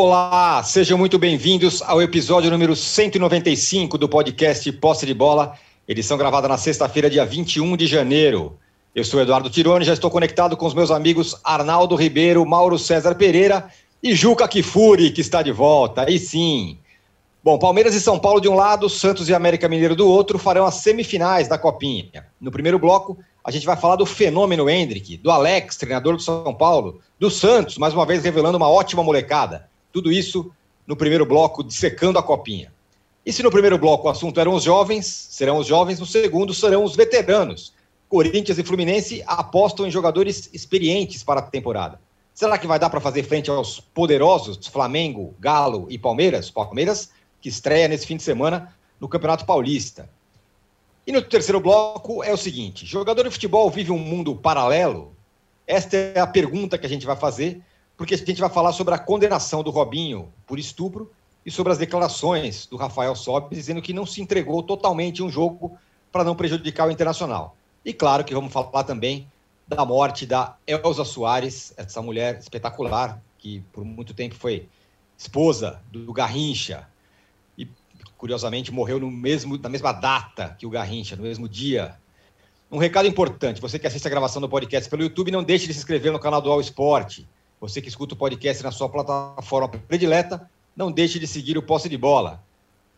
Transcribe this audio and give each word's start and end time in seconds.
Olá, 0.00 0.62
sejam 0.62 0.96
muito 0.96 1.18
bem-vindos 1.18 1.82
ao 1.82 2.00
episódio 2.00 2.52
número 2.52 2.76
195 2.76 3.98
do 3.98 4.08
podcast 4.08 4.70
Posse 4.74 5.04
de 5.04 5.12
Bola, 5.12 5.54
edição 5.88 6.16
gravada 6.16 6.46
na 6.46 6.56
sexta-feira, 6.56 7.10
dia 7.10 7.26
21 7.26 7.76
de 7.76 7.88
janeiro. 7.88 8.56
Eu 8.94 9.02
sou 9.02 9.20
Eduardo 9.20 9.50
Tironi, 9.50 9.84
já 9.84 9.92
estou 9.92 10.08
conectado 10.08 10.56
com 10.56 10.66
os 10.66 10.72
meus 10.72 10.92
amigos 10.92 11.40
Arnaldo 11.42 11.96
Ribeiro, 11.96 12.46
Mauro 12.46 12.78
César 12.78 13.16
Pereira 13.16 13.68
e 14.00 14.14
Juca 14.14 14.46
Kifuri, 14.46 15.10
que 15.10 15.20
está 15.20 15.42
de 15.42 15.50
volta. 15.50 16.02
Aí 16.02 16.16
sim. 16.16 16.78
Bom, 17.42 17.58
Palmeiras 17.58 17.92
e 17.96 18.00
São 18.00 18.20
Paulo 18.20 18.40
de 18.40 18.48
um 18.48 18.54
lado, 18.54 18.88
Santos 18.88 19.28
e 19.28 19.34
América 19.34 19.68
Mineiro 19.68 19.96
do 19.96 20.08
outro 20.08 20.38
farão 20.38 20.64
as 20.64 20.76
semifinais 20.76 21.48
da 21.48 21.58
Copinha. 21.58 22.24
No 22.40 22.52
primeiro 22.52 22.78
bloco, 22.78 23.18
a 23.44 23.50
gente 23.50 23.66
vai 23.66 23.76
falar 23.76 23.96
do 23.96 24.06
fenômeno 24.06 24.70
Hendrick, 24.70 25.16
do 25.16 25.32
Alex, 25.32 25.76
treinador 25.76 26.14
do 26.14 26.22
São 26.22 26.54
Paulo, 26.54 27.00
do 27.18 27.28
Santos, 27.28 27.78
mais 27.78 27.92
uma 27.92 28.06
vez 28.06 28.22
revelando 28.22 28.56
uma 28.56 28.70
ótima 28.70 29.02
molecada. 29.02 29.66
Tudo 29.92 30.12
isso 30.12 30.50
no 30.86 30.96
primeiro 30.96 31.26
bloco, 31.26 31.62
dissecando 31.62 32.18
a 32.18 32.22
copinha. 32.22 32.72
E 33.24 33.32
se 33.32 33.42
no 33.42 33.50
primeiro 33.50 33.76
bloco 33.76 34.06
o 34.06 34.10
assunto 34.10 34.40
eram 34.40 34.54
os 34.54 34.62
jovens, 34.62 35.06
serão 35.06 35.58
os 35.58 35.66
jovens, 35.66 36.00
no 36.00 36.06
segundo 36.06 36.54
serão 36.54 36.82
os 36.82 36.96
veteranos. 36.96 37.74
Corinthians 38.08 38.58
e 38.58 38.64
Fluminense 38.64 39.22
apostam 39.26 39.86
em 39.86 39.90
jogadores 39.90 40.48
experientes 40.52 41.22
para 41.22 41.40
a 41.40 41.42
temporada. 41.42 42.00
Será 42.32 42.56
que 42.56 42.66
vai 42.66 42.78
dar 42.78 42.88
para 42.88 43.00
fazer 43.00 43.24
frente 43.24 43.50
aos 43.50 43.80
poderosos 43.80 44.66
Flamengo, 44.68 45.34
Galo 45.38 45.86
e 45.90 45.98
Palmeiras? 45.98 46.50
Palmeiras 46.50 47.10
que 47.40 47.48
estreia 47.48 47.88
nesse 47.88 48.06
fim 48.06 48.16
de 48.16 48.22
semana 48.22 48.74
no 48.98 49.08
Campeonato 49.08 49.44
Paulista. 49.44 50.08
E 51.06 51.12
no 51.12 51.20
terceiro 51.20 51.60
bloco 51.60 52.22
é 52.22 52.32
o 52.32 52.36
seguinte: 52.36 52.86
jogador 52.86 53.24
de 53.24 53.30
futebol 53.30 53.70
vive 53.70 53.90
um 53.90 53.98
mundo 53.98 54.34
paralelo? 54.36 55.12
Esta 55.66 55.96
é 55.96 56.20
a 56.20 56.26
pergunta 56.26 56.78
que 56.78 56.86
a 56.86 56.88
gente 56.88 57.04
vai 57.04 57.16
fazer 57.16 57.60
porque 57.98 58.14
a 58.14 58.16
gente 58.16 58.40
vai 58.40 58.48
falar 58.48 58.72
sobre 58.72 58.94
a 58.94 58.98
condenação 58.98 59.60
do 59.60 59.70
Robinho 59.70 60.32
por 60.46 60.56
estupro 60.56 61.10
e 61.44 61.50
sobre 61.50 61.72
as 61.72 61.78
declarações 61.78 62.64
do 62.64 62.76
Rafael 62.76 63.16
Sobis 63.16 63.58
dizendo 63.58 63.82
que 63.82 63.92
não 63.92 64.06
se 64.06 64.22
entregou 64.22 64.62
totalmente 64.62 65.20
um 65.20 65.28
jogo 65.28 65.76
para 66.12 66.22
não 66.22 66.36
prejudicar 66.36 66.86
o 66.86 66.92
Internacional. 66.92 67.56
E 67.84 67.92
claro 67.92 68.24
que 68.24 68.32
vamos 68.32 68.52
falar 68.52 68.84
também 68.84 69.26
da 69.66 69.84
morte 69.84 70.24
da 70.24 70.56
Elza 70.64 71.04
Soares, 71.04 71.74
essa 71.76 72.00
mulher 72.00 72.38
espetacular 72.38 73.20
que 73.36 73.64
por 73.72 73.84
muito 73.84 74.14
tempo 74.14 74.36
foi 74.36 74.68
esposa 75.18 75.82
do 75.90 76.12
Garrincha 76.12 76.86
e 77.58 77.68
curiosamente 78.16 78.72
morreu 78.72 79.00
no 79.00 79.10
mesmo 79.10 79.58
na 79.58 79.68
mesma 79.68 79.90
data 79.90 80.54
que 80.56 80.64
o 80.64 80.70
Garrincha, 80.70 81.16
no 81.16 81.24
mesmo 81.24 81.48
dia. 81.48 81.96
Um 82.70 82.78
recado 82.78 83.08
importante, 83.08 83.60
você 83.60 83.76
que 83.76 83.88
assiste 83.88 84.06
a 84.06 84.10
gravação 84.10 84.40
do 84.40 84.48
podcast 84.48 84.88
pelo 84.88 85.02
YouTube, 85.02 85.32
não 85.32 85.42
deixe 85.42 85.66
de 85.66 85.72
se 85.72 85.80
inscrever 85.80 86.12
no 86.12 86.18
canal 86.20 86.40
do 86.40 86.52
All 86.52 86.60
Sport 86.60 87.24
você 87.60 87.80
que 87.82 87.88
escuta 87.88 88.14
o 88.14 88.16
podcast 88.16 88.62
na 88.62 88.70
sua 88.70 88.88
plataforma 88.88 89.68
predileta, 89.68 90.48
não 90.76 90.92
deixe 90.92 91.18
de 91.18 91.26
seguir 91.26 91.58
o 91.58 91.62
Posse 91.62 91.88
de 91.88 91.96
Bola. 91.96 92.42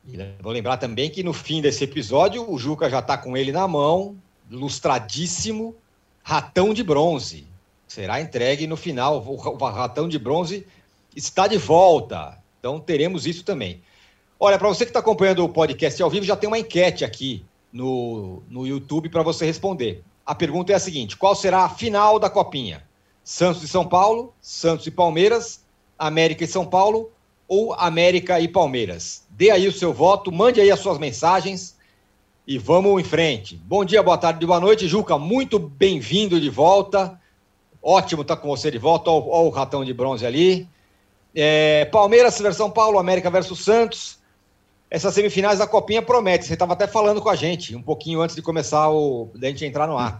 E 0.06 0.16
vou 0.40 0.52
lembrar 0.52 0.76
também 0.76 1.10
que 1.10 1.22
no 1.22 1.32
fim 1.32 1.60
desse 1.60 1.84
episódio, 1.84 2.50
o 2.50 2.58
Juca 2.58 2.88
já 2.88 3.00
está 3.00 3.16
com 3.16 3.36
ele 3.36 3.52
na 3.52 3.66
mão, 3.66 4.16
lustradíssimo, 4.50 5.74
ratão 6.22 6.74
de 6.74 6.82
bronze. 6.82 7.46
Será 7.86 8.20
entregue 8.20 8.66
no 8.66 8.76
final. 8.76 9.24
O 9.26 9.56
ratão 9.56 10.08
de 10.08 10.18
bronze 10.18 10.66
está 11.14 11.46
de 11.46 11.56
volta. 11.56 12.38
Então 12.58 12.78
teremos 12.78 13.26
isso 13.26 13.44
também. 13.44 13.82
Olha, 14.38 14.58
para 14.58 14.68
você 14.68 14.84
que 14.84 14.90
está 14.90 15.00
acompanhando 15.00 15.44
o 15.44 15.48
podcast 15.48 16.02
ao 16.02 16.10
vivo, 16.10 16.24
já 16.24 16.36
tem 16.36 16.48
uma 16.48 16.58
enquete 16.58 17.04
aqui 17.04 17.44
no, 17.72 18.42
no 18.48 18.66
YouTube 18.66 19.08
para 19.08 19.22
você 19.22 19.44
responder. 19.44 20.02
A 20.24 20.34
pergunta 20.34 20.72
é 20.72 20.76
a 20.76 20.80
seguinte: 20.80 21.16
qual 21.16 21.34
será 21.34 21.64
a 21.64 21.68
final 21.68 22.18
da 22.18 22.30
Copinha? 22.30 22.82
Santos 23.30 23.62
e 23.62 23.68
São 23.68 23.86
Paulo, 23.86 24.34
Santos 24.42 24.88
e 24.88 24.90
Palmeiras, 24.90 25.64
América 25.96 26.42
e 26.42 26.48
São 26.48 26.66
Paulo 26.66 27.12
ou 27.46 27.72
América 27.74 28.40
e 28.40 28.48
Palmeiras. 28.48 29.24
Dê 29.30 29.52
aí 29.52 29.68
o 29.68 29.72
seu 29.72 29.92
voto, 29.92 30.32
mande 30.32 30.60
aí 30.60 30.68
as 30.68 30.80
suas 30.80 30.98
mensagens 30.98 31.76
e 32.44 32.58
vamos 32.58 33.00
em 33.00 33.04
frente. 33.04 33.54
Bom 33.54 33.84
dia, 33.84 34.02
boa 34.02 34.18
tarde, 34.18 34.44
boa 34.44 34.58
noite. 34.58 34.88
Juca, 34.88 35.16
muito 35.16 35.60
bem-vindo 35.60 36.40
de 36.40 36.50
volta. 36.50 37.20
Ótimo 37.80 38.22
estar 38.22 38.34
tá 38.34 38.42
com 38.42 38.48
você 38.48 38.68
de 38.68 38.78
volta. 38.78 39.12
Olha, 39.12 39.46
o 39.46 39.50
ratão 39.50 39.84
de 39.84 39.94
bronze 39.94 40.26
ali. 40.26 40.68
É, 41.32 41.84
Palmeiras 41.84 42.36
versus 42.36 42.56
São 42.56 42.68
Paulo, 42.68 42.98
América 42.98 43.30
versus 43.30 43.62
Santos. 43.62 44.18
Essas 44.90 45.14
semifinais 45.14 45.60
da 45.60 45.68
Copinha 45.68 46.02
promete. 46.02 46.46
Você 46.46 46.54
estava 46.54 46.72
até 46.72 46.88
falando 46.88 47.22
com 47.22 47.30
a 47.30 47.36
gente 47.36 47.76
um 47.76 47.82
pouquinho 47.82 48.22
antes 48.22 48.34
de 48.34 48.42
começar 48.42 48.90
o. 48.90 49.30
da 49.36 49.46
gente 49.46 49.64
entrar 49.64 49.86
no 49.86 49.96
ar. 49.96 50.18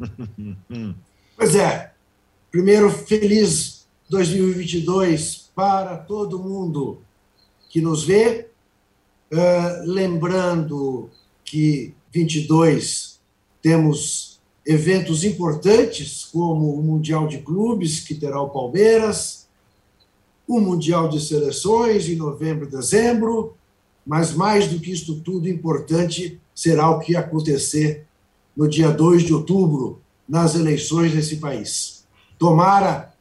pois 1.36 1.56
é. 1.56 1.90
Primeiro, 2.50 2.90
feliz 2.90 3.86
2022 4.08 5.50
para 5.54 5.96
todo 5.96 6.38
mundo 6.38 6.98
que 7.68 7.80
nos 7.80 8.02
vê. 8.02 8.48
Uh, 9.32 9.86
lembrando 9.86 11.08
que 11.44 11.94
22 12.12 13.20
temos 13.62 14.40
eventos 14.66 15.22
importantes, 15.22 16.24
como 16.24 16.74
o 16.74 16.82
Mundial 16.82 17.28
de 17.28 17.38
Clubes, 17.38 18.00
que 18.00 18.16
terá 18.16 18.40
o 18.40 18.50
Palmeiras, 18.50 19.46
o 20.48 20.60
Mundial 20.60 21.08
de 21.08 21.20
Seleções 21.20 22.08
em 22.08 22.16
novembro 22.16 22.66
e 22.66 22.70
dezembro, 22.70 23.54
mas 24.04 24.32
mais 24.32 24.66
do 24.66 24.80
que 24.80 24.90
isso 24.90 25.20
tudo, 25.20 25.48
importante 25.48 26.40
será 26.52 26.90
o 26.90 26.98
que 26.98 27.14
acontecer 27.14 28.06
no 28.56 28.68
dia 28.68 28.90
2 28.90 29.22
de 29.22 29.32
outubro, 29.32 30.00
nas 30.28 30.56
eleições 30.56 31.12
desse 31.12 31.36
país. 31.36 31.99
Tomara 32.40 33.12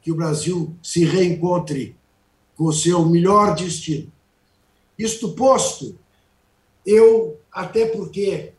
que 0.00 0.12
o 0.12 0.14
Brasil 0.14 0.72
se 0.80 1.04
reencontre 1.04 1.96
com 2.56 2.66
o 2.66 2.72
seu 2.72 3.04
melhor 3.04 3.56
destino. 3.56 4.10
Isto 4.96 5.32
posto, 5.32 5.98
eu, 6.86 7.36
até 7.52 7.86
porque 7.86 8.52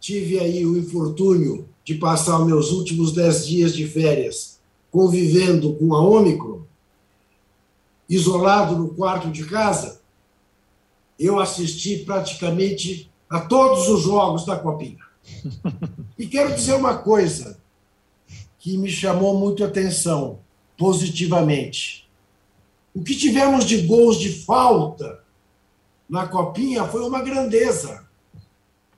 tive 0.00 0.40
aí 0.40 0.64
o 0.64 0.78
infortúnio 0.78 1.68
de 1.84 1.96
passar 1.96 2.38
meus 2.38 2.72
últimos 2.72 3.12
dez 3.12 3.46
dias 3.46 3.74
de 3.74 3.86
férias 3.86 4.58
convivendo 4.90 5.74
com 5.74 5.94
a 5.94 6.00
Ômicron, 6.00 6.62
isolado 8.08 8.76
no 8.76 8.94
quarto 8.94 9.30
de 9.30 9.44
casa, 9.44 10.00
eu 11.18 11.38
assisti 11.38 11.98
praticamente 11.98 13.10
a 13.28 13.40
todos 13.40 13.88
os 13.88 14.00
jogos 14.00 14.46
da 14.46 14.56
Copinha. 14.56 15.04
E 16.18 16.26
quero 16.26 16.54
dizer 16.54 16.74
uma 16.74 16.98
coisa: 16.98 17.58
que 18.60 18.76
me 18.76 18.90
chamou 18.90 19.36
muito 19.38 19.64
a 19.64 19.66
atenção, 19.66 20.40
positivamente. 20.76 22.08
O 22.94 23.02
que 23.02 23.16
tivemos 23.16 23.64
de 23.64 23.86
gols 23.86 24.18
de 24.18 24.44
falta 24.44 25.24
na 26.08 26.28
Copinha 26.28 26.84
foi 26.84 27.02
uma 27.02 27.22
grandeza. 27.22 28.06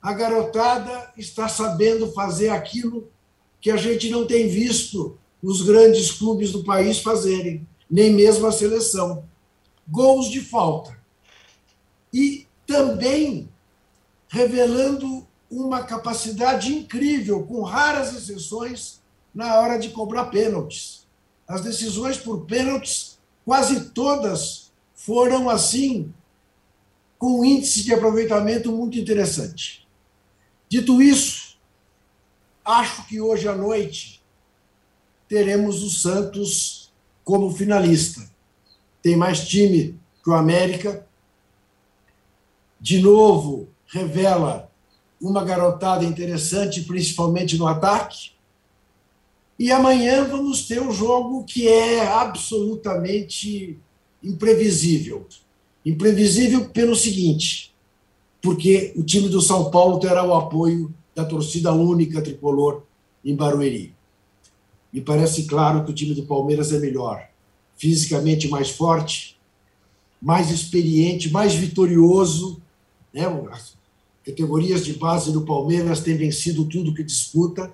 A 0.01 0.11
garotada 0.11 1.11
está 1.17 1.47
sabendo 1.47 2.11
fazer 2.11 2.49
aquilo 2.49 3.09
que 3.61 3.71
a 3.71 3.77
gente 3.77 4.09
não 4.09 4.27
tem 4.27 4.49
visto 4.49 5.17
os 5.41 5.61
grandes 5.61 6.11
clubes 6.11 6.51
do 6.51 6.65
país 6.65 6.99
fazerem, 6.99 7.65
nem 7.89 8.11
mesmo 8.11 8.45
a 8.45 8.51
seleção. 8.51 9.23
Gols 9.87 10.29
de 10.29 10.41
falta. 10.41 10.99
E 12.13 12.45
também 12.67 13.47
revelando 14.27 15.25
uma 15.49 15.83
capacidade 15.83 16.73
incrível, 16.73 17.43
com 17.45 17.61
raras 17.61 18.13
exceções, 18.13 19.02
na 19.33 19.59
hora 19.59 19.77
de 19.77 19.89
cobrar 19.89 20.25
pênaltis. 20.25 21.07
As 21.47 21.61
decisões 21.61 22.17
por 22.17 22.45
pênaltis, 22.45 23.19
quase 23.45 23.89
todas 23.89 24.71
foram 24.93 25.49
assim, 25.49 26.13
com 27.17 27.39
um 27.39 27.45
índice 27.45 27.83
de 27.83 27.93
aproveitamento 27.93 28.71
muito 28.71 28.97
interessante. 28.97 29.87
Dito 30.69 31.01
isso, 31.01 31.57
acho 32.63 33.07
que 33.07 33.19
hoje 33.19 33.47
à 33.47 33.55
noite 33.55 34.23
teremos 35.27 35.81
o 35.83 35.89
Santos 35.89 36.91
como 37.23 37.51
finalista. 37.51 38.29
Tem 39.01 39.15
mais 39.15 39.47
time 39.47 39.99
que 40.23 40.29
o 40.29 40.33
América. 40.33 41.05
De 42.79 42.99
novo, 42.99 43.69
revela 43.87 44.69
uma 45.19 45.43
garotada 45.43 46.03
interessante, 46.03 46.81
principalmente 46.81 47.57
no 47.57 47.67
ataque. 47.67 48.32
E 49.63 49.71
amanhã 49.71 50.25
vamos 50.25 50.67
ter 50.67 50.81
um 50.81 50.91
jogo 50.91 51.45
que 51.45 51.69
é 51.69 52.05
absolutamente 52.05 53.79
imprevisível. 54.21 55.25
Imprevisível 55.85 56.67
pelo 56.67 56.97
seguinte, 56.97 57.73
porque 58.41 58.91
o 58.97 59.03
time 59.03 59.29
do 59.29 59.39
São 59.39 59.71
Paulo 59.71 60.01
terá 60.01 60.21
o 60.21 60.33
apoio 60.33 60.93
da 61.15 61.23
torcida 61.23 61.71
única 61.71 62.21
tricolor 62.21 62.83
em 63.23 63.37
Barueri. 63.37 63.95
Me 64.91 64.99
parece 64.99 65.45
claro 65.45 65.85
que 65.85 65.91
o 65.91 65.95
time 65.95 66.13
do 66.13 66.23
Palmeiras 66.23 66.73
é 66.73 66.79
melhor, 66.79 67.25
fisicamente 67.77 68.49
mais 68.49 68.69
forte, 68.69 69.39
mais 70.21 70.51
experiente, 70.51 71.31
mais 71.31 71.55
vitorioso. 71.55 72.61
Né? 73.13 73.23
As 73.49 73.77
categorias 74.25 74.83
de 74.83 74.91
base 74.91 75.31
do 75.31 75.45
Palmeiras 75.45 76.01
têm 76.01 76.17
vencido 76.17 76.65
tudo 76.65 76.93
que 76.93 77.01
disputa 77.01 77.71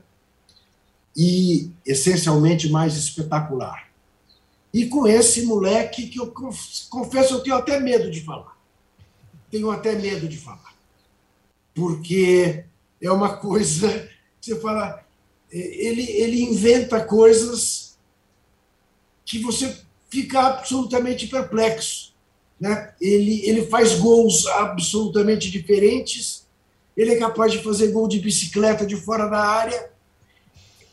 e 1.16 1.72
essencialmente 1.86 2.70
mais 2.70 2.96
espetacular. 2.96 3.90
E 4.74 4.86
com 4.86 5.08
esse 5.08 5.44
moleque 5.44 6.08
que 6.08 6.20
eu 6.20 6.34
confesso 6.90 7.34
eu 7.34 7.40
tenho 7.42 7.56
até 7.56 7.80
medo 7.80 8.12
de 8.12 8.22
falar. 8.22 8.58
Tenho 9.50 9.72
até 9.72 9.96
medo 9.96 10.28
de 10.28 10.38
falar. 10.38 10.76
Porque 11.74 12.66
é 13.02 13.12
uma 13.12 13.38
coisa 13.38 14.10
você 14.42 14.60
fala, 14.60 15.04
é, 15.52 15.58
ele, 15.58 16.04
ele 16.04 16.42
inventa 16.44 17.04
coisas 17.04 17.98
que 19.26 19.40
você 19.40 19.78
fica 20.10 20.40
absolutamente 20.42 21.28
perplexo. 21.28 22.14
Né? 22.60 22.94
Ele, 23.00 23.46
ele 23.48 23.66
faz 23.68 23.96
gols 23.96 24.46
absolutamente 24.48 25.52
diferentes, 25.52 26.48
ele 26.96 27.14
é 27.14 27.20
capaz 27.20 27.52
de 27.52 27.64
fazer 27.64 27.92
gol 27.92 28.08
de 28.08 28.20
bicicleta 28.20 28.86
de 28.86 28.96
fora 28.96 29.28
da 29.28 29.40
área. 29.40 29.92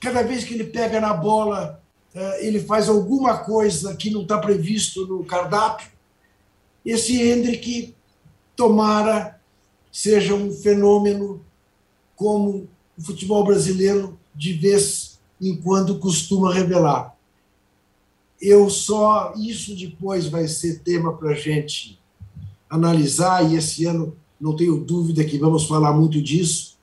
Cada 0.07 0.23
vez 0.23 0.45
que 0.45 0.55
ele 0.55 0.63
pega 0.63 1.01
na 1.01 1.13
bola, 1.13 1.83
é, 2.15 2.47
ele 2.47 2.61
faz 2.61 2.89
alguma 2.89 3.39
coisa 3.39 3.97
que 3.97 4.09
não 4.09 4.23
está 4.23 4.39
previsto 4.39 5.05
no 5.05 5.25
cardápio. 5.25 5.91
Esse 6.85 7.21
Hendrick, 7.21 7.93
tomara, 8.55 9.41
seja 9.91 10.33
um 10.33 10.53
fenômeno 10.53 11.45
como 12.15 12.69
o 12.97 13.03
futebol 13.03 13.43
brasileiro 13.45 14.17
de 14.33 14.53
vez 14.53 15.19
em 15.41 15.57
quando 15.57 15.99
costuma 15.99 16.55
revelar. 16.55 17.17
Eu 18.41 18.71
só 18.71 19.35
isso 19.37 19.75
depois 19.75 20.29
vai 20.29 20.47
ser 20.47 20.85
tema 20.85 21.17
para 21.17 21.31
a 21.31 21.35
gente 21.35 21.99
analisar 22.71 23.45
e 23.51 23.57
esse 23.57 23.85
ano 23.87 24.17
não 24.41 24.55
tenho 24.55 24.85
dúvida 24.85 25.25
que 25.25 25.37
vamos 25.37 25.67
falar 25.67 25.93
muito 25.93 26.23
disso, 26.23 26.79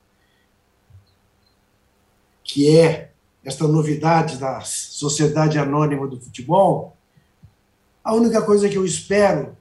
que 2.44 2.78
é 2.78 3.13
esta 3.44 3.68
novidade 3.68 4.38
da 4.38 4.62
sociedade 4.62 5.58
anônima 5.58 6.08
do 6.08 6.20
futebol. 6.20 6.96
A 8.04 8.14
única 8.14 8.42
coisa 8.42 8.70
que 8.70 8.78
eu 8.78 8.86
espero 8.86 9.56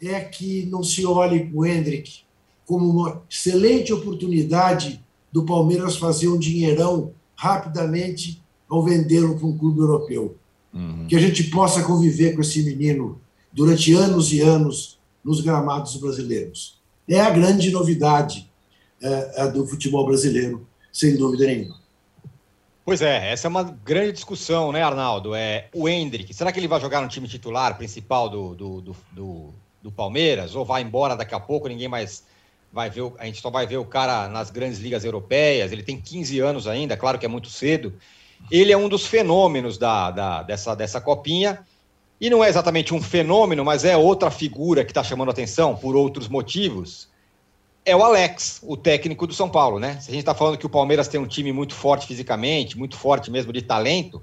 é 0.00 0.20
que 0.20 0.66
não 0.66 0.82
se 0.82 1.06
olhe 1.06 1.50
o 1.54 1.64
Hendrick 1.64 2.22
como 2.66 2.88
uma 2.88 3.22
excelente 3.30 3.92
oportunidade 3.92 5.04
do 5.30 5.44
Palmeiras 5.44 5.96
fazer 5.96 6.28
um 6.28 6.38
dinheirão 6.38 7.12
rapidamente 7.34 8.42
ao 8.68 8.82
vendê-lo 8.82 9.36
para 9.36 9.46
um 9.46 9.56
clube 9.56 9.80
europeu. 9.80 10.36
Uhum. 10.72 11.06
Que 11.06 11.16
a 11.16 11.20
gente 11.20 11.44
possa 11.44 11.82
conviver 11.82 12.34
com 12.34 12.40
esse 12.40 12.62
menino 12.62 13.20
durante 13.52 13.92
anos 13.92 14.32
e 14.32 14.40
anos 14.40 14.98
nos 15.24 15.40
gramados 15.40 15.96
brasileiros. 15.96 16.80
É 17.06 17.20
a 17.20 17.30
grande 17.30 17.70
novidade 17.70 18.50
é, 19.00 19.42
é 19.42 19.48
do 19.48 19.66
futebol 19.66 20.06
brasileiro, 20.06 20.66
sem 20.92 21.16
dúvida 21.16 21.46
nenhuma. 21.46 21.81
Pois 22.84 23.00
é, 23.00 23.30
essa 23.30 23.46
é 23.46 23.48
uma 23.48 23.62
grande 23.62 24.12
discussão, 24.12 24.72
né, 24.72 24.82
Arnaldo? 24.82 25.36
É, 25.36 25.68
o 25.72 25.88
Hendrick, 25.88 26.34
será 26.34 26.50
que 26.50 26.58
ele 26.58 26.66
vai 26.66 26.80
jogar 26.80 27.00
no 27.00 27.08
time 27.08 27.28
titular 27.28 27.76
principal 27.76 28.28
do, 28.28 28.54
do, 28.56 28.80
do, 28.80 28.96
do, 29.12 29.54
do 29.80 29.92
Palmeiras? 29.92 30.56
Ou 30.56 30.64
vai 30.64 30.82
embora 30.82 31.16
daqui 31.16 31.32
a 31.32 31.38
pouco, 31.38 31.68
ninguém 31.68 31.86
mais 31.86 32.24
vai 32.72 32.90
ver, 32.90 33.12
a 33.18 33.26
gente 33.26 33.40
só 33.40 33.50
vai 33.50 33.66
ver 33.66 33.76
o 33.76 33.84
cara 33.84 34.28
nas 34.28 34.50
grandes 34.50 34.80
ligas 34.80 35.04
europeias, 35.04 35.70
ele 35.70 35.82
tem 35.82 36.00
15 36.00 36.40
anos 36.40 36.66
ainda, 36.66 36.96
claro 36.96 37.18
que 37.18 37.26
é 37.26 37.28
muito 37.28 37.48
cedo. 37.48 37.94
Ele 38.50 38.72
é 38.72 38.76
um 38.76 38.88
dos 38.88 39.06
fenômenos 39.06 39.78
da, 39.78 40.10
da 40.10 40.42
dessa, 40.42 40.74
dessa 40.74 41.00
copinha, 41.00 41.64
e 42.20 42.30
não 42.30 42.42
é 42.42 42.48
exatamente 42.48 42.94
um 42.94 43.02
fenômeno, 43.02 43.64
mas 43.64 43.84
é 43.84 43.96
outra 43.96 44.30
figura 44.30 44.84
que 44.84 44.90
está 44.90 45.04
chamando 45.04 45.30
atenção 45.30 45.76
por 45.76 45.94
outros 45.94 46.28
motivos. 46.28 47.08
É 47.84 47.96
o 47.96 48.02
Alex, 48.02 48.60
o 48.62 48.76
técnico 48.76 49.26
do 49.26 49.34
São 49.34 49.48
Paulo, 49.48 49.80
né? 49.80 49.98
Se 50.00 50.10
a 50.10 50.12
gente 50.12 50.20
está 50.20 50.34
falando 50.34 50.56
que 50.56 50.66
o 50.66 50.70
Palmeiras 50.70 51.08
tem 51.08 51.20
um 51.20 51.26
time 51.26 51.52
muito 51.52 51.74
forte 51.74 52.06
fisicamente, 52.06 52.78
muito 52.78 52.96
forte 52.96 53.30
mesmo 53.30 53.52
de 53.52 53.60
talento, 53.60 54.22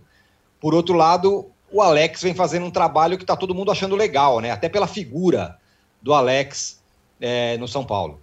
por 0.60 0.74
outro 0.74 0.96
lado, 0.96 1.52
o 1.72 1.82
Alex 1.82 2.22
vem 2.22 2.34
fazendo 2.34 2.66
um 2.66 2.72
trabalho 2.72 3.18
que 3.18 3.24
está 3.24 3.36
todo 3.36 3.54
mundo 3.54 3.72
achando 3.72 3.96
legal, 3.96 4.40
né? 4.40 4.52
Até 4.52 4.70
pela 4.70 4.88
figura 4.88 5.58
do 6.02 6.14
Alex 6.14 6.82
é, 7.20 7.58
no 7.58 7.68
São 7.68 7.86
Paulo. 7.86 8.20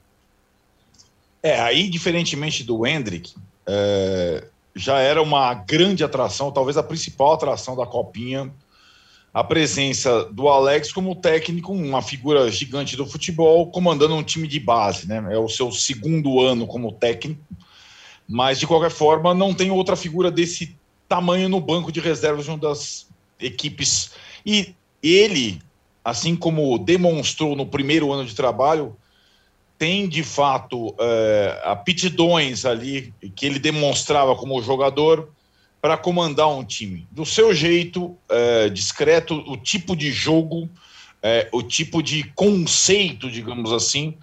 É, 1.42 1.60
aí, 1.60 1.88
diferentemente 1.88 2.64
do 2.64 2.86
Hendrick, 2.86 3.34
é, 3.66 4.48
já 4.74 4.98
era 4.98 5.22
uma 5.22 5.54
grande 5.54 6.02
atração, 6.02 6.50
talvez 6.50 6.76
a 6.76 6.82
principal 6.82 7.34
atração 7.34 7.76
da 7.76 7.86
Copinha, 7.86 8.52
a 9.36 9.44
presença 9.44 10.24
do 10.32 10.48
Alex 10.48 10.90
como 10.90 11.14
técnico, 11.14 11.70
uma 11.70 12.00
figura 12.00 12.50
gigante 12.50 12.96
do 12.96 13.04
futebol, 13.04 13.70
comandando 13.70 14.14
um 14.14 14.22
time 14.22 14.48
de 14.48 14.58
base, 14.58 15.06
né? 15.06 15.22
É 15.30 15.36
o 15.36 15.46
seu 15.46 15.70
segundo 15.70 16.40
ano 16.40 16.66
como 16.66 16.90
técnico, 16.90 17.42
mas 18.26 18.58
de 18.58 18.66
qualquer 18.66 18.90
forma 18.90 19.34
não 19.34 19.52
tem 19.52 19.70
outra 19.70 19.94
figura 19.94 20.30
desse 20.30 20.74
tamanho 21.06 21.50
no 21.50 21.60
banco 21.60 21.92
de 21.92 22.00
reservas 22.00 22.46
de 22.46 22.50
uma 22.50 22.56
das 22.56 23.08
equipes. 23.38 24.12
E 24.46 24.74
ele, 25.02 25.60
assim 26.02 26.34
como 26.34 26.78
demonstrou 26.78 27.54
no 27.54 27.66
primeiro 27.66 28.10
ano 28.10 28.24
de 28.24 28.34
trabalho, 28.34 28.96
tem 29.76 30.08
de 30.08 30.22
fato 30.22 30.94
é, 30.98 31.60
aptidões 31.62 32.64
ali 32.64 33.12
que 33.34 33.44
ele 33.44 33.58
demonstrava 33.58 34.34
como 34.34 34.62
jogador 34.62 35.28
para 35.86 35.96
comandar 35.96 36.48
um 36.48 36.64
time 36.64 37.06
do 37.12 37.24
seu 37.24 37.54
jeito 37.54 38.18
é, 38.28 38.68
discreto, 38.68 39.36
o 39.46 39.56
tipo 39.56 39.94
de 39.94 40.10
jogo, 40.10 40.68
é, 41.22 41.48
o 41.52 41.62
tipo 41.62 42.02
de 42.02 42.24
conceito, 42.34 43.30
digamos 43.30 43.72
assim. 43.72 44.16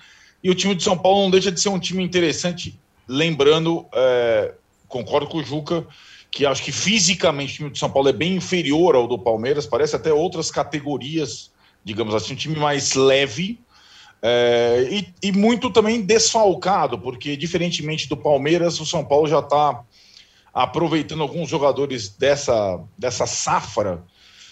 E 0.43 0.49
o 0.49 0.55
time 0.55 0.75
de 0.75 0.83
São 0.83 0.97
Paulo 0.97 1.21
não 1.21 1.31
deixa 1.31 1.49
de 1.49 1.61
ser 1.61 1.69
um 1.69 1.79
time 1.79 2.03
interessante. 2.03 2.77
Lembrando, 3.07 3.85
é, 3.93 4.55
concordo 4.89 5.27
com 5.27 5.37
o 5.37 5.43
Juca, 5.43 5.87
que 6.29 6.45
acho 6.45 6.61
que 6.61 6.73
fisicamente 6.73 7.53
o 7.53 7.55
time 7.55 7.69
de 7.69 7.79
São 7.79 7.89
Paulo 7.89 8.09
é 8.09 8.13
bem 8.13 8.35
inferior 8.35 8.93
ao 8.93 9.07
do 9.07 9.17
Palmeiras, 9.17 9.65
parece 9.65 9.95
até 9.95 10.11
outras 10.11 10.51
categorias, 10.51 11.49
digamos 11.81 12.13
assim, 12.13 12.33
um 12.33 12.35
time 12.35 12.57
mais 12.57 12.93
leve 12.93 13.57
é, 14.21 14.85
e, 14.91 15.29
e, 15.29 15.31
muito 15.31 15.69
também 15.69 16.01
desfalcado, 16.01 16.99
porque 16.99 17.37
diferentemente 17.37 18.09
do 18.09 18.17
Palmeiras, 18.17 18.81
o 18.81 18.85
São 18.85 19.05
Paulo 19.05 19.27
já 19.27 19.39
está 19.39 19.81
aproveitando 20.53 21.21
alguns 21.23 21.49
jogadores 21.49 22.09
dessa, 22.09 22.79
dessa 22.97 23.25
safra 23.25 24.03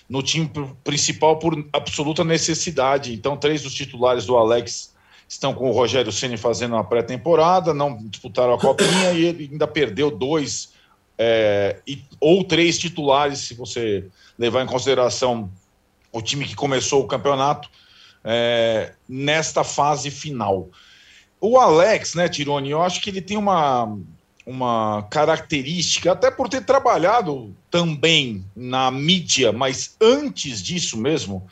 no 0.10 0.24
time 0.24 0.50
principal 0.84 1.38
por 1.38 1.54
absoluta 1.72 2.24
necessidade. 2.24 3.14
Então, 3.14 3.38
três 3.38 3.62
dos 3.62 3.74
titulares 3.74 4.26
do 4.26 4.36
Alex 4.36 4.94
estão 5.28 5.54
com 5.54 5.70
o 5.70 5.72
Rogério 5.72 6.12
Ceni 6.12 6.36
fazendo 6.36 6.74
uma 6.74 6.84
pré-temporada, 6.84 7.74
não 7.74 7.96
disputaram 8.10 8.54
a 8.54 8.60
copinha 8.60 9.12
e 9.14 9.26
ele 9.26 9.50
ainda 9.52 9.68
perdeu 9.68 10.12
dois 10.12 10.74
é, 11.18 11.80
e, 11.88 12.04
ou 12.20 12.44
três 12.44 12.80
titulares, 12.80 13.40
se 13.40 13.54
você 13.54 14.08
levar 14.40 14.64
em 14.64 14.66
consideração 14.66 15.52
o 16.12 16.22
time 16.22 16.46
que 16.46 16.56
começou 16.56 17.04
o 17.04 17.08
campeonato 17.08 17.70
é, 18.24 18.94
nesta 19.08 19.64
fase 19.64 20.10
final. 20.10 20.68
O 21.40 21.60
Alex, 21.60 22.16
né, 22.16 22.28
Tironi, 22.28 22.72
eu 22.72 22.82
acho 22.82 23.02
que 23.02 23.10
ele 23.10 23.22
tem 23.22 23.38
uma, 23.38 23.98
uma 24.46 25.04
característica, 25.10 26.12
até 26.12 26.32
por 26.32 26.50
ter 26.50 26.66
trabalhado 26.66 27.56
também 27.70 28.44
na 28.56 28.90
mídia, 28.90 29.52
mas 29.52 29.96
antes 30.02 30.62
disso 30.62 30.98
mesmo, 30.98 31.48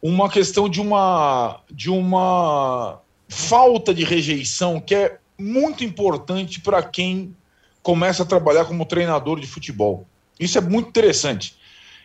uma 0.00 0.30
questão 0.30 0.68
de 0.68 0.80
uma, 0.80 1.60
de 1.70 1.90
uma 1.90 3.00
falta 3.28 3.92
de 3.92 4.04
rejeição 4.04 4.80
que 4.80 4.94
é 4.94 5.18
muito 5.38 5.84
importante 5.84 6.60
para 6.60 6.82
quem 6.82 7.34
começa 7.82 8.22
a 8.22 8.26
trabalhar 8.26 8.64
como 8.64 8.84
treinador 8.84 9.40
de 9.40 9.46
futebol. 9.46 10.06
Isso 10.38 10.58
é 10.58 10.60
muito 10.60 10.88
interessante. 10.88 11.56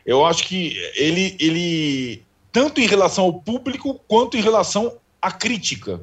Eu 0.05 0.25
acho 0.25 0.47
que 0.47 0.77
ele, 0.95 1.35
ele 1.39 2.23
tanto 2.51 2.79
em 2.79 2.87
relação 2.87 3.25
ao 3.25 3.33
público 3.33 3.99
quanto 4.07 4.37
em 4.37 4.41
relação 4.41 4.97
à 5.21 5.31
crítica. 5.31 6.01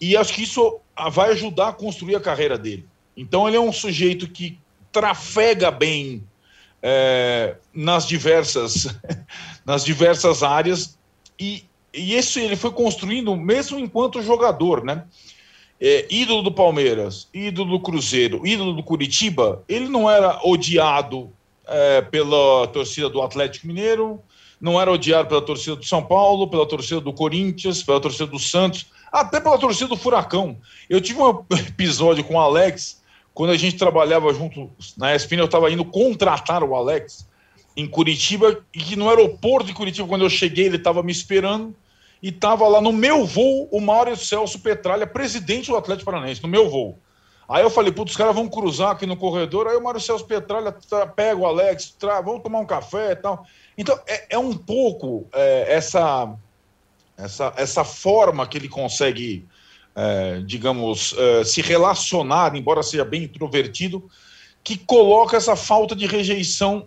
E 0.00 0.16
acho 0.16 0.34
que 0.34 0.42
isso 0.42 0.80
vai 1.12 1.30
ajudar 1.30 1.68
a 1.68 1.72
construir 1.72 2.16
a 2.16 2.20
carreira 2.20 2.58
dele. 2.58 2.86
Então, 3.16 3.46
ele 3.46 3.56
é 3.56 3.60
um 3.60 3.72
sujeito 3.72 4.28
que 4.28 4.58
trafega 4.90 5.70
bem 5.70 6.22
é, 6.82 7.56
nas 7.72 8.06
diversas 8.06 8.88
nas 9.64 9.84
diversas 9.84 10.42
áreas 10.42 10.98
e, 11.38 11.64
e 11.94 12.16
isso 12.16 12.40
ele 12.40 12.56
foi 12.56 12.72
construindo 12.72 13.34
mesmo 13.36 13.78
enquanto 13.78 14.22
jogador, 14.22 14.84
né? 14.84 15.04
É, 15.80 16.06
ídolo 16.10 16.42
do 16.42 16.52
Palmeiras, 16.52 17.28
ídolo 17.34 17.78
do 17.78 17.80
Cruzeiro, 17.80 18.46
ídolo 18.46 18.72
do 18.72 18.84
Curitiba, 18.84 19.64
ele 19.68 19.88
não 19.88 20.08
era 20.08 20.38
odiado 20.44 21.32
é, 21.66 22.00
pela 22.02 22.68
torcida 22.68 23.08
do 23.08 23.20
Atlético 23.20 23.66
Mineiro, 23.66 24.20
não 24.60 24.80
era 24.80 24.92
odiado 24.92 25.28
pela 25.28 25.42
torcida 25.42 25.74
do 25.74 25.84
São 25.84 26.04
Paulo, 26.04 26.46
pela 26.46 26.66
torcida 26.66 27.00
do 27.00 27.12
Corinthians, 27.12 27.82
pela 27.82 28.00
torcida 28.00 28.28
do 28.28 28.38
Santos, 28.38 28.86
até 29.10 29.40
pela 29.40 29.58
torcida 29.58 29.88
do 29.88 29.96
Furacão. 29.96 30.56
Eu 30.88 31.00
tive 31.00 31.20
um 31.20 31.44
episódio 31.50 32.22
com 32.22 32.34
o 32.34 32.40
Alex, 32.40 33.01
quando 33.34 33.50
a 33.50 33.56
gente 33.56 33.76
trabalhava 33.76 34.32
junto 34.34 34.70
na 34.96 35.14
ESPN, 35.14 35.38
eu 35.38 35.44
estava 35.46 35.70
indo 35.70 35.84
contratar 35.84 36.62
o 36.62 36.74
Alex 36.74 37.28
em 37.76 37.86
Curitiba, 37.86 38.62
e 38.74 38.78
que 38.78 38.96
no 38.96 39.08
aeroporto 39.08 39.66
de 39.66 39.72
Curitiba, 39.72 40.06
quando 40.06 40.24
eu 40.24 40.30
cheguei, 40.30 40.66
ele 40.66 40.76
estava 40.76 41.02
me 41.02 41.10
esperando, 41.10 41.74
e 42.22 42.28
estava 42.28 42.68
lá 42.68 42.80
no 42.80 42.92
meu 42.92 43.24
voo 43.24 43.68
o 43.72 43.80
Mário 43.80 44.16
Celso 44.16 44.60
Petralha, 44.60 45.06
presidente 45.06 45.70
do 45.70 45.76
Atlético 45.76 46.10
Paranaense, 46.10 46.42
no 46.42 46.48
meu 46.48 46.68
voo. 46.68 46.98
Aí 47.48 47.62
eu 47.62 47.70
falei, 47.70 47.92
putz, 47.92 48.12
os 48.12 48.16
caras 48.16 48.34
vão 48.34 48.48
cruzar 48.48 48.92
aqui 48.92 49.04
no 49.04 49.14
corredor. 49.14 49.66
Aí 49.66 49.76
o 49.76 49.82
Marcelo 49.82 50.24
Petralha 50.24 50.74
pega 51.14 51.38
o 51.38 51.46
Alex, 51.46 51.94
vamos 52.24 52.42
tomar 52.42 52.60
um 52.60 52.64
café 52.64 53.12
e 53.12 53.16
tal. 53.16 53.44
Então, 53.76 53.98
é, 54.06 54.26
é 54.30 54.38
um 54.38 54.56
pouco 54.56 55.26
é, 55.34 55.66
essa, 55.74 56.34
essa, 57.14 57.52
essa 57.56 57.84
forma 57.84 58.46
que 58.46 58.56
ele 58.56 58.70
consegue, 58.70 59.46
é, 59.94 60.40
digamos, 60.44 61.14
é, 61.16 61.44
se 61.44 61.60
relacionar, 61.60 62.56
embora 62.56 62.82
seja 62.82 63.04
bem 63.04 63.24
introvertido, 63.24 64.08
que 64.64 64.76
coloca 64.76 65.36
essa 65.36 65.56
falta 65.56 65.94
de 65.94 66.06
rejeição 66.06 66.86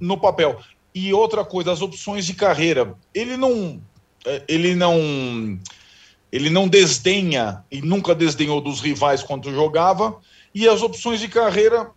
no 0.00 0.18
papel. 0.18 0.60
E 0.94 1.12
outra 1.12 1.44
coisa, 1.44 1.72
as 1.72 1.82
opções 1.82 2.24
de 2.26 2.34
carreira. 2.34 2.94
Ele 3.14 3.36
não. 3.36 3.80
É, 4.26 4.42
ele 4.48 4.74
não 4.74 5.58
ele 6.30 6.50
não 6.50 6.68
desdenha 6.68 7.64
e 7.70 7.80
nunca 7.80 8.14
desdenhou 8.14 8.60
dos 8.60 8.80
rivais 8.80 9.22
quando 9.22 9.50
jogava, 9.50 10.18
e 10.54 10.68
as 10.68 10.82
opções 10.82 11.20
de 11.20 11.28
carreira 11.28 11.90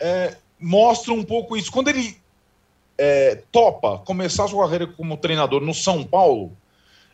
é, 0.00 0.36
mostram 0.58 1.14
um 1.14 1.22
pouco 1.22 1.56
isso. 1.56 1.70
Quando 1.70 1.88
ele 1.88 2.16
é, 2.98 3.42
topa 3.52 3.98
começar 3.98 4.48
sua 4.48 4.64
carreira 4.64 4.86
como 4.86 5.16
treinador 5.16 5.60
no 5.60 5.72
São 5.72 6.02
Paulo, 6.02 6.56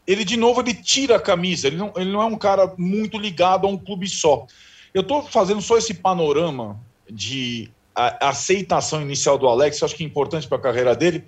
ele 0.09 0.25
de 0.25 0.39
novo 0.39 0.63
ele 0.63 0.73
tira 0.73 1.17
a 1.17 1.21
camisa, 1.21 1.67
ele 1.67 1.77
não, 1.77 1.93
ele 1.95 2.11
não 2.11 2.23
é 2.23 2.25
um 2.25 2.39
cara 2.39 2.73
muito 2.79 3.19
ligado 3.19 3.67
a 3.67 3.71
um 3.71 3.77
clube 3.77 4.09
só. 4.09 4.47
Eu 4.95 5.03
estou 5.03 5.23
fazendo 5.23 5.61
só 5.61 5.77
esse 5.77 5.93
panorama 5.93 6.81
de 7.11 7.71
aceitação 7.95 9.03
inicial 9.03 9.37
do 9.37 9.47
Alex, 9.47 9.83
acho 9.83 9.95
que 9.95 10.03
é 10.03 10.07
importante 10.07 10.49
para 10.49 10.57
a 10.57 10.63
carreira 10.63 10.97
dele, 10.97 11.25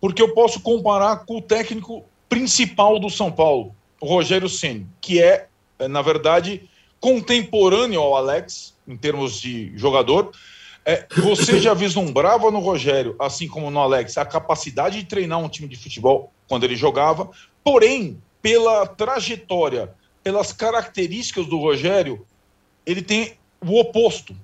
porque 0.00 0.20
eu 0.20 0.34
posso 0.34 0.60
comparar 0.60 1.24
com 1.24 1.36
o 1.36 1.42
técnico 1.42 2.04
principal 2.28 2.98
do 2.98 3.08
São 3.08 3.30
Paulo, 3.30 3.74
o 4.00 4.06
Rogério 4.06 4.48
Ceni, 4.48 4.86
que 5.00 5.22
é, 5.22 5.46
é, 5.78 5.86
na 5.86 6.02
verdade, 6.02 6.68
contemporâneo 6.98 8.00
ao 8.00 8.16
Alex, 8.16 8.74
em 8.88 8.96
termos 8.96 9.40
de 9.40 9.72
jogador. 9.76 10.32
É, 10.84 11.06
você 11.16 11.60
já 11.60 11.72
vislumbrava 11.72 12.50
no 12.50 12.58
Rogério, 12.58 13.14
assim 13.18 13.46
como 13.46 13.70
no 13.70 13.78
Alex, 13.78 14.18
a 14.18 14.24
capacidade 14.24 14.98
de 14.98 15.04
treinar 15.04 15.38
um 15.38 15.48
time 15.48 15.68
de 15.68 15.76
futebol 15.76 16.32
quando 16.48 16.64
ele 16.64 16.76
jogava, 16.76 17.30
porém, 17.64 18.22
pela 18.42 18.86
trajetória, 18.86 19.90
pelas 20.22 20.52
características 20.52 21.46
do 21.46 21.58
Rogério, 21.58 22.24
ele 22.86 23.02
tem 23.02 23.38
o 23.60 23.80
oposto. 23.80 24.36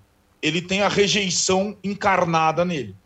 Ele 0.42 0.62
tem 0.62 0.80
a 0.80 0.88
rejeição 0.88 1.76
encarnada 1.84 2.64
nele. 2.64 2.96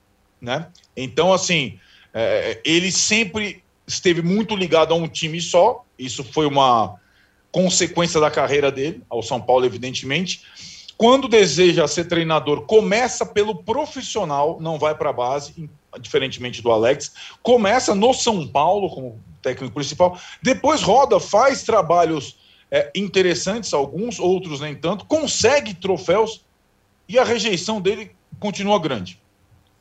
Né? 0.40 0.68
Então, 0.96 1.32
assim, 1.32 1.78
é, 2.12 2.60
ele 2.64 2.92
sempre 2.92 3.62
esteve 3.86 4.22
muito 4.22 4.54
ligado 4.54 4.94
a 4.94 4.96
um 4.96 5.08
time 5.08 5.40
só, 5.40 5.84
isso 5.98 6.22
foi 6.24 6.46
uma 6.46 6.96
consequência 7.50 8.20
da 8.20 8.30
carreira 8.30 8.70
dele, 8.70 9.02
ao 9.08 9.22
São 9.22 9.40
Paulo, 9.40 9.64
evidentemente. 9.64 10.42
Quando 10.96 11.28
deseja 11.28 11.86
ser 11.88 12.04
treinador, 12.06 12.62
começa 12.62 13.26
pelo 13.26 13.62
profissional, 13.62 14.58
não 14.60 14.78
vai 14.78 14.94
para 14.94 15.10
a 15.10 15.12
base, 15.12 15.68
diferentemente 16.00 16.62
do 16.62 16.70
Alex. 16.70 17.12
Começa 17.42 17.94
no 17.94 18.12
São 18.14 18.46
Paulo 18.46 18.88
como 18.90 19.20
técnico 19.44 19.74
principal, 19.74 20.18
depois 20.42 20.82
roda, 20.82 21.20
faz 21.20 21.62
trabalhos 21.62 22.36
é, 22.70 22.90
interessantes, 22.96 23.72
alguns, 23.72 24.18
outros 24.18 24.60
nem 24.60 24.74
tanto, 24.74 25.04
consegue 25.04 25.74
troféus 25.74 26.44
e 27.08 27.18
a 27.18 27.24
rejeição 27.24 27.80
dele 27.80 28.10
continua 28.40 28.80
grande. 28.80 29.20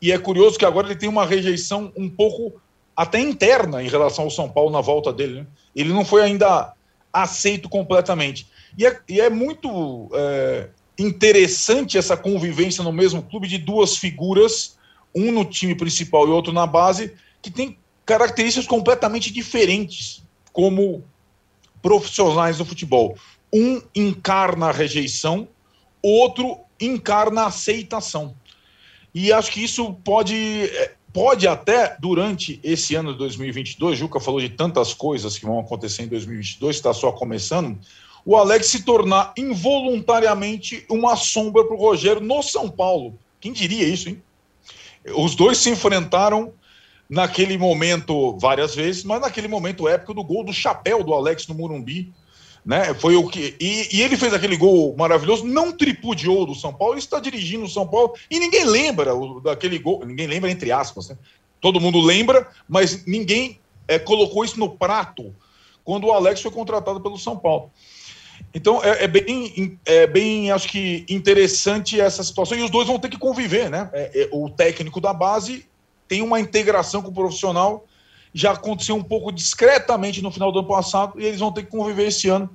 E 0.01 0.11
é 0.11 0.19
curioso 0.19 0.59
que 0.59 0.65
agora 0.65 0.87
ele 0.87 0.99
tem 0.99 1.09
uma 1.09 1.25
rejeição 1.25 1.91
um 1.97 2.09
pouco 2.09 2.61
até 2.95 3.19
interna 3.19 3.81
em 3.81 3.87
relação 3.87 4.25
ao 4.25 4.29
São 4.29 4.49
Paulo 4.49 4.69
na 4.69 4.81
volta 4.81 5.13
dele. 5.13 5.41
Né? 5.41 5.47
Ele 5.75 5.93
não 5.93 6.03
foi 6.03 6.21
ainda 6.21 6.73
aceito 7.11 7.69
completamente. 7.69 8.47
E 8.77 8.85
é, 8.85 8.99
e 9.07 9.21
é 9.21 9.29
muito 9.29 10.09
é, 10.13 10.69
interessante 10.99 11.97
essa 11.97 12.17
convivência 12.17 12.83
no 12.83 12.91
mesmo 12.91 13.23
clube 13.23 13.47
de 13.47 13.57
duas 13.57 13.97
figuras, 13.97 14.77
um 15.15 15.31
no 15.31 15.45
time 15.45 15.73
principal 15.73 16.27
e 16.27 16.31
outro 16.31 16.51
na 16.51 16.67
base, 16.67 17.13
que 17.41 17.49
tem 17.49 17.77
características 18.05 18.67
completamente 18.67 19.31
diferentes 19.31 20.23
como 20.51 21.03
profissionais 21.81 22.57
do 22.57 22.65
futebol. 22.65 23.17
Um 23.51 23.81
encarna 23.95 24.67
a 24.67 24.71
rejeição, 24.71 25.47
outro 26.01 26.59
encarna 26.79 27.43
a 27.43 27.47
aceitação. 27.47 28.35
E 29.13 29.31
acho 29.31 29.51
que 29.51 29.63
isso 29.63 29.93
pode 30.03 30.65
é, 30.65 30.93
pode 31.13 31.47
até, 31.47 31.95
durante 31.99 32.59
esse 32.63 32.95
ano 32.95 33.13
de 33.13 33.19
2022, 33.19 33.99
Juca 33.99 34.19
falou 34.19 34.41
de 34.41 34.49
tantas 34.49 34.93
coisas 34.93 35.37
que 35.37 35.45
vão 35.45 35.59
acontecer 35.59 36.03
em 36.03 36.07
2022, 36.07 36.75
está 36.75 36.91
só 36.91 37.11
começando, 37.11 37.77
o 38.25 38.35
Alex 38.35 38.67
se 38.67 38.83
tornar 38.83 39.33
involuntariamente 39.37 40.85
uma 40.89 41.15
sombra 41.15 41.63
para 41.63 41.75
o 41.75 41.79
Rogério 41.79 42.21
no 42.21 42.41
São 42.41 42.67
Paulo. 42.69 43.19
Quem 43.39 43.51
diria 43.51 43.87
isso, 43.87 44.09
hein? 44.09 44.23
Os 45.15 45.35
dois 45.35 45.57
se 45.57 45.69
enfrentaram 45.69 46.53
naquele 47.13 47.59
momento 47.59 48.35
várias 48.39 48.73
vezes, 48.73 49.03
mas 49.03 49.21
naquele 49.21 49.47
momento 49.47 49.87
épico 49.87 50.15
do 50.15 50.23
gol 50.23 50.43
do 50.43 50.51
chapéu 50.51 51.03
do 51.03 51.13
Alex 51.13 51.47
no 51.47 51.53
Murumbi, 51.53 52.11
né? 52.65 52.91
Foi 52.95 53.15
o 53.15 53.27
que 53.29 53.55
e, 53.59 53.97
e, 53.97 54.01
ele 54.01 54.17
fez 54.17 54.33
aquele 54.33 54.57
gol 54.57 54.95
maravilhoso, 54.97 55.45
não 55.45 55.71
tripudiou 55.71 56.43
do 56.43 56.55
São 56.55 56.73
Paulo, 56.73 56.97
está 56.97 57.19
dirigindo 57.19 57.65
o 57.65 57.69
São 57.69 57.85
Paulo 57.87 58.15
e 58.31 58.39
ninguém 58.39 58.65
lembra 58.65 59.13
o, 59.13 59.39
daquele 59.39 59.77
gol, 59.77 60.03
ninguém 60.03 60.25
lembra 60.25 60.49
entre 60.49 60.71
aspas, 60.71 61.09
né? 61.09 61.17
Todo 61.61 61.79
mundo 61.79 62.01
lembra, 62.01 62.47
mas 62.67 63.05
ninguém 63.05 63.59
é, 63.87 63.99
colocou 63.99 64.43
isso 64.43 64.59
no 64.59 64.71
prato 64.71 65.35
quando 65.83 66.07
o 66.07 66.13
Alex 66.13 66.41
foi 66.41 66.51
contratado 66.51 66.99
pelo 66.99 67.19
São 67.19 67.37
Paulo. 67.37 67.69
Então 68.55 68.83
é, 68.83 69.03
é, 69.03 69.07
bem, 69.07 69.79
é 69.85 70.07
bem, 70.07 70.51
acho 70.51 70.67
que 70.67 71.05
interessante 71.07 72.01
essa 72.01 72.23
situação 72.23 72.57
e 72.57 72.63
os 72.63 72.71
dois 72.71 72.87
vão 72.87 72.97
ter 72.97 73.09
que 73.09 73.19
conviver, 73.19 73.69
né? 73.69 73.87
É, 73.93 74.23
é, 74.23 74.29
o 74.31 74.49
técnico 74.49 74.99
da 74.99 75.13
base 75.13 75.71
tem 76.13 76.21
uma 76.21 76.39
integração 76.39 77.01
com 77.01 77.09
o 77.09 77.13
profissional 77.13 77.87
já 78.31 78.51
aconteceu 78.51 78.95
um 78.95 79.01
pouco 79.01 79.31
discretamente 79.31 80.21
no 80.21 80.29
final 80.29 80.51
do 80.51 80.59
ano 80.59 80.67
passado 80.67 81.19
e 81.19 81.25
eles 81.25 81.39
vão 81.39 81.51
ter 81.51 81.63
que 81.63 81.71
conviver 81.71 82.05
esse 82.05 82.29
ano. 82.29 82.47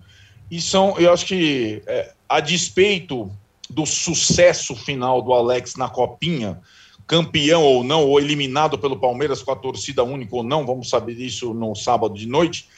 E 0.48 0.60
são, 0.60 0.96
eu 0.96 1.12
acho 1.12 1.26
que, 1.26 1.82
é, 1.88 2.12
a 2.28 2.38
despeito 2.38 3.28
do 3.68 3.84
sucesso 3.84 4.76
final 4.76 5.20
do 5.20 5.32
Alex 5.32 5.74
na 5.74 5.88
Copinha, 5.88 6.60
campeão 7.04 7.64
ou 7.64 7.82
não, 7.82 8.06
ou 8.06 8.20
eliminado 8.20 8.78
pelo 8.78 8.96
Palmeiras 8.96 9.42
com 9.42 9.50
a 9.50 9.56
torcida 9.56 10.04
única 10.04 10.36
ou 10.36 10.44
não, 10.44 10.64
vamos 10.64 10.88
saber 10.88 11.16
disso 11.16 11.52
no 11.52 11.74
sábado 11.74 12.14
de 12.14 12.28
noite. 12.28 12.68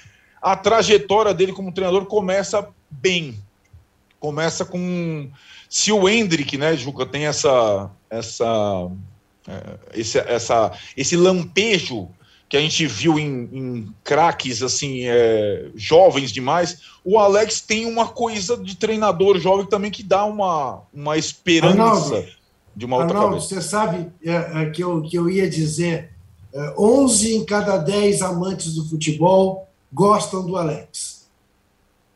A 0.40 0.56
trajetória 0.56 1.34
dele 1.34 1.52
como 1.52 1.72
treinador 1.72 2.06
começa 2.06 2.66
bem. 2.90 3.38
Começa 4.18 4.64
com. 4.64 5.30
Se 5.68 5.92
o 5.92 6.08
Hendrick, 6.08 6.56
né, 6.56 6.74
Juca, 6.74 7.04
tem 7.04 7.26
essa, 7.26 7.90
essa, 8.08 8.90
esse, 9.94 10.18
essa, 10.18 10.72
esse 10.96 11.16
lampejo 11.16 12.08
que 12.50 12.56
a 12.56 12.60
gente 12.60 12.84
viu 12.84 13.16
em, 13.16 13.48
em 13.52 13.94
craques 14.02 14.60
assim 14.60 15.02
é, 15.04 15.70
jovens 15.76 16.32
demais, 16.32 16.80
o 17.04 17.16
Alex 17.16 17.60
tem 17.60 17.86
uma 17.86 18.08
coisa 18.08 18.56
de 18.56 18.76
treinador 18.76 19.38
jovem 19.38 19.66
também 19.66 19.90
que 19.90 20.02
dá 20.02 20.24
uma, 20.24 20.82
uma 20.92 21.16
esperança 21.16 22.16
Arnaldo, 22.16 22.28
de 22.74 22.84
uma 22.84 22.96
outra 22.96 23.18
Arnaldo, 23.18 23.36
cabeça. 23.36 23.54
Você 23.54 23.62
sabe 23.62 24.08
é, 24.24 24.62
é, 24.62 24.70
que, 24.70 24.82
eu, 24.82 25.00
que 25.02 25.16
eu 25.16 25.30
ia 25.30 25.48
dizer, 25.48 26.10
é, 26.52 26.74
11 26.76 27.36
em 27.36 27.44
cada 27.44 27.76
10 27.76 28.20
amantes 28.22 28.74
do 28.74 28.84
futebol 28.84 29.68
gostam 29.92 30.44
do 30.44 30.56
Alex. 30.56 31.28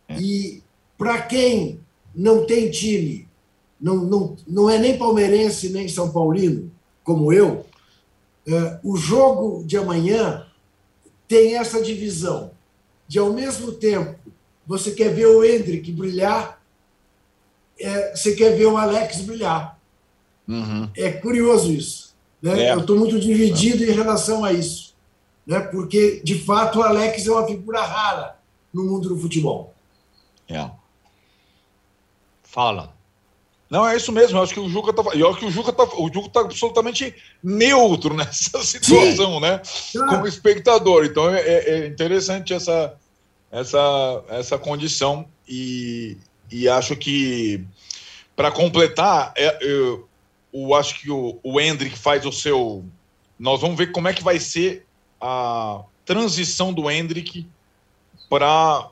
É. 0.08 0.16
E 0.20 0.64
para 0.98 1.22
quem 1.22 1.78
não 2.12 2.44
tem 2.44 2.72
time, 2.72 3.28
não, 3.80 3.98
não, 3.98 4.36
não 4.48 4.68
é 4.68 4.78
nem 4.78 4.98
palmeirense 4.98 5.68
nem 5.68 5.86
São 5.86 6.10
Paulino, 6.10 6.72
como 7.04 7.32
eu, 7.32 7.66
é, 8.46 8.80
o 8.82 8.96
jogo 8.96 9.62
de 9.64 9.76
amanhã 9.76 10.46
tem 11.28 11.56
essa 11.56 11.80
divisão 11.80 12.50
de, 13.06 13.18
ao 13.18 13.32
mesmo 13.32 13.72
tempo, 13.72 14.18
você 14.66 14.90
quer 14.90 15.14
ver 15.14 15.26
o 15.26 15.44
Hendrick 15.44 15.92
brilhar, 15.92 16.60
é, 17.78 18.16
você 18.16 18.34
quer 18.34 18.56
ver 18.56 18.66
o 18.66 18.76
Alex 18.76 19.20
brilhar. 19.20 19.78
Uhum. 20.48 20.88
É 20.96 21.12
curioso 21.12 21.70
isso. 21.70 22.14
Né? 22.40 22.64
É. 22.64 22.72
Eu 22.72 22.80
estou 22.80 22.98
muito 22.98 23.18
dividido 23.20 23.84
em 23.84 23.92
relação 23.92 24.44
a 24.44 24.52
isso. 24.52 24.94
Né? 25.46 25.60
Porque, 25.60 26.20
de 26.24 26.38
fato, 26.38 26.78
o 26.78 26.82
Alex 26.82 27.26
é 27.26 27.30
uma 27.30 27.46
figura 27.46 27.82
rara 27.82 28.38
no 28.72 28.84
mundo 28.84 29.10
do 29.10 29.18
futebol. 29.18 29.74
É. 30.48 30.70
Fala. 32.42 32.93
Não, 33.68 33.86
é 33.86 33.96
isso 33.96 34.12
mesmo. 34.12 34.38
Eu 34.38 34.42
acho 34.42 34.52
que 34.52 34.60
o 34.60 34.68
Juca 34.68 34.92
tá. 34.92 35.02
Eu 35.14 35.30
acho 35.30 35.38
que 35.38 35.46
o 35.46 35.50
Juca 35.50 35.72
tá, 35.72 35.84
o 35.84 36.12
Juca 36.12 36.28
tá 36.28 36.40
absolutamente 36.40 37.14
neutro 37.42 38.14
nessa 38.14 38.62
situação, 38.62 39.34
Sim. 39.34 39.40
né? 39.40 39.60
Como 40.08 40.26
espectador. 40.26 41.04
Então 41.04 41.28
é, 41.30 41.40
é, 41.40 41.70
é, 41.70 41.86
interessante 41.86 42.52
essa, 42.52 42.94
essa, 43.50 44.24
essa 44.28 44.58
condição. 44.58 45.26
E, 45.48 46.16
e 46.50 46.68
acho 46.68 46.96
que, 46.96 47.64
para 48.36 48.50
completar, 48.50 49.32
é, 49.36 49.58
eu, 49.60 50.08
eu, 50.52 50.74
acho 50.74 51.00
que 51.00 51.10
o, 51.10 51.38
o 51.42 51.60
Hendrick 51.60 51.98
faz 51.98 52.24
o 52.26 52.32
seu. 52.32 52.84
Nós 53.38 53.60
vamos 53.60 53.76
ver 53.76 53.92
como 53.92 54.08
é 54.08 54.12
que 54.12 54.22
vai 54.22 54.38
ser 54.38 54.86
a 55.20 55.82
transição 56.04 56.72
do 56.72 56.90
Hendrick 56.90 57.46
para. 58.28 58.88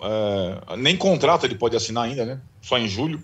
É, 0.00 0.76
nem 0.76 0.96
contrato 0.96 1.44
ele 1.44 1.56
pode 1.56 1.76
assinar 1.76 2.04
ainda, 2.04 2.24
né? 2.24 2.40
Só 2.60 2.78
em 2.78 2.88
julho 2.88 3.22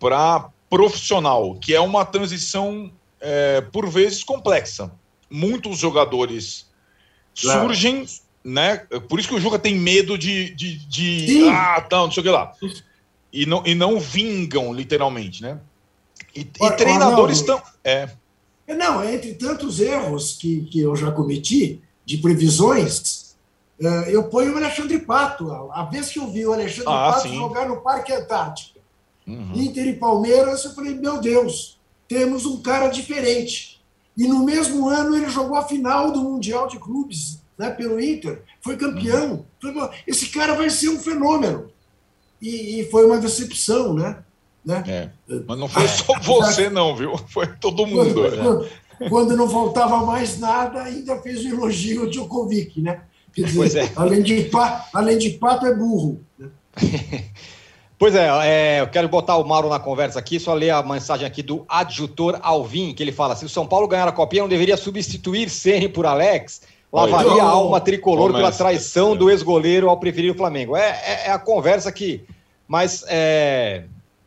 para 0.00 0.50
profissional, 0.68 1.54
que 1.56 1.74
é 1.74 1.80
uma 1.80 2.04
transição 2.04 2.90
é, 3.20 3.60
por 3.60 3.88
vezes 3.88 4.24
complexa. 4.24 4.90
Muitos 5.30 5.78
jogadores 5.78 6.68
claro. 7.40 7.60
surgem, 7.60 8.06
né? 8.42 8.78
Por 9.08 9.20
isso 9.20 9.28
que 9.28 9.34
o 9.34 9.40
Juca 9.40 9.58
tem 9.58 9.76
medo 9.76 10.16
de, 10.18 10.54
de, 10.54 10.76
de 10.86 11.48
ah, 11.48 11.80
tá, 11.80 11.98
não 11.98 12.10
sei 12.10 12.22
o 12.22 12.24
que 12.24 12.30
lá. 12.30 12.52
E 13.32 13.46
não, 13.46 13.62
e 13.64 13.74
não 13.74 14.00
vingam, 14.00 14.72
literalmente, 14.72 15.42
né? 15.42 15.60
E, 16.34 16.40
e 16.40 16.70
treinadores 16.72 17.38
estão. 17.38 17.62
É. 17.84 18.08
é. 18.66 18.74
Não, 18.74 19.04
entre 19.04 19.34
tantos 19.34 19.80
erros 19.80 20.36
que, 20.36 20.62
que 20.62 20.80
eu 20.80 20.96
já 20.96 21.10
cometi 21.10 21.82
de 22.04 22.18
previsões, 22.18 23.36
eh, 23.80 24.14
eu 24.14 24.24
ponho 24.24 24.54
o 24.54 24.56
Alexandre 24.56 24.98
Pato. 24.98 25.50
A 25.72 25.84
vez 25.84 26.08
que 26.08 26.18
eu 26.18 26.30
vi 26.30 26.46
o 26.46 26.52
Alexandre 26.52 26.92
ah, 26.92 27.12
Pato 27.12 27.28
sim. 27.28 27.34
jogar 27.34 27.68
no 27.68 27.80
Parque 27.82 28.12
Antártica, 28.12 28.79
uhum. 29.30 29.52
Inter 29.54 29.86
e 29.86 29.96
Palmeiras, 29.96 30.64
eu 30.64 30.74
falei, 30.74 30.94
meu 30.94 31.20
Deus, 31.20 31.78
temos 32.08 32.46
um 32.46 32.60
cara 32.60 32.88
diferente. 32.88 33.80
E 34.16 34.26
no 34.26 34.44
mesmo 34.44 34.88
ano 34.88 35.16
ele 35.16 35.30
jogou 35.30 35.56
a 35.56 35.66
final 35.66 36.10
do 36.10 36.22
Mundial 36.22 36.66
de 36.66 36.78
Clubes 36.78 37.40
né, 37.60 37.70
pelo 37.70 38.00
Inter, 38.00 38.42
foi 38.62 38.76
campeão. 38.76 39.44
Uhum. 39.62 39.88
Esse 40.06 40.26
cara 40.30 40.54
vai 40.54 40.70
ser 40.70 40.88
um 40.88 40.98
fenômeno. 40.98 41.70
E, 42.40 42.80
e 42.80 42.90
foi 42.90 43.04
uma 43.04 43.18
decepção, 43.18 43.92
né? 43.92 44.16
né? 44.64 44.82
É. 44.86 45.10
Mas 45.46 45.58
não 45.58 45.68
foi 45.68 45.86
só 45.88 46.18
você, 46.20 46.70
não, 46.70 46.96
viu? 46.96 47.18
Foi 47.28 47.46
todo 47.46 47.86
mundo. 47.86 48.14
Quando, 48.14 48.60
né? 48.60 49.08
quando, 49.10 49.36
não 49.36 49.48
faltava 49.48 50.04
mais 50.06 50.38
nada, 50.38 50.82
ainda 50.82 51.20
fez 51.20 51.44
o 51.44 51.48
elogio 51.48 52.02
ao 52.02 52.10
Djokovic, 52.10 52.80
né? 52.80 53.02
Dizer, 53.34 53.84
é. 53.84 53.92
além, 53.94 54.22
de 54.22 54.44
pato, 54.44 54.88
além 54.92 55.18
de 55.18 55.30
pato, 55.30 55.66
é 55.66 55.74
burro. 55.74 56.20
Né? 56.38 56.48
Pois 58.00 58.14
é, 58.14 58.28
é, 58.46 58.80
eu 58.80 58.86
quero 58.86 59.10
botar 59.10 59.36
o 59.36 59.44
Mauro 59.44 59.68
na 59.68 59.78
conversa 59.78 60.18
aqui, 60.18 60.40
só 60.40 60.54
ler 60.54 60.70
a 60.70 60.82
mensagem 60.82 61.26
aqui 61.26 61.42
do 61.42 61.66
adjutor 61.68 62.40
Alvim, 62.40 62.94
que 62.94 63.02
ele 63.02 63.12
fala: 63.12 63.36
se 63.36 63.44
o 63.44 63.48
São 63.48 63.66
Paulo 63.66 63.86
ganhar 63.86 64.08
a 64.08 64.12
copinha, 64.12 64.40
não 64.40 64.48
deveria 64.48 64.78
substituir 64.78 65.50
Ceni 65.50 65.86
por 65.86 66.06
Alex, 66.06 66.62
lavaria 66.90 67.42
a 67.42 67.46
alma 67.46 67.78
tricolor 67.78 68.32
pela 68.32 68.50
traição 68.50 69.14
do 69.14 69.28
ex-goleiro 69.30 69.90
ao 69.90 69.98
preferir 69.98 70.32
o 70.32 70.34
Flamengo. 70.34 70.74
É, 70.74 70.98
é, 71.04 71.26
é, 71.26 71.30
a 71.30 71.38
conversa 71.38 71.92
que. 71.92 72.24
Mas 72.66 73.04
é, 73.06 73.84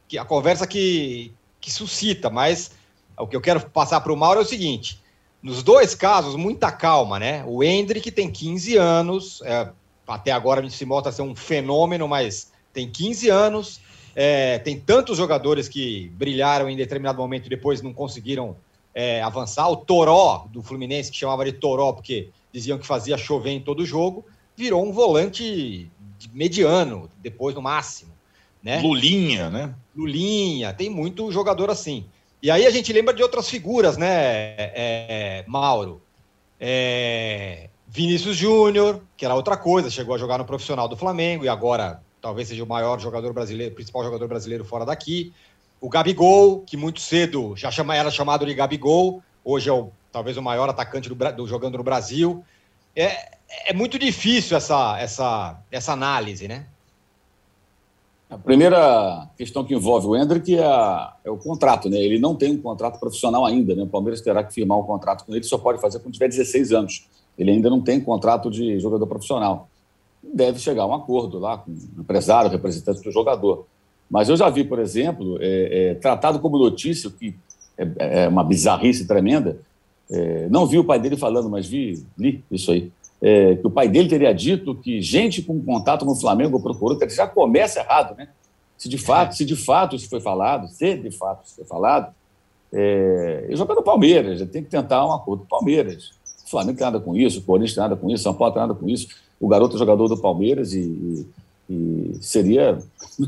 que 0.08 0.20
a 0.20 0.24
conversa 0.26 0.68
que, 0.68 1.34
que 1.60 1.72
suscita, 1.72 2.30
mas 2.30 2.70
o 3.18 3.26
que 3.26 3.36
eu 3.36 3.42
quero 3.42 3.60
passar 3.72 4.02
para 4.02 4.14
o 4.14 4.16
Mauro 4.16 4.40
é 4.40 4.44
o 4.44 4.48
seguinte: 4.48 5.02
nos 5.42 5.64
dois 5.64 5.96
casos, 5.96 6.36
muita 6.36 6.72
calma, 6.72 7.18
né? 7.18 7.44
O 7.48 7.64
Hendrick 7.64 8.12
tem 8.12 8.30
15 8.32 8.78
anos, 8.78 9.42
é, 9.44 9.68
até 10.08 10.32
agora 10.32 10.60
a 10.60 10.64
gente 10.64 10.76
se 10.76 10.86
mostra 10.86 11.12
ser 11.12 11.24
um 11.24 11.36
fenômeno, 11.36 12.08
mas 12.08 12.53
tem 12.74 12.90
15 12.90 13.30
anos, 13.30 13.80
é, 14.16 14.60
tem 14.60 14.80
tantos 14.80 15.18
jogadores 15.18 15.68
que 15.68 16.12
brilharam 16.16 16.70
em 16.70 16.76
determinado 16.76 17.18
momento 17.18 17.46
e 17.46 17.50
depois 17.50 17.82
não 17.82 17.94
conseguiram 17.94 18.58
é, 18.94 19.22
avançar. 19.22 19.70
O 19.70 19.78
Toró, 19.78 20.48
do 20.52 20.62
Fluminense, 20.62 21.12
que 21.12 21.18
chamava 21.18 21.46
de 21.46 21.54
Toró 21.54 21.94
porque 21.94 22.30
diziam 22.52 22.78
que 22.78 22.86
fazia 22.86 23.18
chover 23.18 23.52
em 23.52 23.62
todo 23.62 23.86
jogo, 23.86 24.26
virou 24.56 24.86
um 24.86 24.92
volante 24.92 25.90
mediano, 26.32 27.10
depois 27.22 27.56
no 27.56 27.62
máximo. 27.62 28.12
Né? 28.62 28.80
Lulinha, 28.80 29.50
né? 29.50 29.74
Lulinha, 29.96 30.72
tem 30.74 30.90
muito 30.90 31.32
jogador 31.32 31.70
assim. 31.70 32.06
E 32.42 32.52
aí 32.52 32.66
a 32.66 32.70
gente 32.70 32.92
lembra 32.94 33.14
de 33.14 33.24
outras 33.24 33.50
figuras, 33.50 33.98
né, 33.98 34.56
é, 34.58 35.46
Mauro? 35.48 36.02
É, 36.60 37.70
Vinícius 37.88 38.36
Júnior, 38.36 39.02
que 39.16 39.26
era 39.26 39.36
outra 39.36 39.56
coisa, 39.56 39.90
chegou 39.90 40.16
a 40.16 40.18
jogar 40.18 40.38
no 40.38 40.46
profissional 40.46 40.88
do 40.88 40.98
Flamengo 40.98 41.46
e 41.46 41.50
agora 41.50 42.02
talvez 42.24 42.48
seja 42.48 42.64
o 42.64 42.68
maior 42.68 42.98
jogador 43.02 43.34
brasileiro, 43.34 43.76
principal 43.76 44.02
jogador 44.02 44.30
brasileiro 44.30 44.64
fora 44.64 44.86
daqui. 44.86 45.34
O 45.82 45.90
Gabigol, 45.90 46.62
que 46.62 46.78
muito 46.78 47.02
cedo 47.02 47.54
já 47.58 47.70
chama, 47.70 47.98
era 47.98 48.10
chamado 48.10 48.46
de 48.46 48.54
Gabigol, 48.54 49.22
hoje 49.44 49.70
é 49.70 49.74
o, 49.74 49.92
talvez 50.10 50.38
o 50.38 50.42
maior 50.42 50.70
atacante 50.70 51.10
do, 51.10 51.16
do 51.16 51.46
jogando 51.46 51.78
no 51.78 51.84
Brasil. 51.84 52.42
É, 52.96 53.36
é 53.66 53.74
muito 53.74 54.00
difícil 54.00 54.56
essa, 54.56 54.98
essa, 54.98 55.60
essa 55.70 55.92
análise, 55.92 56.48
né? 56.48 56.66
A 58.30 58.38
primeira 58.38 59.28
questão 59.38 59.66
que 59.66 59.76
envolve 59.76 60.08
o 60.08 60.16
Hendrick 60.16 60.58
é, 60.58 60.64
a, 60.64 61.14
é, 61.26 61.30
o 61.30 61.36
contrato, 61.36 61.90
né? 61.90 61.98
Ele 61.98 62.20
não 62.20 62.36
tem 62.36 62.54
um 62.54 62.62
contrato 62.62 63.02
profissional 63.02 63.46
ainda, 63.46 63.76
né? 63.76 63.84
O 63.84 63.88
Palmeiras 63.88 64.22
terá 64.22 64.46
que 64.46 64.54
firmar 64.54 64.80
um 64.80 64.84
contrato 64.84 65.26
com 65.26 65.36
ele, 65.36 65.44
só 65.44 65.58
pode 65.58 65.82
fazer 65.82 66.00
quando 66.00 66.14
tiver 66.14 66.30
16 66.30 66.72
anos. 66.72 67.06
Ele 67.38 67.52
ainda 67.52 67.70
não 67.70 67.82
tem 67.82 68.00
contrato 68.00 68.50
de 68.50 68.80
jogador 68.80 69.08
profissional 69.08 69.68
deve 70.24 70.60
chegar 70.60 70.84
a 70.84 70.88
um 70.88 70.94
acordo 70.94 71.38
lá 71.40 71.58
com 71.58 71.72
o 71.72 72.02
empresário, 72.02 72.50
representante 72.50 73.02
do 73.02 73.12
jogador. 73.12 73.66
Mas 74.10 74.30
eu 74.30 74.38
já 74.38 74.50
vi, 74.50 74.64
por 74.64 74.80
exemplo, 74.80 75.38
é, 75.42 75.92
é, 75.92 75.94
tratado 75.96 76.40
como 76.40 76.58
notícia, 76.58 77.10
que 77.10 77.36
é, 77.78 78.24
é 78.24 78.28
uma 78.28 78.44
bizarrice 78.44 79.08
tremenda, 79.08 79.60
é, 80.10 80.48
não 80.50 80.66
vi 80.66 80.78
o 80.78 80.84
pai 80.84 81.00
dele 81.00 81.18
falando, 81.18 81.50
mas 81.50 81.68
vi, 81.68 82.06
li 82.18 82.44
isso 82.52 82.72
aí, 82.72 82.92
é, 83.22 83.56
que 83.56 83.66
o 83.66 83.72
pai 83.72 83.88
dele 83.88 84.10
teria 84.10 84.34
dito 84.34 84.76
que 84.76 85.02
gente 85.02 85.42
com 85.42 85.60
contato 85.64 86.06
no 86.06 86.16
Flamengo 86.16 86.62
procurou, 86.62 86.98
que 86.98 87.10
já 87.10 87.26
começa 87.26 87.80
errado, 87.80 88.16
né? 88.16 88.28
Se 88.78 88.90
de 88.90 88.98
fato, 88.98 89.36
se 89.36 89.46
de 89.46 89.56
fato 89.56 89.96
isso 89.96 90.10
foi 90.10 90.20
falado, 90.20 90.68
se 90.68 90.96
de 90.96 91.12
fato 91.12 91.46
isso 91.46 91.56
foi 91.56 91.64
falado, 91.64 92.14
é, 92.72 93.48
e 93.50 93.56
jogando 93.56 93.82
Palmeiras, 93.82 94.40
tem 94.50 94.64
que 94.64 94.70
tentar 94.70 95.06
um 95.06 95.14
acordo 95.14 95.44
com 95.44 95.48
Palmeiras. 95.48 96.12
O 96.46 96.50
Flamengo 96.50 96.78
tem 96.78 96.86
nada 96.86 97.00
com 97.00 97.16
isso, 97.16 97.40
o 97.40 97.44
Corinthians 97.44 97.76
tem 97.76 97.82
nada 97.82 97.96
com 97.96 98.10
isso, 98.10 98.24
São 98.24 98.34
Paulo 98.34 98.54
tem 98.54 98.62
nada 98.62 98.74
com 98.74 98.90
isso 98.90 99.08
o 99.44 99.48
garoto 99.50 99.78
jogador 99.78 100.08
do 100.08 100.16
Palmeiras 100.16 100.74
e, 100.74 101.28
e, 101.70 102.18
seria, 102.22 102.80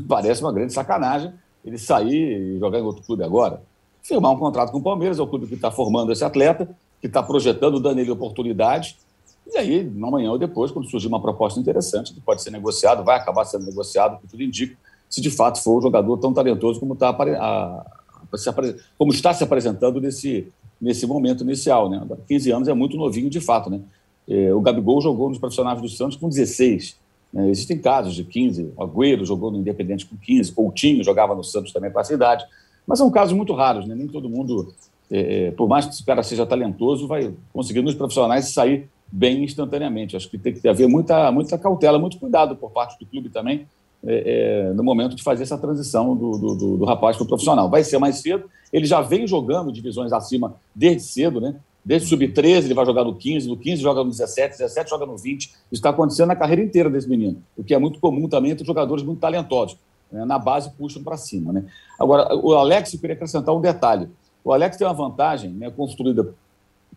parece, 0.08 0.40
uma 0.40 0.50
grande 0.50 0.72
sacanagem 0.72 1.30
ele 1.62 1.76
sair 1.76 2.54
e 2.54 2.58
jogar 2.58 2.78
em 2.78 2.82
outro 2.82 3.02
clube 3.02 3.22
agora. 3.22 3.60
Firmar 4.02 4.32
um 4.32 4.38
contrato 4.38 4.72
com 4.72 4.78
o 4.78 4.82
Palmeiras, 4.82 5.18
é 5.18 5.22
o 5.22 5.26
clube 5.26 5.46
que 5.46 5.54
está 5.54 5.70
formando 5.70 6.10
esse 6.10 6.24
atleta, 6.24 6.74
que 7.02 7.06
está 7.06 7.22
projetando, 7.22 7.78
dando 7.78 7.98
ele 7.98 8.10
oportunidade. 8.10 8.96
E 9.46 9.58
aí, 9.58 9.92
amanhã 10.02 10.30
ou 10.30 10.38
depois, 10.38 10.70
quando 10.70 10.88
surgir 10.88 11.08
uma 11.08 11.20
proposta 11.20 11.60
interessante, 11.60 12.14
que 12.14 12.20
pode 12.20 12.40
ser 12.40 12.50
negociado, 12.50 13.04
vai 13.04 13.18
acabar 13.18 13.44
sendo 13.44 13.66
negociado, 13.66 14.18
que 14.18 14.26
tudo 14.26 14.42
indica, 14.42 14.74
se 15.10 15.20
de 15.20 15.30
fato 15.30 15.62
for 15.62 15.76
um 15.76 15.82
jogador 15.82 16.16
tão 16.16 16.32
talentoso 16.32 16.80
como, 16.80 16.96
tá, 16.96 17.12
como 18.96 19.12
está 19.12 19.34
se 19.34 19.44
apresentando 19.44 20.00
nesse, 20.00 20.50
nesse 20.80 21.06
momento 21.06 21.44
inicial. 21.44 21.90
Né? 21.90 22.00
15 22.26 22.50
anos 22.52 22.68
é 22.68 22.74
muito 22.74 22.96
novinho 22.96 23.28
de 23.28 23.40
fato. 23.40 23.68
Né? 23.68 23.80
É, 24.28 24.52
o 24.52 24.60
Gabigol 24.60 25.00
jogou 25.00 25.28
nos 25.28 25.38
profissionais 25.38 25.80
do 25.80 25.88
Santos 25.88 26.16
com 26.16 26.28
16. 26.28 26.96
Né? 27.32 27.50
Existem 27.50 27.78
casos 27.78 28.14
de 28.14 28.24
15. 28.24 28.72
O 28.76 28.82
Agüero 28.82 29.24
jogou 29.24 29.50
no 29.50 29.58
Independente 29.58 30.06
com 30.06 30.16
15. 30.16 30.52
Coutinho 30.52 31.04
jogava 31.04 31.34
no 31.34 31.44
Santos 31.44 31.72
também 31.72 31.90
com 31.90 32.00
essa 32.00 32.14
idade. 32.14 32.44
Mas 32.86 32.98
são 32.98 33.10
casos 33.10 33.34
muito 33.34 33.52
raros. 33.52 33.86
Né? 33.86 33.94
Nem 33.94 34.08
todo 34.08 34.28
mundo, 34.28 34.74
é, 35.10 35.46
é 35.46 35.50
por 35.50 35.68
mais 35.68 35.86
que 35.86 36.02
o 36.02 36.06
cara 36.06 36.22
seja 36.22 36.46
talentoso, 36.46 37.06
vai 37.06 37.32
conseguir 37.52 37.82
nos 37.82 37.94
profissionais 37.94 38.52
sair 38.52 38.88
bem 39.10 39.44
instantaneamente. 39.44 40.16
Acho 40.16 40.28
que 40.28 40.38
tem 40.38 40.52
que 40.52 40.68
haver 40.68 40.88
muita, 40.88 41.30
muita 41.30 41.56
cautela, 41.56 41.98
muito 41.98 42.18
cuidado 42.18 42.56
por 42.56 42.70
parte 42.70 42.98
do 42.98 43.06
clube 43.06 43.28
também 43.28 43.66
é, 44.04 44.68
é, 44.68 44.72
no 44.72 44.84
momento 44.84 45.16
de 45.16 45.22
fazer 45.22 45.42
essa 45.42 45.58
transição 45.58 46.16
do, 46.16 46.32
do, 46.32 46.54
do, 46.54 46.76
do 46.78 46.84
rapaz 46.84 47.16
para 47.16 47.24
o 47.24 47.28
profissional. 47.28 47.68
Vai 47.68 47.82
ser 47.82 47.98
mais 47.98 48.16
cedo, 48.16 48.48
ele 48.72 48.86
já 48.86 49.00
vem 49.00 49.26
jogando 49.26 49.72
divisões 49.72 50.12
acima 50.12 50.54
desde 50.74 51.02
cedo, 51.02 51.40
né? 51.40 51.56
Desde 51.86 52.08
sub-13, 52.08 52.64
ele 52.64 52.74
vai 52.74 52.84
jogar 52.84 53.04
no 53.04 53.14
15, 53.14 53.48
no 53.48 53.56
15 53.56 53.80
joga 53.80 54.02
no 54.02 54.10
17, 54.10 54.58
17 54.58 54.90
joga 54.90 55.06
no 55.06 55.16
20. 55.16 55.44
Isso 55.44 55.56
está 55.70 55.90
acontecendo 55.90 56.26
na 56.26 56.34
carreira 56.34 56.60
inteira 56.60 56.90
desse 56.90 57.08
menino, 57.08 57.40
o 57.56 57.62
que 57.62 57.72
é 57.72 57.78
muito 57.78 58.00
comum 58.00 58.28
também 58.28 58.50
entre 58.50 58.66
jogadores 58.66 59.04
muito 59.04 59.20
talentosos. 59.20 59.78
Né? 60.10 60.24
Na 60.24 60.36
base, 60.36 60.68
puxam 60.72 61.04
para 61.04 61.16
cima. 61.16 61.52
Né? 61.52 61.64
Agora, 61.96 62.34
o 62.34 62.54
Alex, 62.54 62.92
eu 62.92 62.98
queria 62.98 63.14
acrescentar 63.14 63.54
um 63.54 63.60
detalhe. 63.60 64.08
O 64.42 64.52
Alex 64.52 64.76
tem 64.76 64.84
uma 64.84 64.92
vantagem 64.92 65.50
né, 65.50 65.70
construída 65.70 66.34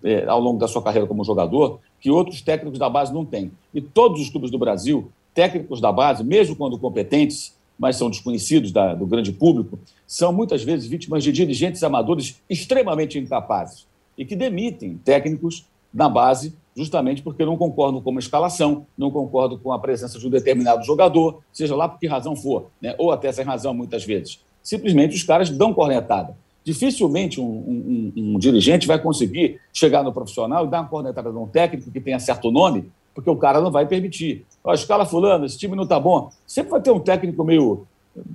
é, 0.03 0.25
ao 0.25 0.39
longo 0.39 0.57
da 0.57 0.67
sua 0.67 0.81
carreira 0.81 1.05
como 1.05 1.23
jogador 1.23 1.79
que 1.99 2.09
outros 2.09 2.41
técnicos 2.41 2.79
da 2.79 2.89
base 2.89 3.13
não 3.13 3.23
têm. 3.23 3.51
E 3.71 3.79
todos 3.79 4.19
os 4.19 4.31
clubes 4.31 4.49
do 4.49 4.57
Brasil, 4.57 5.11
técnicos 5.35 5.79
da 5.79 5.91
base, 5.91 6.23
mesmo 6.23 6.55
quando 6.55 6.79
competentes, 6.79 7.55
mas 7.77 7.95
são 7.95 8.09
desconhecidos 8.09 8.71
da, 8.71 8.95
do 8.95 9.05
grande 9.05 9.31
público, 9.33 9.77
são 10.07 10.33
muitas 10.33 10.63
vezes 10.63 10.87
vítimas 10.87 11.23
de 11.23 11.31
dirigentes 11.31 11.83
amadores 11.83 12.41
extremamente 12.49 13.19
incapazes 13.19 13.87
e 14.19 14.25
que 14.25 14.35
demitem 14.35 14.97
técnicos 14.97 15.65
na 15.93 16.09
base 16.09 16.53
justamente 16.75 17.21
porque 17.21 17.45
não 17.45 17.57
concordam 17.57 18.01
com 18.01 18.09
uma 18.09 18.19
escalação, 18.19 18.85
não 18.97 19.09
concordam 19.09 19.57
com 19.57 19.71
a 19.71 19.79
presença 19.79 20.19
de 20.19 20.27
um 20.27 20.29
determinado 20.29 20.83
jogador, 20.83 21.39
seja 21.51 21.75
lá 21.75 21.87
por 21.87 21.99
que 21.99 22.05
razão 22.05 22.35
for, 22.35 22.67
né? 22.81 22.95
ou 22.97 23.11
até 23.11 23.31
sem 23.31 23.45
razão 23.45 23.73
muitas 23.73 24.03
vezes. 24.03 24.43
Simplesmente 24.61 25.15
os 25.15 25.23
caras 25.23 25.49
dão 25.49 25.73
cornetada. 25.73 26.37
Dificilmente 26.63 27.39
um, 27.39 27.45
um, 27.45 28.13
um, 28.15 28.39
dirigente 28.39 28.85
vai 28.85 28.99
conseguir 28.99 29.59
chegar 29.73 30.03
no 30.03 30.13
profissional 30.13 30.65
e 30.65 30.69
dar 30.69 30.81
uma 30.81 30.89
cornetada 30.89 31.29
um 31.31 31.47
técnico 31.47 31.89
que 31.89 31.99
tenha 31.99 32.19
certo 32.19 32.51
nome, 32.51 32.91
porque 33.15 33.29
o 33.29 33.35
cara 33.35 33.59
não 33.59 33.71
vai 33.71 33.85
permitir. 33.85 34.45
Ó, 34.63 34.73
escala 34.73 35.05
fulano, 35.05 35.45
esse 35.45 35.57
time 35.57 35.75
não 35.75 35.83
está 35.83 35.99
bom. 35.99 36.29
Sempre 36.45 36.71
vai 36.71 36.81
ter 36.81 36.91
um 36.91 36.99
técnico 36.99 37.43
meio 37.43 37.87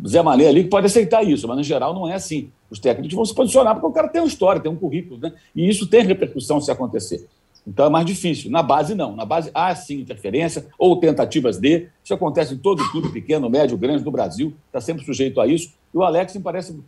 Zé 0.06 0.22
Mané 0.22 0.48
ali 0.48 0.64
que 0.64 0.70
pode 0.70 0.86
aceitar 0.86 1.22
isso, 1.22 1.46
mas 1.48 1.56
no 1.56 1.62
geral 1.62 1.94
não 1.94 2.08
é 2.08 2.14
assim. 2.14 2.50
Os 2.70 2.78
técnicos 2.78 3.14
vão 3.14 3.24
se 3.24 3.34
posicionar 3.34 3.74
porque 3.74 3.86
o 3.86 3.92
cara 3.92 4.08
tem 4.08 4.20
uma 4.20 4.28
história, 4.28 4.60
tem 4.60 4.70
um 4.70 4.76
currículo, 4.76 5.20
né? 5.20 5.32
E 5.54 5.68
isso 5.68 5.86
tem 5.86 6.04
repercussão 6.04 6.60
se 6.60 6.70
acontecer. 6.70 7.26
Então 7.66 7.86
é 7.86 7.88
mais 7.88 8.04
difícil. 8.04 8.50
Na 8.50 8.62
base, 8.62 8.94
não. 8.94 9.16
Na 9.16 9.24
base, 9.24 9.50
há 9.54 9.74
sim 9.74 10.00
interferência 10.00 10.66
ou 10.78 10.96
tentativas 10.96 11.58
de. 11.58 11.88
Isso 12.02 12.12
acontece 12.12 12.54
em 12.54 12.58
todo 12.58 12.88
clube 12.90 13.10
pequeno, 13.10 13.48
médio, 13.48 13.76
grande 13.78 14.04
do 14.04 14.10
Brasil, 14.10 14.52
está 14.66 14.80
sempre 14.80 15.04
sujeito 15.04 15.40
a 15.40 15.46
isso. 15.46 15.72
E 15.92 15.96
o 15.96 16.02
Alex 16.02 16.34
me 16.34 16.42
parece 16.42 16.78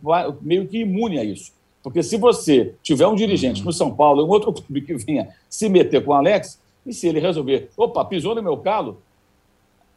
meio 0.41 0.67
que 0.67 0.79
imune 0.79 1.19
a 1.19 1.23
isso. 1.23 1.51
Porque 1.81 2.03
se 2.03 2.17
você 2.17 2.75
tiver 2.83 3.07
um 3.07 3.15
dirigente 3.15 3.63
no 3.63 3.71
São 3.71 3.93
Paulo, 3.93 4.25
um 4.25 4.29
outro 4.29 4.51
clube 4.53 4.81
que 4.81 4.95
venha 4.95 5.29
se 5.49 5.69
meter 5.69 6.03
com 6.03 6.11
o 6.11 6.15
Alex, 6.15 6.59
e 6.85 6.93
se 6.93 7.07
ele 7.07 7.19
resolver, 7.19 7.69
opa, 7.75 8.03
pisou 8.05 8.35
no 8.35 8.43
meu 8.43 8.57
calo, 8.57 9.01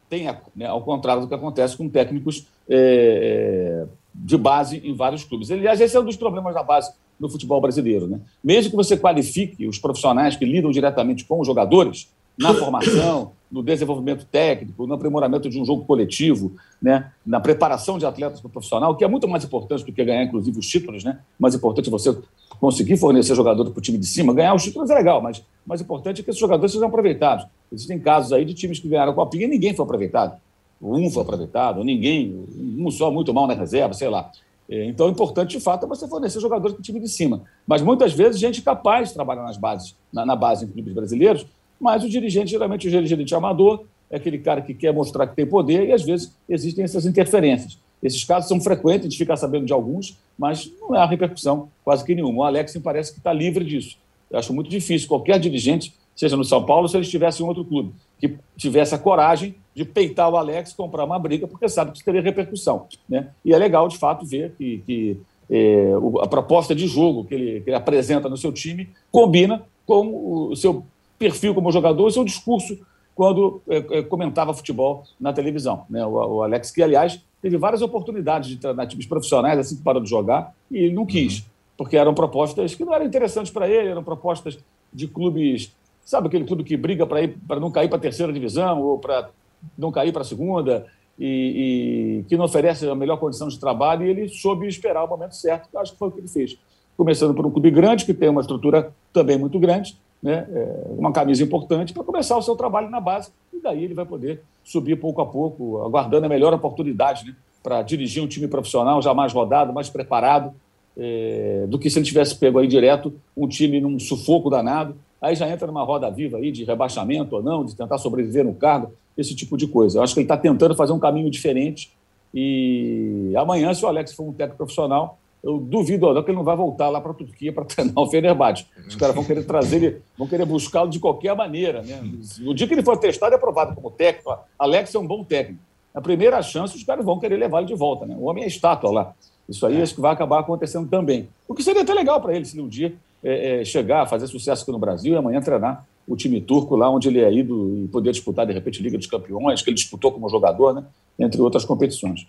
tem, 0.09 0.27
né, 0.53 0.65
ao 0.65 0.81
contrário 0.81 1.21
do 1.21 1.27
que 1.27 1.33
acontece 1.33 1.77
com 1.77 1.87
técnicos 1.87 2.45
é, 2.73 3.85
de 4.15 4.37
base 4.37 4.81
em 4.83 4.95
vários 4.95 5.25
clubes. 5.25 5.51
Aliás, 5.51 5.81
esse 5.81 5.95
é 5.95 5.99
um 5.99 6.05
dos 6.05 6.15
problemas 6.15 6.53
da 6.53 6.63
base 6.63 6.93
no 7.19 7.29
futebol 7.29 7.59
brasileiro. 7.59 8.07
Né? 8.07 8.21
Mesmo 8.41 8.71
que 8.71 8.75
você 8.77 8.95
qualifique 8.97 9.67
os 9.67 9.77
profissionais 9.77 10.37
que 10.37 10.45
lidam 10.45 10.71
diretamente 10.71 11.25
com 11.25 11.39
os 11.41 11.45
jogadores, 11.45 12.09
na 12.39 12.53
formação, 12.53 13.33
no 13.51 13.61
desenvolvimento 13.61 14.25
técnico, 14.25 14.87
no 14.87 14.93
aprimoramento 14.93 15.49
de 15.49 15.59
um 15.59 15.65
jogo 15.65 15.83
coletivo, 15.83 16.55
né? 16.81 17.11
na 17.25 17.41
preparação 17.41 17.99
de 17.99 18.05
atletas 18.05 18.39
para 18.39 18.47
o 18.47 18.51
profissional, 18.51 18.95
que 18.95 19.03
é 19.03 19.07
muito 19.07 19.27
mais 19.27 19.43
importante 19.43 19.85
do 19.85 19.91
que 19.91 20.03
ganhar, 20.03 20.23
inclusive, 20.23 20.57
os 20.57 20.67
títulos. 20.67 21.03
Né? 21.03 21.19
Mais 21.37 21.53
importante 21.53 21.89
é 21.89 21.91
você 21.91 22.17
conseguir 22.59 22.95
fornecer 22.95 23.35
jogadores 23.35 23.71
para 23.73 23.79
o 23.79 23.81
time 23.81 23.97
de 23.97 24.05
cima. 24.05 24.33
Ganhar 24.33 24.55
os 24.55 24.63
títulos 24.63 24.89
é 24.89 24.95
legal, 24.95 25.21
mas 25.21 25.43
mais 25.65 25.81
importante 25.81 26.21
é 26.21 26.23
que 26.23 26.29
esses 26.29 26.39
jogadores 26.39 26.71
sejam 26.71 26.87
aproveitados. 26.87 27.45
Existem 27.71 27.99
casos 27.99 28.31
aí 28.31 28.45
de 28.45 28.53
times 28.53 28.79
que 28.79 28.87
ganharam 28.87 29.11
a 29.11 29.15
Copinha 29.15 29.45
e 29.45 29.49
ninguém 29.49 29.75
foi 29.75 29.83
aproveitado. 29.83 30.39
Um 30.81 31.09
foi 31.11 31.21
aproveitado, 31.21 31.83
ninguém, 31.83 32.45
um 32.57 32.89
só 32.89 33.11
muito 33.11 33.33
mal 33.33 33.45
na 33.45 33.53
reserva, 33.53 33.93
sei 33.93 34.09
lá. 34.09 34.31
É, 34.69 34.85
então, 34.85 35.07
o 35.07 35.09
importante, 35.09 35.57
de 35.57 35.63
fato, 35.63 35.85
é 35.85 35.87
você 35.87 36.07
fornecer 36.07 36.39
jogadores 36.39 36.73
para 36.73 36.79
o 36.79 36.83
time 36.83 36.99
de 36.99 37.09
cima. 37.09 37.43
Mas, 37.67 37.81
muitas 37.81 38.13
vezes, 38.13 38.39
gente 38.39 38.61
capaz 38.61 39.11
trabalha 39.11 39.43
nas 39.43 39.57
bases, 39.57 39.95
na, 40.11 40.25
na 40.25 40.35
base 40.35 40.65
em 40.65 40.67
clubes 40.69 40.93
brasileiros, 40.93 41.45
mas 41.79 42.03
o 42.03 42.09
dirigente, 42.09 42.51
geralmente, 42.51 42.87
o 42.87 42.91
dirigente 42.91 43.35
amador, 43.35 43.83
é 44.09 44.17
aquele 44.17 44.39
cara 44.39 44.61
que 44.61 44.73
quer 44.73 44.93
mostrar 44.93 45.27
que 45.27 45.35
tem 45.35 45.45
poder 45.45 45.87
e, 45.87 45.91
às 45.91 46.03
vezes, 46.03 46.35
existem 46.47 46.83
essas 46.83 47.05
interferências. 47.05 47.77
Esses 48.01 48.23
casos 48.23 48.49
são 48.49 48.59
frequentes, 48.59 49.01
a 49.01 49.09
gente 49.09 49.17
fica 49.17 49.35
sabendo 49.37 49.65
de 49.65 49.73
alguns, 49.73 50.17
mas 50.37 50.71
não 50.81 50.95
há 50.95 51.05
repercussão 51.05 51.69
quase 51.83 52.03
que 52.03 52.15
nenhuma. 52.15 52.39
O 52.39 52.43
Alex 52.43 52.75
me 52.75 52.81
parece 52.81 53.11
que 53.11 53.19
está 53.19 53.31
livre 53.31 53.63
disso. 53.63 53.97
Eu 54.29 54.39
acho 54.39 54.53
muito 54.53 54.69
difícil 54.69 55.07
qualquer 55.07 55.39
dirigente, 55.39 55.93
seja 56.15 56.35
no 56.35 56.43
São 56.43 56.65
Paulo, 56.65 56.87
se 56.87 56.97
ele 56.97 57.03
estivesse 57.03 57.43
em 57.43 57.45
outro 57.45 57.63
clube, 57.63 57.93
que 58.21 58.37
tivesse 58.55 58.93
a 58.93 58.99
coragem 58.99 59.55
de 59.73 59.83
peitar 59.83 60.29
o 60.29 60.37
Alex, 60.37 60.73
comprar 60.73 61.03
uma 61.03 61.17
briga, 61.17 61.47
porque 61.47 61.67
sabe 61.67 61.91
que 61.91 61.97
isso 61.97 62.05
teria 62.05 62.21
repercussão. 62.21 62.87
Né? 63.09 63.29
E 63.43 63.53
é 63.53 63.57
legal, 63.57 63.87
de 63.87 63.97
fato, 63.97 64.25
ver 64.25 64.53
que, 64.57 64.83
que 64.85 65.17
é, 65.49 65.91
a 66.21 66.27
proposta 66.27 66.75
de 66.75 66.87
jogo 66.87 67.25
que 67.25 67.33
ele, 67.33 67.61
que 67.61 67.69
ele, 67.69 67.75
apresenta 67.75 68.29
no 68.29 68.37
seu 68.37 68.51
time 68.51 68.89
combina 69.11 69.63
com 69.85 70.49
o 70.49 70.55
seu 70.55 70.85
perfil 71.17 71.55
como 71.55 71.71
jogador, 71.71 72.05
o 72.05 72.11
seu 72.11 72.23
discurso 72.23 72.77
quando 73.15 73.61
é, 73.67 73.77
é, 73.77 74.01
comentava 74.03 74.53
futebol 74.53 75.03
na 75.19 75.33
televisão. 75.33 75.85
Né? 75.89 76.05
O, 76.05 76.37
o, 76.37 76.43
Alex, 76.43 76.71
que, 76.71 76.81
aliás, 76.81 77.21
teve 77.41 77.57
várias 77.57 77.81
oportunidades 77.81 78.49
de 78.49 78.57
treinar 78.57 78.87
times 78.87 79.05
profissionais 79.05 79.59
assim 79.59 79.75
que 79.75 79.83
parou 79.83 80.01
de 80.01 80.09
jogar 80.09 80.53
e 80.69 80.77
ele 80.77 80.93
não 80.93 81.05
quis, 81.05 81.39
uhum. 81.39 81.45
porque 81.77 81.97
eram 81.97 82.13
propostas 82.13 82.75
que 82.75 82.85
não 82.85 82.93
eram 82.93 83.05
interessantes 83.05 83.51
para 83.51 83.69
ele, 83.69 83.89
eram 83.89 84.03
propostas 84.03 84.57
de 84.93 85.07
clubes, 85.07 85.71
sabe 86.11 86.27
aquele 86.27 86.43
clube 86.43 86.65
que 86.65 86.75
briga 86.75 87.07
para 87.07 87.57
não 87.57 87.71
cair 87.71 87.87
para 87.87 87.97
a 87.97 88.01
terceira 88.01 88.33
divisão 88.33 88.81
ou 88.81 88.99
para 88.99 89.29
não 89.77 89.93
cair 89.93 90.11
para 90.11 90.23
a 90.23 90.25
segunda 90.25 90.85
e, 91.17 92.19
e, 92.19 92.23
que 92.27 92.35
não 92.35 92.43
oferece 92.43 92.85
a 92.85 92.93
melhor 92.93 93.17
condição 93.17 93.47
de 93.47 93.57
trabalho, 93.57 94.05
e 94.05 94.09
ele 94.09 94.27
soube 94.27 94.67
esperar 94.67 95.05
o 95.05 95.07
momento 95.07 95.37
certo, 95.37 95.69
que 95.69 95.77
acho 95.77 95.93
que 95.93 95.97
foi 95.97 96.09
o 96.09 96.11
que 96.11 96.19
ele 96.19 96.27
fez. 96.27 96.57
Começando 96.97 97.33
por 97.33 97.45
um 97.45 97.49
clube 97.51 97.71
grande, 97.71 98.03
que 98.03 98.13
tem 98.13 98.27
uma 98.27 98.41
estrutura 98.41 98.91
também 99.13 99.37
muito 99.37 99.57
grande, 99.57 99.97
né, 100.21 100.45
é, 100.51 100.85
uma 100.97 101.13
camisa 101.13 101.43
importante, 101.43 101.93
para 101.93 102.03
começar 102.03 102.35
o 102.35 102.41
seu 102.41 102.57
trabalho 102.57 102.89
na 102.89 102.99
base, 102.99 103.31
e 103.53 103.61
daí 103.61 103.85
ele 103.85 103.93
vai 103.93 104.05
poder 104.05 104.41
subir 104.65 104.97
pouco 104.97 105.21
a 105.21 105.25
pouco, 105.25 105.81
aguardando 105.81 106.25
a 106.25 106.29
melhor 106.29 106.53
oportunidade 106.53 107.25
né, 107.25 107.35
para 107.63 107.81
dirigir 107.83 108.21
um 108.21 108.27
time 108.27 108.49
profissional 108.49 109.01
já 109.01 109.13
mais 109.13 109.31
rodado, 109.31 109.71
mais 109.71 109.89
preparado, 109.89 110.53
é, 110.97 111.65
do 111.69 111.79
que 111.79 111.89
se 111.89 111.99
ele 111.99 112.05
tivesse 112.05 112.35
pego 112.35 112.59
aí 112.59 112.67
direto 112.67 113.13
um 113.37 113.47
time 113.47 113.79
num 113.79 113.97
sufoco 113.97 114.49
danado. 114.49 114.93
Aí 115.21 115.35
já 115.35 115.47
entra 115.47 115.67
numa 115.67 115.83
roda 115.83 116.09
viva 116.09 116.37
aí 116.37 116.51
de 116.51 116.63
rebaixamento 116.63 117.35
ou 117.35 117.43
não, 117.43 117.63
de 117.63 117.75
tentar 117.75 117.97
sobreviver 117.97 118.43
no 118.43 118.55
cargo 118.55 118.91
esse 119.17 119.35
tipo 119.35 119.55
de 119.55 119.67
coisa. 119.67 119.99
Eu 119.99 120.03
acho 120.03 120.13
que 120.13 120.19
ele 120.19 120.25
está 120.25 120.37
tentando 120.37 120.75
fazer 120.75 120.93
um 120.93 120.99
caminho 120.99 121.29
diferente 121.29 121.91
e 122.33 123.33
amanhã, 123.35 123.73
se 123.73 123.83
o 123.83 123.87
Alex 123.87 124.13
for 124.13 124.23
um 124.23 124.33
técnico 124.33 124.57
profissional, 124.57 125.17
eu 125.43 125.57
duvido 125.57 126.05
ó, 126.07 126.21
que 126.21 126.29
ele 126.29 126.37
não 126.37 126.43
vai 126.43 126.55
voltar 126.55 126.89
lá 126.89 127.01
para 127.01 127.11
a 127.11 127.15
Turquia 127.15 127.51
para 127.51 127.65
treinar 127.65 127.97
o 127.97 128.07
Fenerbahçe. 128.07 128.65
Os 128.87 128.95
caras 128.95 129.15
vão 129.15 129.23
querer 129.23 129.43
trazer 129.43 129.83
ele, 129.83 130.01
vão 130.17 130.27
querer 130.27 130.45
buscá-lo 130.45 130.89
de 130.89 130.99
qualquer 130.99 131.35
maneira. 131.35 131.81
Né? 131.81 132.01
No 132.39 132.53
dia 132.53 132.67
que 132.67 132.73
ele 132.73 132.83
for 132.83 132.97
testado 132.97 133.33
e 133.33 133.35
aprovado 133.35 133.75
como 133.75 133.91
técnico, 133.91 134.35
Alex 134.57 134.93
é 134.93 134.99
um 134.99 135.07
bom 135.07 135.23
técnico. 135.23 135.61
Na 135.93 136.01
primeira 136.01 136.41
chance, 136.41 136.75
os 136.75 136.83
caras 136.83 137.03
vão 137.03 137.19
querer 137.19 137.37
levar 137.37 137.59
ele 137.59 137.67
de 137.67 137.75
volta. 137.75 138.05
Né? 138.05 138.15
O 138.17 138.25
homem 138.25 138.43
é 138.43 138.47
estátua 138.47 138.91
lá. 138.91 139.13
Isso 139.49 139.65
aí 139.65 139.77
é. 139.77 139.81
acho 139.81 139.95
que 139.95 139.99
vai 139.99 140.13
acabar 140.13 140.39
acontecendo 140.39 140.87
também. 140.87 141.27
O 141.47 141.53
que 141.53 141.63
seria 141.63 141.81
até 141.81 141.93
legal 141.93 142.21
para 142.21 142.33
ele 142.33 142.45
se 142.45 142.59
um 142.61 142.67
dia 142.67 142.93
é, 143.23 143.61
é, 143.61 143.65
chegar, 143.65 144.07
fazer 144.07 144.27
sucesso 144.27 144.63
aqui 144.63 144.71
no 144.71 144.79
Brasil 144.79 145.13
e 145.13 145.17
amanhã 145.17 145.41
treinar 145.41 145.85
o 146.07 146.15
time 146.15 146.41
turco 146.41 146.75
lá 146.75 146.89
onde 146.89 147.07
ele 147.07 147.21
é 147.21 147.31
ido 147.31 147.83
e 147.83 147.87
poder 147.87 148.11
disputar, 148.11 148.45
de 148.45 148.53
repente, 148.53 148.81
Liga 148.81 148.97
dos 148.97 149.07
Campeões, 149.07 149.61
que 149.61 149.69
ele 149.69 149.75
disputou 149.75 150.11
como 150.11 150.27
jogador, 150.29 150.73
né? 150.73 150.83
entre 151.19 151.39
outras 151.41 151.63
competições. 151.63 152.27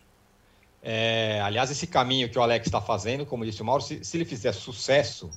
É, 0.83 1.41
aliás, 1.43 1.71
esse 1.71 1.87
caminho 1.87 2.29
que 2.29 2.39
o 2.39 2.43
Alex 2.43 2.67
está 2.67 2.81
fazendo, 2.81 3.25
como 3.25 3.45
disse 3.45 3.63
o 3.63 3.65
Mauro, 3.65 3.83
se, 3.83 4.05
se, 4.05 4.17
ele 4.17 4.25
fizer 4.25 4.53
sucesso, 4.53 5.31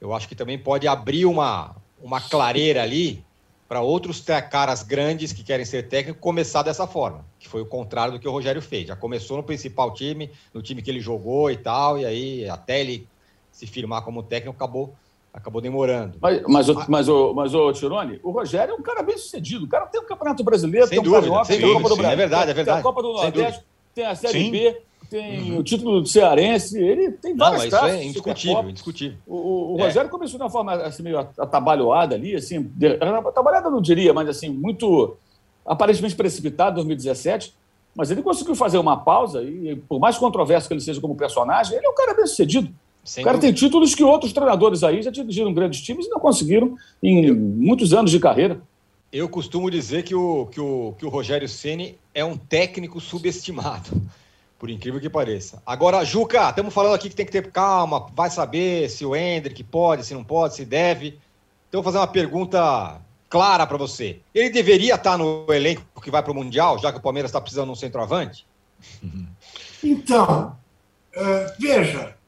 eu 0.00 0.14
acho 0.14 0.28
que 0.28 0.34
também 0.34 0.58
pode 0.58 0.86
abrir 0.86 1.26
uma, 1.26 1.74
uma 2.02 2.20
clareira 2.20 2.82
ali 2.82 3.24
para 3.66 3.80
outros 3.80 4.22
caras 4.50 4.82
grandes 4.82 5.32
que 5.32 5.44
querem 5.44 5.64
ser 5.64 5.88
técnico 5.88 6.18
começar 6.18 6.62
dessa 6.62 6.86
forma, 6.86 7.24
que 7.38 7.48
foi 7.48 7.62
o 7.62 7.66
contrário 7.66 8.12
do 8.12 8.18
que 8.18 8.28
o 8.28 8.32
Rogério 8.32 8.60
fez. 8.60 8.88
Já 8.88 8.96
começou 8.96 9.36
no 9.36 9.42
principal 9.42 9.94
time, 9.94 10.30
no 10.52 10.60
time 10.60 10.82
que 10.82 10.90
ele 10.90 11.00
jogou 11.00 11.50
e 11.50 11.56
tal, 11.56 11.98
e 11.98 12.04
aí 12.04 12.48
até 12.48 12.80
ele 12.80 13.08
se 13.50 13.66
firmar 13.66 14.02
como 14.02 14.22
técnico 14.22 14.56
acabou 14.56 14.94
Acabou 15.32 15.62
demorando. 15.62 16.18
Mas, 16.20 16.42
mas, 16.48 16.68
o, 16.68 16.84
mas, 16.88 17.08
o, 17.08 17.32
mas 17.34 17.54
o 17.54 17.72
Tirone, 17.72 18.18
o 18.22 18.32
Rogério 18.32 18.72
é 18.72 18.74
um 18.74 18.82
cara 18.82 19.00
bem 19.00 19.16
sucedido. 19.16 19.64
O 19.64 19.68
cara 19.68 19.86
tem 19.86 20.00
o 20.00 20.04
Campeonato 20.04 20.42
Brasileiro, 20.42 20.88
sem 20.88 21.00
tem 21.00 21.08
o 21.08 21.12
Carioca, 21.12 21.46
tem 21.46 21.58
a 21.58 21.72
Copa 21.72 21.88
do 21.88 21.96
Brasil. 21.96 22.12
É 22.12 22.16
verdade, 22.16 22.50
é 22.50 22.54
verdade. 22.54 22.76
Tem 22.76 22.80
a 22.80 22.82
Copa 22.82 23.02
do 23.02 23.12
Nordeste, 23.12 23.64
tem 23.94 24.06
a 24.06 24.14
Série 24.16 24.44
Sim. 24.44 24.50
B, 24.50 24.82
tem 25.08 25.52
uhum. 25.52 25.58
o 25.58 25.62
título 25.62 26.00
do 26.00 26.08
Cearense. 26.08 26.76
Ele 26.76 27.12
tem 27.12 27.36
várias 27.36 27.60
Não, 27.60 27.68
isso 27.68 27.86
é 27.86 28.04
indiscutível, 28.04 28.70
indiscutível. 28.70 29.18
O, 29.24 29.76
o 29.76 29.78
é. 29.78 29.84
Rogério 29.84 30.10
começou 30.10 30.36
de 30.36 30.42
uma 30.42 30.50
forma 30.50 30.74
assim, 30.74 31.04
meio 31.04 31.20
atabalhoada 31.20 32.16
ali, 32.16 32.34
assim, 32.34 32.68
atabalhada 33.24 33.70
não 33.70 33.80
diria, 33.80 34.12
mas 34.12 34.28
assim, 34.28 34.48
muito 34.48 35.16
aparentemente 35.64 36.16
precipitado 36.16 36.72
em 36.72 36.74
2017. 36.74 37.54
Mas 37.94 38.10
ele 38.10 38.22
conseguiu 38.22 38.56
fazer 38.56 38.78
uma 38.78 38.96
pausa 38.96 39.42
e, 39.42 39.76
por 39.88 40.00
mais 40.00 40.18
controverso 40.18 40.66
que 40.66 40.74
ele 40.74 40.80
seja 40.80 41.00
como 41.00 41.14
personagem, 41.14 41.76
ele 41.76 41.86
é 41.86 41.88
um 41.88 41.94
cara 41.94 42.14
bem 42.14 42.26
sucedido. 42.26 42.72
Sem 43.10 43.24
o 43.24 43.24
cara 43.24 43.38
dúvida. 43.38 43.52
tem 43.52 43.60
títulos 43.60 43.92
que 43.92 44.04
outros 44.04 44.32
treinadores 44.32 44.84
aí 44.84 45.02
já 45.02 45.10
dirigiram 45.10 45.52
grandes 45.52 45.80
times 45.80 46.06
e 46.06 46.08
não 46.08 46.20
conseguiram 46.20 46.76
em 47.02 47.26
eu, 47.26 47.34
muitos 47.34 47.92
anos 47.92 48.12
de 48.12 48.20
carreira. 48.20 48.60
Eu 49.12 49.28
costumo 49.28 49.68
dizer 49.68 50.04
que 50.04 50.14
o, 50.14 50.46
que 50.46 50.60
o, 50.60 50.94
que 50.96 51.04
o 51.04 51.08
Rogério 51.08 51.48
Ceni 51.48 51.98
é 52.14 52.24
um 52.24 52.36
técnico 52.36 53.00
subestimado, 53.00 53.90
por 54.56 54.70
incrível 54.70 55.00
que 55.00 55.10
pareça. 55.10 55.60
Agora, 55.66 56.04
Juca, 56.04 56.50
estamos 56.50 56.72
falando 56.72 56.94
aqui 56.94 57.08
que 57.08 57.16
tem 57.16 57.26
que 57.26 57.32
ter 57.32 57.50
calma, 57.50 58.06
vai 58.14 58.30
saber 58.30 58.88
se 58.88 59.04
o 59.04 59.16
Hendrick 59.16 59.64
pode, 59.64 60.06
se 60.06 60.14
não 60.14 60.22
pode, 60.22 60.54
se 60.54 60.64
deve. 60.64 61.18
Então, 61.68 61.82
vou 61.82 61.92
fazer 61.92 61.98
uma 61.98 62.06
pergunta 62.06 63.00
clara 63.28 63.66
para 63.66 63.76
você. 63.76 64.20
Ele 64.32 64.50
deveria 64.50 64.94
estar 64.94 65.18
no 65.18 65.52
elenco 65.52 65.82
que 66.00 66.12
vai 66.12 66.22
para 66.22 66.30
o 66.30 66.34
Mundial, 66.34 66.78
já 66.78 66.92
que 66.92 66.98
o 66.98 67.02
Palmeiras 67.02 67.30
está 67.30 67.40
precisando 67.40 67.66
de 67.66 67.72
um 67.72 67.74
centroavante? 67.74 68.46
Então, 69.82 70.56
uh, 71.16 71.52
veja, 71.58 72.19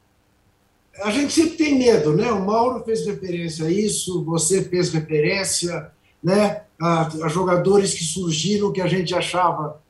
a 1.01 1.11
gente 1.11 1.33
sempre 1.33 1.57
tem 1.57 1.79
medo, 1.79 2.15
né? 2.15 2.31
O 2.31 2.45
Mauro 2.45 2.85
fez 2.85 3.07
referência 3.07 3.67
a 3.67 3.71
isso, 3.71 4.25
você 4.25 4.63
fez 4.63 4.91
referência, 4.93 5.91
né? 6.23 6.63
A, 6.81 7.07
a 7.07 7.29
jogadores 7.29 7.95
que 7.95 8.05
surgiram 8.05 8.73
que 8.73 8.81
a 8.81 8.87
gente 8.87 9.15
achava 9.15 9.81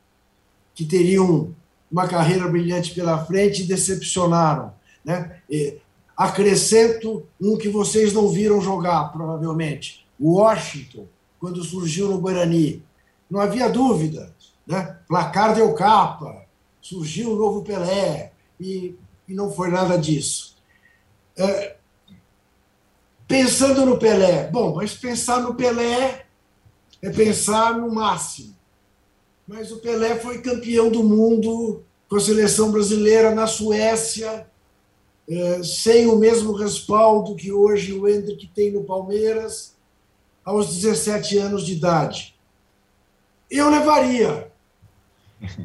que 0.74 0.84
teriam 0.84 1.54
uma 1.90 2.06
carreira 2.06 2.46
brilhante 2.48 2.94
pela 2.94 3.24
frente 3.24 3.62
e 3.62 3.66
decepcionaram, 3.66 4.72
né? 5.04 5.38
E 5.50 5.78
acrescento 6.16 7.26
um 7.40 7.56
que 7.56 7.68
vocês 7.68 8.12
não 8.12 8.28
viram 8.28 8.60
jogar, 8.60 9.12
provavelmente, 9.12 10.06
o 10.18 10.34
Washington, 10.34 11.06
quando 11.40 11.64
surgiu 11.64 12.08
no 12.08 12.20
Guarani. 12.20 12.82
Não 13.28 13.40
havia 13.40 13.68
dúvida, 13.68 14.32
né? 14.66 14.98
Placar 15.08 15.54
deu 15.54 15.74
capa, 15.74 16.44
surgiu 16.80 17.32
o 17.32 17.36
novo 17.36 17.62
Pelé 17.62 18.32
e, 18.60 18.94
e 19.28 19.34
não 19.34 19.50
foi 19.50 19.68
nada 19.68 19.96
disso. 19.96 20.51
É, 21.36 21.76
pensando 23.26 23.86
no 23.86 23.98
Pelé, 23.98 24.48
bom, 24.48 24.74
mas 24.74 24.94
pensar 24.94 25.40
no 25.40 25.54
Pelé 25.54 26.26
é 27.00 27.10
pensar 27.10 27.78
no 27.78 27.90
máximo. 27.90 28.54
Mas 29.46 29.72
o 29.72 29.78
Pelé 29.78 30.18
foi 30.18 30.40
campeão 30.40 30.90
do 30.90 31.02
mundo 31.02 31.82
com 32.08 32.16
a 32.16 32.20
seleção 32.20 32.70
brasileira 32.70 33.34
na 33.34 33.46
Suécia, 33.46 34.46
é, 35.28 35.62
sem 35.62 36.06
o 36.06 36.16
mesmo 36.16 36.52
respaldo 36.52 37.34
que 37.34 37.50
hoje 37.50 37.92
o 37.92 38.08
Hendrick 38.08 38.46
tem 38.48 38.70
no 38.70 38.84
Palmeiras. 38.84 39.72
aos 40.44 40.74
17 40.74 41.38
anos 41.38 41.64
de 41.64 41.72
idade. 41.72 42.34
Eu 43.48 43.70
levaria. 43.70 44.50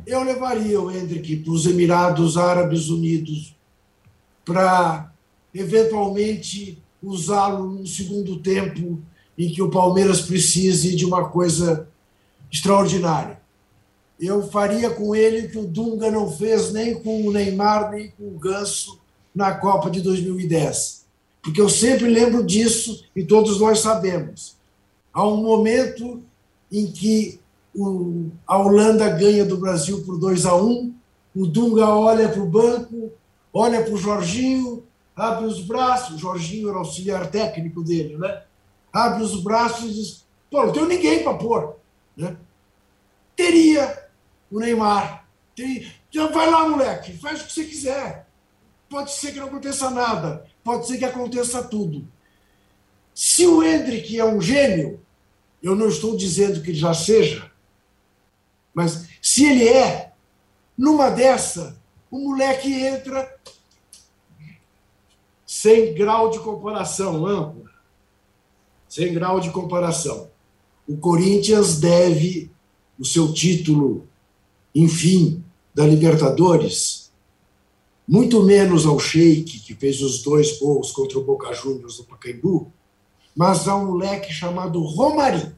Eu 0.06 0.24
levaria 0.24 0.80
o 0.80 0.92
Hendrick 0.92 1.38
para 1.38 1.52
os 1.52 1.66
Emirados 1.66 2.38
Árabes 2.38 2.90
Unidos 2.90 3.56
para 4.46 5.12
eventualmente 5.60 6.82
usá-lo 7.02 7.72
no 7.72 7.88
segundo 7.88 8.40
tempo 8.40 9.00
em 9.38 9.52
que 9.52 9.62
o 9.62 9.70
Palmeiras 9.70 10.22
precise 10.22 10.96
de 10.96 11.06
uma 11.06 11.30
coisa 11.30 11.88
extraordinária. 12.52 13.40
Eu 14.20 14.50
faria 14.50 14.90
com 14.90 15.16
ele 15.16 15.46
o 15.46 15.50
que 15.50 15.58
o 15.60 15.68
Dunga 15.68 16.10
não 16.10 16.32
fez 16.32 16.72
nem 16.72 16.96
com 16.96 17.28
o 17.28 17.32
Neymar, 17.32 17.92
nem 17.92 18.10
com 18.12 18.24
o 18.28 18.40
Ganso 18.40 19.00
na 19.34 19.54
Copa 19.54 19.92
de 19.92 20.02
2010. 20.02 21.06
Porque 21.42 21.62
eu 21.62 21.70
sempre 21.70 22.08
lembro 22.08 22.44
disso 22.44 23.06
e 23.16 23.24
todos 23.24 23.60
nós 23.60 23.80
sabemos. 23.80 24.56
Há 25.14 25.28
um 25.28 25.44
momento 25.44 26.22
em 26.72 26.88
que 26.88 27.40
o, 27.76 28.30
a 28.46 28.58
Holanda 28.58 29.08
ganha 29.10 29.46
do 29.46 29.58
Brasil 29.58 30.04
por 30.04 30.18
2 30.18 30.46
a 30.46 30.56
1 30.56 30.94
o 31.36 31.46
Dunga 31.46 31.88
olha 31.88 32.28
para 32.28 32.42
o 32.42 32.48
banco, 32.48 33.12
olha 33.54 33.84
para 33.84 33.94
o 33.94 33.98
Jorginho, 33.98 34.84
abre 35.18 35.46
os 35.46 35.62
braços, 35.62 36.16
o 36.16 36.20
Jorginho 36.20 36.70
era 36.70 36.78
auxiliar 36.78 37.28
técnico 37.32 37.84
dele, 37.84 38.18
né? 38.18 38.44
abre 38.94 39.24
os 39.24 39.42
braços 39.42 39.86
e 39.86 39.94
diz: 39.94 40.26
pô, 40.50 40.66
não 40.66 40.72
tenho 40.72 40.86
ninguém 40.86 41.24
para 41.24 41.34
pôr. 41.34 41.76
Né? 42.16 42.38
Teria 43.36 44.08
o 44.52 44.60
Neymar. 44.60 45.28
Teria... 45.56 45.92
Vai 46.34 46.50
lá, 46.50 46.68
moleque, 46.68 47.18
faz 47.18 47.42
o 47.42 47.46
que 47.46 47.54
você 47.54 47.66
quiser. 47.66 48.28
Pode 48.90 49.12
ser 49.12 49.34
que 49.34 49.40
não 49.40 49.48
aconteça 49.48 49.90
nada, 49.90 50.46
pode 50.64 50.88
ser 50.88 50.98
que 50.98 51.06
aconteça 51.06 51.64
tudo. 51.64 52.08
Se 53.14 53.46
o 53.46 53.62
Hendrick 53.62 54.18
é 54.18 54.24
um 54.24 54.40
gênio, 54.40 55.02
eu 55.62 55.76
não 55.76 55.90
estou 55.90 56.16
dizendo 56.16 56.62
que 56.62 56.74
já 56.74 56.94
seja, 56.94 57.52
mas 58.74 59.08
se 59.22 59.46
ele 59.46 59.68
é, 59.68 60.14
numa 60.78 61.10
dessa, 61.10 61.78
o 62.10 62.20
moleque 62.30 62.72
entra 62.72 63.38
sem 65.48 65.96
grau 65.96 66.30
de 66.30 66.40
comparação 66.40 67.26
ampla 67.26 67.68
sem 68.88 69.14
grau 69.14 69.40
de 69.40 69.50
comparação. 69.52 70.30
O 70.88 70.98
Corinthians 70.98 71.80
deve 71.80 72.50
o 72.98 73.06
seu 73.06 73.34
título, 73.34 74.08
enfim, 74.74 75.44
da 75.74 75.86
Libertadores, 75.86 77.12
muito 78.08 78.42
menos 78.44 78.86
ao 78.86 79.00
Sheik, 79.00 79.60
que 79.60 79.76
fez 79.76 80.02
os 80.02 80.24
dois 80.24 80.58
gols 80.60 80.92
contra 80.92 81.20
o 81.20 81.24
Boca 81.24 81.54
Juniors 81.54 82.00
no 82.00 82.06
Pacaembu, 82.06 82.72
mas 83.36 83.68
a 83.68 83.76
um 83.76 83.88
moleque 83.88 84.32
chamado 84.32 84.82
Romarinho, 84.82 85.56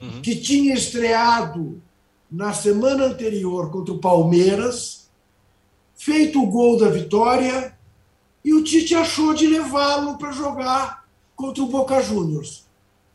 uhum. 0.00 0.22
que 0.22 0.34
tinha 0.34 0.74
estreado 0.74 1.80
na 2.30 2.54
semana 2.54 3.04
anterior 3.04 3.70
contra 3.70 3.92
o 3.92 3.98
Palmeiras, 3.98 5.10
feito 5.94 6.42
o 6.42 6.46
gol 6.46 6.78
da 6.78 6.88
vitória, 6.88 7.76
e 8.44 8.52
o 8.52 8.62
Tite 8.62 8.94
achou 8.94 9.32
de 9.34 9.46
levá-lo 9.46 10.18
para 10.18 10.32
jogar 10.32 11.04
contra 11.36 11.62
o 11.62 11.68
Boca 11.68 12.00
Juniors. 12.02 12.66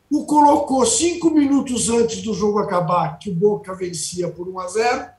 O 0.10 0.26
colocou 0.26 0.86
cinco 0.86 1.30
minutos 1.30 1.90
antes 1.90 2.22
do 2.22 2.34
jogo 2.34 2.60
acabar, 2.60 3.20
que 3.20 3.30
o 3.30 3.36
Boca 3.36 3.76
vencia 3.76 4.30
por 4.30 4.48
1 4.48 4.60
a 4.60 4.68
0. 4.68 5.10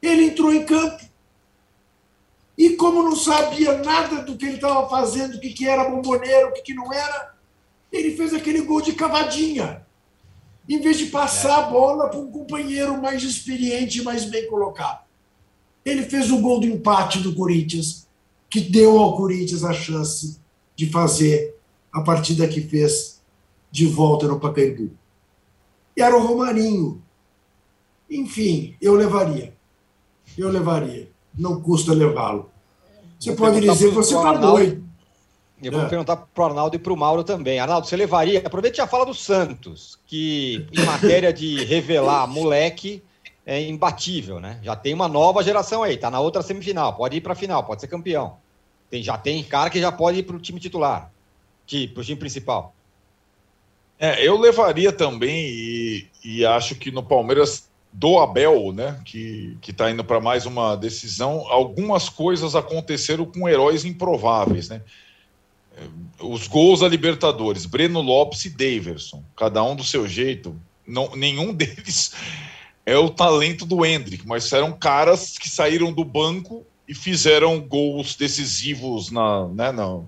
Ele 0.00 0.24
entrou 0.24 0.52
em 0.52 0.64
campo 0.64 1.04
e, 2.56 2.70
como 2.70 3.04
não 3.04 3.14
sabia 3.14 3.78
nada 3.78 4.22
do 4.22 4.36
que 4.36 4.46
ele 4.46 4.56
estava 4.56 4.88
fazendo, 4.88 5.36
o 5.36 5.40
que, 5.40 5.50
que 5.50 5.68
era 5.68 5.88
bomboneiro, 5.88 6.48
o 6.48 6.52
que, 6.52 6.62
que 6.62 6.74
não 6.74 6.92
era, 6.92 7.34
ele 7.92 8.16
fez 8.16 8.34
aquele 8.34 8.62
gol 8.62 8.80
de 8.80 8.94
cavadinha. 8.94 9.86
Em 10.68 10.80
vez 10.80 10.98
de 10.98 11.06
passar 11.06 11.58
a 11.58 11.62
bola 11.62 12.08
para 12.08 12.18
um 12.18 12.30
companheiro 12.30 13.00
mais 13.00 13.22
experiente 13.22 14.00
e 14.00 14.02
mais 14.02 14.24
bem 14.24 14.48
colocado. 14.48 15.04
Ele 15.84 16.02
fez 16.02 16.30
o 16.30 16.40
gol 16.40 16.58
do 16.58 16.66
empate 16.66 17.20
do 17.20 17.34
Corinthians, 17.34 18.07
que 18.48 18.60
deu 18.60 18.98
ao 18.98 19.16
Corinthians 19.16 19.64
a 19.64 19.72
chance 19.72 20.40
de 20.74 20.90
fazer 20.90 21.56
a 21.92 22.00
partida 22.00 22.48
que 22.48 22.60
fez 22.60 23.20
de 23.70 23.86
volta 23.86 24.26
no 24.26 24.40
Pacaembu. 24.40 24.90
E 25.96 26.02
era 26.02 26.16
o 26.16 26.26
Romarinho. 26.26 27.02
Enfim, 28.10 28.76
eu 28.80 28.94
levaria. 28.94 29.54
Eu 30.36 30.48
levaria. 30.48 31.10
Não 31.36 31.60
custa 31.60 31.92
levá-lo. 31.92 32.50
Você 33.18 33.32
pode 33.32 33.60
dizer 33.60 33.88
que 33.88 33.94
você 33.94 34.14
está 34.14 34.32
doido. 34.32 34.88
Eu 35.60 35.72
vou 35.72 35.82
é. 35.82 35.88
perguntar 35.88 36.16
para 36.16 36.42
o 36.42 36.46
Arnaldo 36.46 36.76
e 36.76 36.78
para 36.78 36.92
o 36.92 36.96
Mauro 36.96 37.24
também. 37.24 37.58
Arnaldo, 37.58 37.86
você 37.86 37.96
levaria? 37.96 38.38
Aproveite 38.38 38.76
já 38.76 38.86
fala 38.86 39.04
do 39.04 39.12
Santos, 39.12 39.98
que 40.06 40.64
em 40.72 40.84
matéria 40.84 41.32
de 41.32 41.64
revelar 41.64 42.28
moleque 42.28 43.02
é 43.48 43.62
imbatível, 43.62 44.38
né? 44.38 44.60
Já 44.62 44.76
tem 44.76 44.92
uma 44.92 45.08
nova 45.08 45.42
geração 45.42 45.82
aí, 45.82 45.96
tá 45.96 46.10
na 46.10 46.20
outra 46.20 46.42
semifinal, 46.42 46.94
pode 46.94 47.16
ir 47.16 47.22
para 47.22 47.32
a 47.32 47.36
final, 47.36 47.64
pode 47.64 47.80
ser 47.80 47.88
campeão. 47.88 48.36
Tem, 48.90 49.02
já 49.02 49.16
tem 49.16 49.42
cara 49.42 49.70
que 49.70 49.80
já 49.80 49.90
pode 49.90 50.18
ir 50.18 50.22
para 50.22 50.36
o 50.36 50.38
time 50.38 50.60
titular 50.60 51.10
para 51.92 52.00
o 52.00 52.04
time 52.04 52.18
principal? 52.18 52.74
É, 53.98 54.26
eu 54.26 54.38
levaria 54.38 54.92
também 54.92 55.48
e, 55.48 56.06
e, 56.24 56.46
acho 56.46 56.74
que 56.76 56.90
no 56.90 57.02
Palmeiras 57.02 57.68
do 57.92 58.18
Abel, 58.18 58.72
né, 58.72 59.00
que 59.04 59.58
está 59.66 59.90
indo 59.90 60.04
para 60.04 60.20
mais 60.20 60.46
uma 60.46 60.76
decisão, 60.76 61.46
algumas 61.48 62.08
coisas 62.08 62.54
aconteceram 62.54 63.26
com 63.26 63.48
heróis 63.48 63.84
improváveis, 63.84 64.68
né? 64.68 64.82
Os 66.20 66.46
gols 66.46 66.80
da 66.80 66.88
Libertadores, 66.88 67.64
Breno 67.64 68.00
Lopes 68.00 68.44
e 68.44 68.50
Daverson, 68.50 69.22
cada 69.36 69.62
um 69.62 69.76
do 69.76 69.84
seu 69.84 70.06
jeito, 70.08 70.54
não, 70.86 71.14
nenhum 71.16 71.52
deles 71.54 72.12
é 72.88 72.96
o 72.96 73.10
talento 73.10 73.66
do 73.66 73.84
Hendrick, 73.84 74.26
mas 74.26 74.50
eram 74.50 74.72
caras 74.72 75.36
que 75.36 75.46
saíram 75.46 75.92
do 75.92 76.02
banco 76.02 76.64
e 76.88 76.94
fizeram 76.94 77.60
gols 77.60 78.16
decisivos 78.16 79.10
na, 79.10 79.46
né, 79.48 79.70
na, 79.70 80.00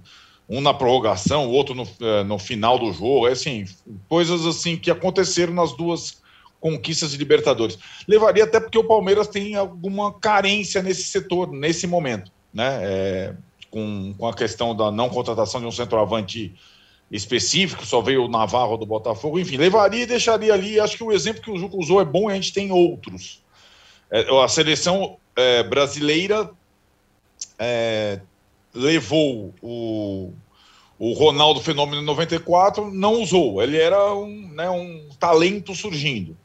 um 0.49 0.63
na 0.63 0.73
prorrogação, 0.73 1.47
o 1.47 1.51
outro 1.51 1.75
no, 1.75 1.87
eh, 2.01 2.25
no 2.25 2.39
final 2.39 2.79
do 2.79 2.91
jogo, 2.91 3.29
é 3.29 3.33
assim, 3.33 3.67
coisas 4.09 4.47
assim 4.47 4.79
que 4.79 4.91
aconteceram 4.91 5.53
nas 5.53 5.77
duas 5.77 6.23
conquistas 6.59 7.11
de 7.11 7.19
Libertadores. 7.19 7.79
Levaria 8.09 8.45
até 8.45 8.59
porque 8.59 8.79
o 8.79 8.89
Palmeiras 8.89 9.29
tem 9.29 9.57
alguma 9.57 10.15
carência 10.15 10.83
nesse 10.83 11.03
setor, 11.03 11.53
nesse 11.53 11.87
momento, 11.87 12.33
né? 12.51 12.79
É, 12.83 13.35
com, 13.71 14.15
com 14.17 14.27
a 14.27 14.33
questão 14.33 14.75
da 14.75 14.91
não 14.91 15.11
contratação 15.11 15.61
de 15.61 15.67
um 15.67 15.73
centroavante 15.73 16.55
específico, 17.11 17.85
só 17.85 18.01
veio 18.01 18.25
o 18.25 18.29
Navarro 18.29 18.77
do 18.77 18.87
Botafogo, 18.87 19.39
enfim, 19.39 19.57
levaria 19.57 20.05
e 20.05 20.07
deixaria 20.07 20.55
ali. 20.55 20.79
Acho 20.79 20.97
que 20.97 21.05
o 21.05 21.13
exemplo 21.13 21.43
que 21.43 21.51
o 21.51 21.59
Juca 21.59 21.77
usou 21.77 22.01
é 22.01 22.05
bom 22.05 22.31
e 22.31 22.33
a 22.33 22.37
gente 22.37 22.53
tem 22.53 22.71
outros. 22.71 23.43
É, 24.11 24.27
a 24.43 24.49
seleção 24.49 25.17
é, 25.35 25.63
brasileira 25.63 26.51
é, 27.59 28.21
levou 28.73 29.53
o, 29.61 30.33
o 30.99 31.13
Ronaldo 31.13 31.61
Fenômeno 31.61 32.03
em 32.03 32.05
94, 32.05 32.91
não 32.93 33.21
usou. 33.21 33.63
Ele 33.63 33.77
era 33.77 34.15
um, 34.15 34.49
né, 34.55 34.71
um 34.71 35.09
talento 35.19 35.75
surgindo. 35.75 36.37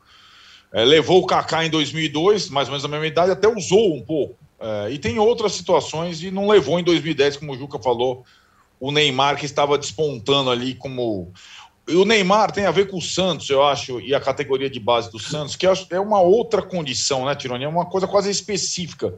É, 0.73 0.83
levou 0.83 1.21
o 1.21 1.27
Kaká 1.27 1.63
em 1.63 1.69
2002, 1.69 2.49
mais 2.49 2.67
ou 2.67 2.71
menos 2.71 2.85
a 2.85 2.87
mesma 2.87 3.07
idade, 3.07 3.31
até 3.31 3.47
usou 3.47 3.95
um 3.95 4.01
pouco. 4.01 4.35
É, 4.59 4.91
e 4.91 4.97
tem 4.97 5.19
outras 5.19 5.53
situações 5.53 6.23
e 6.23 6.31
não 6.31 6.47
levou 6.47 6.79
em 6.79 6.83
2010, 6.83 7.37
como 7.37 7.53
o 7.53 7.57
Juca 7.57 7.77
falou, 7.77 8.25
o 8.79 8.91
Neymar 8.91 9.37
que 9.37 9.45
estava 9.45 9.77
despontando 9.77 10.49
ali 10.49 10.75
como. 10.75 11.31
O 11.87 12.03
Neymar 12.03 12.51
tem 12.51 12.65
a 12.65 12.71
ver 12.71 12.89
com 12.89 12.97
o 12.97 13.01
Santos, 13.01 13.47
eu 13.49 13.63
acho, 13.63 14.01
e 14.01 14.15
a 14.15 14.19
categoria 14.19 14.69
de 14.69 14.79
base 14.79 15.11
do 15.11 15.19
Santos, 15.19 15.55
que 15.55 15.67
é 15.67 15.99
uma 15.99 16.19
outra 16.19 16.61
condição, 16.63 17.25
né, 17.25 17.35
Tironi? 17.35 17.63
É 17.63 17.67
uma 17.67 17.85
coisa 17.85 18.07
quase 18.07 18.31
específica 18.31 19.15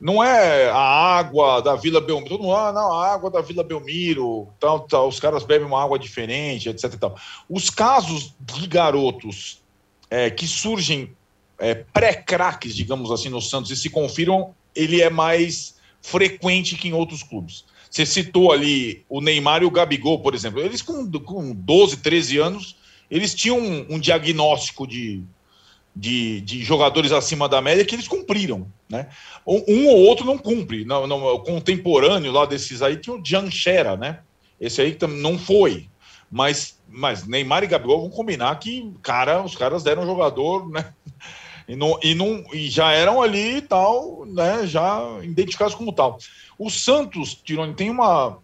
não 0.00 0.24
é 0.24 0.70
a 0.70 0.78
água 0.78 1.60
da 1.60 1.76
Vila 1.76 2.00
Belmiro. 2.00 2.38
Mundo, 2.38 2.54
ah, 2.54 2.72
não, 2.72 2.92
a 2.92 3.12
água 3.12 3.30
da 3.30 3.42
Vila 3.42 3.62
Belmiro, 3.62 4.48
tal, 4.58 4.80
tal, 4.80 5.06
os 5.06 5.20
caras 5.20 5.44
bebem 5.44 5.66
uma 5.66 5.82
água 5.82 5.98
diferente, 5.98 6.70
etc. 6.70 6.94
Tal. 6.96 7.14
Os 7.48 7.68
casos 7.68 8.34
de 8.40 8.66
garotos 8.66 9.60
é, 10.08 10.30
que 10.30 10.48
surgem 10.48 11.14
é, 11.58 11.74
pré-craques, 11.74 12.74
digamos 12.74 13.10
assim, 13.10 13.28
no 13.28 13.42
Santos 13.42 13.70
e 13.70 13.76
se 13.76 13.90
confirmam, 13.90 14.54
ele 14.74 15.02
é 15.02 15.10
mais 15.10 15.78
frequente 16.00 16.76
que 16.76 16.88
em 16.88 16.94
outros 16.94 17.22
clubes. 17.22 17.66
Você 17.90 18.06
citou 18.06 18.52
ali 18.52 19.04
o 19.08 19.20
Neymar 19.20 19.62
e 19.62 19.66
o 19.66 19.70
Gabigol, 19.70 20.20
por 20.20 20.32
exemplo. 20.32 20.60
Eles 20.60 20.80
com, 20.80 21.10
com 21.10 21.52
12, 21.52 21.96
13 21.96 22.38
anos, 22.38 22.76
eles 23.10 23.34
tinham 23.34 23.58
um, 23.58 23.86
um 23.90 23.98
diagnóstico 23.98 24.86
de, 24.86 25.24
de, 25.94 26.40
de, 26.42 26.62
jogadores 26.62 27.10
acima 27.10 27.48
da 27.48 27.60
média 27.60 27.84
que 27.84 27.96
eles 27.96 28.06
cumpriram, 28.06 28.70
né? 28.88 29.08
Um, 29.44 29.88
ou 29.88 30.02
outro 30.02 30.24
não 30.24 30.38
cumpre. 30.38 30.84
Não, 30.84 31.04
não, 31.08 31.20
o 31.34 31.40
contemporâneo 31.40 32.30
lá 32.30 32.46
desses 32.46 32.80
aí 32.80 32.96
tinha 32.96 33.16
o 33.16 33.24
Janchera, 33.24 33.96
né? 33.96 34.20
Esse 34.60 34.80
aí 34.80 34.96
não 35.08 35.36
foi. 35.36 35.88
Mas, 36.30 36.78
mas 36.88 37.26
Neymar 37.26 37.64
e 37.64 37.66
Gabriel 37.66 38.02
vão 38.02 38.10
combinar 38.10 38.56
que, 38.60 38.92
cara, 39.02 39.42
os 39.42 39.56
caras 39.56 39.82
deram 39.82 40.06
jogador, 40.06 40.68
né? 40.70 40.92
E, 41.66 41.76
não, 41.76 41.98
e, 42.02 42.14
não, 42.16 42.44
e 42.52 42.68
já 42.68 42.90
eram 42.90 43.22
ali 43.22 43.58
e 43.58 43.62
tal, 43.62 44.24
né? 44.26 44.66
Já 44.66 45.00
identificados 45.22 45.74
como 45.74 45.92
tal. 45.92 46.18
O 46.60 46.68
Santos, 46.68 47.34
Tironi, 47.34 47.72
tem 47.72 47.88
uma. 47.88 48.36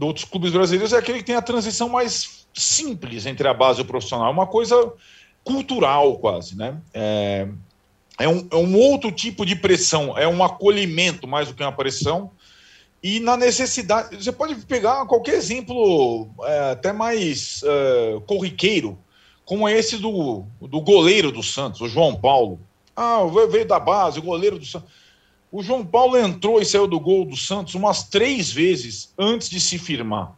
Outros 0.00 0.24
clubes 0.24 0.52
brasileiros, 0.52 0.92
é 0.92 0.98
aquele 0.98 1.18
que 1.18 1.24
tem 1.24 1.34
a 1.34 1.42
transição 1.42 1.88
mais 1.88 2.46
simples 2.54 3.26
entre 3.26 3.48
a 3.48 3.52
base 3.52 3.80
e 3.80 3.82
o 3.82 3.84
profissional, 3.84 4.30
uma 4.30 4.46
coisa 4.46 4.92
cultural 5.42 6.16
quase, 6.18 6.56
né? 6.56 6.80
É, 6.92 7.48
é, 8.20 8.28
um, 8.28 8.46
é 8.48 8.56
um 8.56 8.78
outro 8.78 9.10
tipo 9.10 9.44
de 9.44 9.56
pressão, 9.56 10.16
é 10.16 10.26
um 10.28 10.42
acolhimento 10.44 11.26
mais 11.26 11.48
do 11.48 11.54
que 11.54 11.64
uma 11.64 11.72
pressão. 11.72 12.30
E 13.02 13.18
na 13.18 13.36
necessidade, 13.36 14.22
você 14.22 14.30
pode 14.30 14.54
pegar 14.66 15.04
qualquer 15.06 15.34
exemplo 15.34 16.28
é, 16.44 16.70
até 16.70 16.92
mais 16.92 17.60
é, 17.64 18.20
corriqueiro, 18.24 18.96
como 19.44 19.68
esse 19.68 19.96
do, 19.96 20.44
do 20.60 20.80
goleiro 20.80 21.32
do 21.32 21.42
Santos, 21.42 21.80
o 21.80 21.88
João 21.88 22.14
Paulo. 22.14 22.60
Ah, 22.94 23.18
veio 23.50 23.66
da 23.66 23.80
base, 23.80 24.20
o 24.20 24.22
goleiro 24.22 24.60
do 24.60 24.64
Santos. 24.64 24.88
O 25.54 25.62
João 25.62 25.86
Paulo 25.86 26.18
entrou 26.18 26.60
e 26.60 26.64
saiu 26.64 26.88
do 26.88 26.98
gol 26.98 27.24
do 27.24 27.36
Santos 27.36 27.76
umas 27.76 28.02
três 28.02 28.50
vezes 28.50 29.14
antes 29.16 29.48
de 29.48 29.60
se 29.60 29.78
firmar. 29.78 30.32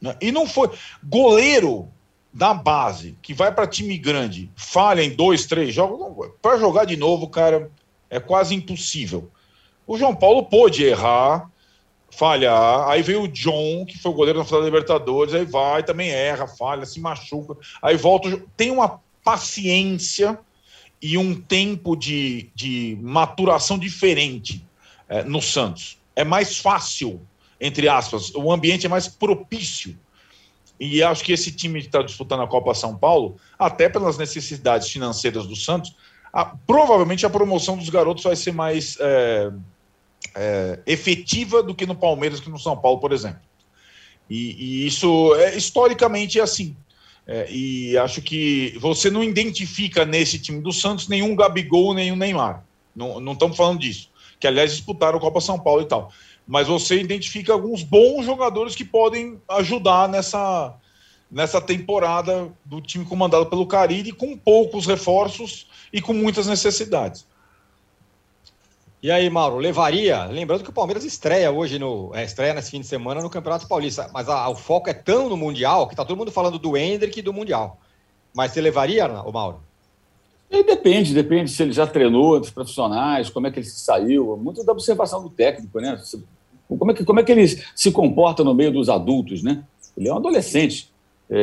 Né? 0.00 0.16
E 0.22 0.32
não 0.32 0.46
foi. 0.46 0.70
Goleiro 1.02 1.86
da 2.32 2.54
base, 2.54 3.14
que 3.20 3.34
vai 3.34 3.54
para 3.54 3.66
time 3.66 3.98
grande, 3.98 4.50
falha 4.56 5.02
em 5.02 5.14
dois, 5.14 5.44
três 5.44 5.74
jogos, 5.74 6.30
para 6.40 6.58
jogar 6.58 6.86
de 6.86 6.96
novo, 6.96 7.28
cara, 7.28 7.70
é 8.08 8.18
quase 8.18 8.54
impossível. 8.54 9.30
O 9.86 9.98
João 9.98 10.14
Paulo 10.14 10.44
pôde 10.44 10.82
errar, 10.82 11.50
falhar, 12.10 12.88
aí 12.88 13.02
veio 13.02 13.24
o 13.24 13.28
John, 13.28 13.84
que 13.84 13.98
foi 13.98 14.12
o 14.12 14.14
goleiro 14.14 14.38
da 14.38 14.46
final 14.46 14.62
da 14.62 14.66
Libertadores, 14.66 15.34
aí 15.34 15.44
vai, 15.44 15.82
também 15.82 16.08
erra, 16.08 16.48
falha, 16.48 16.86
se 16.86 16.98
machuca, 17.00 17.54
aí 17.82 17.98
volta. 17.98 18.42
Tem 18.56 18.70
uma 18.70 18.98
paciência 19.22 20.38
e 21.04 21.18
um 21.18 21.34
tempo 21.34 21.94
de, 21.94 22.50
de 22.54 22.96
maturação 23.02 23.78
diferente 23.78 24.66
é, 25.06 25.22
no 25.22 25.42
Santos. 25.42 25.98
É 26.16 26.24
mais 26.24 26.56
fácil, 26.56 27.20
entre 27.60 27.90
aspas, 27.90 28.32
o 28.34 28.50
ambiente 28.50 28.86
é 28.86 28.88
mais 28.88 29.06
propício 29.06 29.98
e 30.80 31.02
acho 31.02 31.22
que 31.22 31.32
esse 31.32 31.52
time 31.52 31.82
que 31.82 31.88
está 31.88 32.00
disputando 32.00 32.40
a 32.40 32.46
Copa 32.46 32.74
São 32.74 32.96
Paulo, 32.96 33.36
até 33.58 33.86
pelas 33.86 34.16
necessidades 34.16 34.88
financeiras 34.88 35.46
do 35.46 35.54
Santos, 35.54 35.94
a, 36.32 36.46
provavelmente 36.46 37.26
a 37.26 37.30
promoção 37.30 37.76
dos 37.76 37.90
garotos 37.90 38.24
vai 38.24 38.34
ser 38.34 38.52
mais 38.52 38.96
é, 38.98 39.52
é, 40.34 40.80
efetiva 40.86 41.62
do 41.62 41.74
que 41.74 41.84
no 41.84 41.94
Palmeiras, 41.94 42.40
que 42.40 42.48
no 42.48 42.58
São 42.58 42.78
Paulo, 42.78 42.98
por 42.98 43.12
exemplo. 43.12 43.42
E, 44.30 44.84
e 44.84 44.86
isso 44.86 45.34
é 45.34 45.54
historicamente 45.54 46.40
é 46.40 46.42
assim. 46.42 46.74
É, 47.26 47.50
e 47.50 47.96
acho 47.98 48.20
que 48.20 48.76
você 48.78 49.10
não 49.10 49.24
identifica 49.24 50.04
nesse 50.04 50.38
time 50.38 50.60
do 50.60 50.72
Santos 50.72 51.08
nenhum 51.08 51.34
Gabigol, 51.34 51.94
nenhum 51.94 52.16
Neymar. 52.16 52.64
Não, 52.94 53.18
não 53.20 53.32
estamos 53.32 53.56
falando 53.56 53.80
disso. 53.80 54.10
Que, 54.38 54.46
aliás, 54.46 54.72
disputaram 54.72 55.18
a 55.18 55.20
Copa 55.20 55.40
São 55.40 55.58
Paulo 55.58 55.82
e 55.82 55.86
tal 55.86 56.12
mas 56.46 56.66
você 56.66 57.00
identifica 57.00 57.52
alguns 57.52 57.82
bons 57.82 58.24
jogadores 58.24 58.74
que 58.74 58.84
podem 58.84 59.40
ajudar 59.48 60.08
nessa, 60.08 60.74
nessa 61.30 61.60
temporada 61.60 62.52
do 62.64 62.80
time 62.80 63.04
comandado 63.04 63.46
pelo 63.46 63.66
Carille, 63.66 64.12
com 64.12 64.36
poucos 64.36 64.86
reforços 64.86 65.66
e 65.92 66.00
com 66.00 66.12
muitas 66.12 66.46
necessidades. 66.46 67.26
E 69.04 69.10
aí, 69.10 69.28
Mauro, 69.28 69.58
levaria? 69.58 70.24
Lembrando 70.24 70.64
que 70.64 70.70
o 70.70 70.72
Palmeiras 70.72 71.04
estreia 71.04 71.52
hoje 71.52 71.78
no. 71.78 72.10
É, 72.14 72.24
estreia 72.24 72.54
nesse 72.54 72.70
fim 72.70 72.80
de 72.80 72.86
semana 72.86 73.20
no 73.20 73.28
Campeonato 73.28 73.68
Paulista. 73.68 74.08
Mas 74.14 74.30
a, 74.30 74.48
o 74.48 74.56
foco 74.56 74.88
é 74.88 74.94
tão 74.94 75.28
no 75.28 75.36
Mundial 75.36 75.86
que 75.86 75.94
tá 75.94 76.06
todo 76.06 76.16
mundo 76.16 76.32
falando 76.32 76.58
do 76.58 76.74
Hendrick 76.74 77.18
e 77.18 77.22
do 77.22 77.30
Mundial. 77.30 77.78
Mas 78.34 78.52
você 78.52 78.62
levaria, 78.62 79.06
o 79.06 79.30
Mauro? 79.30 79.60
E 80.50 80.64
depende, 80.64 81.12
depende 81.12 81.50
se 81.50 81.62
ele 81.62 81.72
já 81.72 81.86
treinou 81.86 82.38
entre 82.38 82.48
os 82.48 82.54
profissionais, 82.54 83.28
como 83.28 83.46
é 83.46 83.50
que 83.50 83.58
ele 83.58 83.66
se 83.66 83.78
saiu. 83.78 84.38
Muito 84.38 84.64
da 84.64 84.72
observação 84.72 85.22
do 85.22 85.28
técnico, 85.28 85.80
né? 85.80 86.00
Como 86.66 86.90
é 86.90 86.94
que, 86.94 87.04
como 87.04 87.20
é 87.20 87.22
que 87.22 87.32
ele 87.32 87.46
se 87.46 87.92
comporta 87.92 88.42
no 88.42 88.54
meio 88.54 88.72
dos 88.72 88.88
adultos, 88.88 89.42
né? 89.42 89.64
Ele 89.98 90.08
é 90.08 90.14
um 90.14 90.16
adolescente. 90.16 90.90
É, 91.28 91.36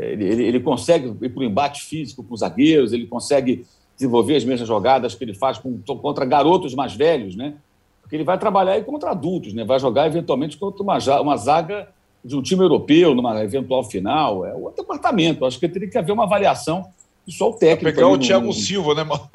é 0.00 0.12
ele, 0.12 0.44
ele, 0.44 0.60
consegue 0.60 1.08
ir 1.08 1.28
para 1.28 1.40
o 1.40 1.44
embate 1.44 1.82
físico 1.82 2.22
com 2.22 2.34
os 2.34 2.38
zagueiros, 2.38 2.92
ele 2.92 3.08
consegue 3.08 3.66
desenvolver 3.96 4.36
as 4.36 4.44
mesmas 4.44 4.68
jogadas 4.68 5.14
que 5.14 5.24
ele 5.24 5.34
faz 5.34 5.60
contra 5.86 6.24
garotos 6.24 6.74
mais 6.74 6.94
velhos, 6.94 7.36
né? 7.36 7.54
Porque 8.02 8.16
ele 8.16 8.24
vai 8.24 8.38
trabalhar 8.38 8.72
aí 8.72 8.82
contra 8.82 9.10
adultos, 9.10 9.54
né? 9.54 9.64
Vai 9.64 9.78
jogar 9.78 10.06
eventualmente 10.06 10.56
contra 10.56 10.82
uma, 10.82 10.98
uma 11.20 11.36
zaga 11.36 11.88
de 12.24 12.36
um 12.36 12.42
time 12.42 12.62
europeu 12.62 13.14
numa 13.14 13.42
eventual 13.42 13.84
final. 13.84 14.44
É 14.44 14.54
outro 14.54 14.82
departamento. 14.82 15.44
Acho 15.44 15.58
que 15.58 15.68
teria 15.68 15.88
que 15.88 15.98
haver 15.98 16.12
uma 16.12 16.24
avaliação 16.24 16.86
só 17.28 17.50
o 17.50 17.54
técnico. 17.54 17.84
Vai 17.84 17.92
pegar 17.92 18.08
o 18.08 18.18
Thiago 18.18 18.46
no... 18.46 18.52
Silva, 18.52 18.94
né, 18.94 19.04
mano? 19.04 19.28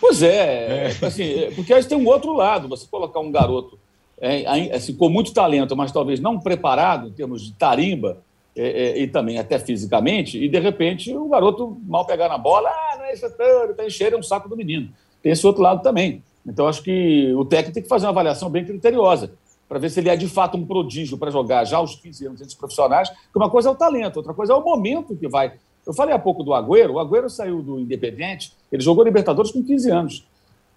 Pois 0.00 0.22
é, 0.22 0.88
é. 1.00 1.06
Assim, 1.06 1.52
porque 1.54 1.72
aí 1.72 1.84
tem 1.84 1.98
um 1.98 2.06
outro 2.06 2.32
lado. 2.34 2.68
Você 2.68 2.86
colocar 2.90 3.20
um 3.20 3.30
garoto 3.30 3.78
é, 4.20 4.74
assim, 4.74 4.94
com 4.94 5.08
muito 5.08 5.32
talento, 5.32 5.76
mas 5.76 5.92
talvez 5.92 6.20
não 6.20 6.38
preparado 6.38 7.08
em 7.08 7.12
termos 7.12 7.42
de 7.42 7.52
tarimba 7.52 8.18
é, 8.56 8.68
é, 8.68 8.98
e 9.00 9.08
também 9.08 9.38
até 9.38 9.58
fisicamente, 9.58 10.42
e 10.42 10.48
de 10.48 10.58
repente 10.60 11.14
o 11.14 11.28
garoto 11.28 11.76
mal 11.86 12.06
pegar 12.06 12.28
na 12.28 12.38
bola, 12.38 12.68
ah, 12.68 12.96
não 12.98 13.04
é 13.04 13.12
isso, 13.12 13.26
está 13.26 13.84
enchendo 13.84 14.16
um 14.16 14.22
saco 14.22 14.48
do 14.48 14.56
menino. 14.56 14.90
Tem 15.22 15.32
esse 15.32 15.46
outro 15.46 15.62
lado 15.62 15.82
também. 15.82 16.22
Então 16.46 16.68
acho 16.68 16.82
que 16.82 17.32
o 17.34 17.44
técnico 17.44 17.74
tem 17.74 17.82
que 17.82 17.88
fazer 17.88 18.06
uma 18.06 18.12
avaliação 18.12 18.48
bem 18.48 18.64
criteriosa 18.64 19.32
para 19.68 19.78
ver 19.78 19.90
se 19.90 19.98
ele 19.98 20.08
é 20.08 20.16
de 20.16 20.28
fato 20.28 20.56
um 20.56 20.64
prodígio 20.64 21.18
para 21.18 21.30
jogar 21.30 21.64
já 21.64 21.78
aos 21.78 21.96
15 21.96 22.26
anos 22.26 22.40
entre 22.40 22.52
os 22.52 22.54
profissionais, 22.54 23.08
que 23.08 23.36
uma 23.36 23.50
coisa 23.50 23.68
é 23.68 23.72
o 23.72 23.74
talento, 23.74 24.18
outra 24.18 24.34
coisa 24.34 24.52
é 24.52 24.56
o 24.56 24.62
momento 24.62 25.16
que 25.16 25.26
vai. 25.26 25.54
Eu 25.86 25.92
falei 25.92 26.14
há 26.14 26.18
pouco 26.18 26.42
do 26.42 26.54
Agüero, 26.54 26.94
o 26.94 26.98
Agüero 26.98 27.28
saiu 27.28 27.62
do 27.62 27.80
Independente, 27.80 28.52
ele 28.70 28.82
jogou 28.82 29.02
Libertadores 29.04 29.50
com 29.50 29.62
15 29.62 29.90
anos. 29.90 30.26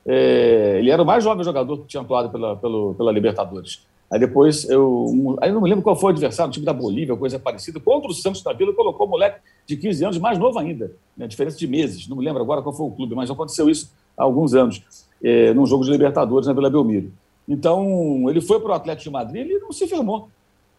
É, 0.06 0.78
ele 0.80 0.90
era 0.90 1.04
o 1.04 1.06
mais 1.06 1.24
jovem 1.24 1.44
jogador 1.44 1.80
que 1.80 1.88
tinha 1.88 2.02
atuado 2.02 2.30
pela, 2.30 2.56
pela 2.56 3.12
Libertadores. 3.12 3.86
Aí 4.10 4.20
depois, 4.20 4.70
eu, 4.70 5.38
aí 5.42 5.50
eu 5.50 5.56
não 5.56 5.62
me 5.62 5.70
lembro 5.70 5.84
qual 5.84 5.96
foi 5.96 6.12
o 6.12 6.14
adversário, 6.14 6.50
o 6.50 6.54
time 6.54 6.66
da 6.66 6.72
Bolívia, 6.72 7.16
coisa 7.16 7.38
parecida. 7.38 7.80
Contra 7.80 8.10
o 8.10 8.14
Santos 8.14 8.42
da 8.42 8.54
Vila, 8.54 8.74
colocou 8.74 9.06
o 9.06 9.10
moleque 9.10 9.42
de 9.66 9.76
15 9.76 10.06
anos, 10.06 10.18
mais 10.18 10.40
novo 10.40 10.58
ainda, 10.58 10.94
né, 11.16 11.28
diferença 11.28 11.58
de 11.58 11.68
meses. 11.68 12.08
Não 12.08 12.16
me 12.16 12.24
lembro 12.24 12.42
agora 12.42 12.62
qual 12.62 12.74
foi 12.74 12.86
o 12.86 12.92
clube, 12.92 13.16
mas 13.16 13.30
aconteceu 13.30 13.70
isso 13.70 13.92
há 14.18 14.24
alguns 14.24 14.54
anos, 14.54 14.82
é, 15.22 15.54
num 15.54 15.66
jogo 15.66 15.84
de 15.84 15.92
Libertadores 15.92 16.48
na 16.48 16.54
Vila 16.54 16.70
Belmiro. 16.70 17.12
Então, 17.48 18.30
ele 18.30 18.40
foi 18.40 18.60
para 18.60 18.72
o 18.72 18.74
Atlético 18.74 19.04
de 19.06 19.10
Madrid 19.10 19.48
e 19.50 19.60
não 19.60 19.72
se 19.72 19.88
firmou. 19.88 20.30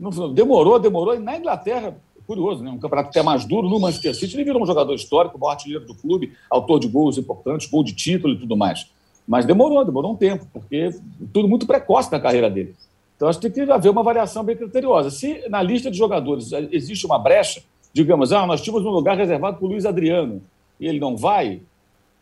Não, 0.00 0.32
demorou, 0.32 0.78
demorou. 0.78 1.14
E 1.14 1.18
na 1.18 1.36
Inglaterra, 1.36 1.96
curioso, 2.26 2.62
né? 2.62 2.70
um 2.70 2.78
campeonato 2.78 3.08
até 3.08 3.22
mais 3.22 3.44
duro, 3.44 3.68
no 3.68 3.80
Manchester 3.80 4.14
City, 4.14 4.36
ele 4.36 4.44
virou 4.44 4.62
um 4.62 4.66
jogador 4.66 4.94
histórico, 4.94 5.36
o 5.36 5.40
maior 5.40 5.52
artilheiro 5.52 5.86
do 5.86 5.94
clube, 5.94 6.32
autor 6.50 6.78
de 6.78 6.86
gols 6.86 7.16
importantes, 7.16 7.66
gol 7.66 7.82
de 7.82 7.94
título 7.94 8.34
e 8.34 8.38
tudo 8.38 8.56
mais. 8.56 8.90
Mas 9.26 9.46
demorou, 9.46 9.84
demorou 9.84 10.12
um 10.12 10.16
tempo, 10.16 10.46
porque 10.52 10.90
tudo 11.32 11.48
muito 11.48 11.66
precoce 11.66 12.12
na 12.12 12.20
carreira 12.20 12.50
dele. 12.50 12.74
Então, 13.18 13.28
acho 13.28 13.40
que 13.40 13.50
tem 13.50 13.66
que 13.66 13.72
haver 13.72 13.88
uma 13.90 14.04
variação 14.04 14.44
bem 14.44 14.56
criteriosa. 14.56 15.10
Se 15.10 15.42
na 15.48 15.60
lista 15.60 15.90
de 15.90 15.98
jogadores 15.98 16.52
existe 16.70 17.04
uma 17.04 17.18
brecha, 17.18 17.60
digamos, 17.92 18.32
ah, 18.32 18.46
nós 18.46 18.60
tínhamos 18.60 18.86
um 18.86 18.90
lugar 18.90 19.16
reservado 19.16 19.56
para 19.56 19.66
o 19.66 19.68
Luiz 19.68 19.84
Adriano 19.84 20.40
e 20.78 20.86
ele 20.86 21.00
não 21.00 21.16
vai, 21.16 21.60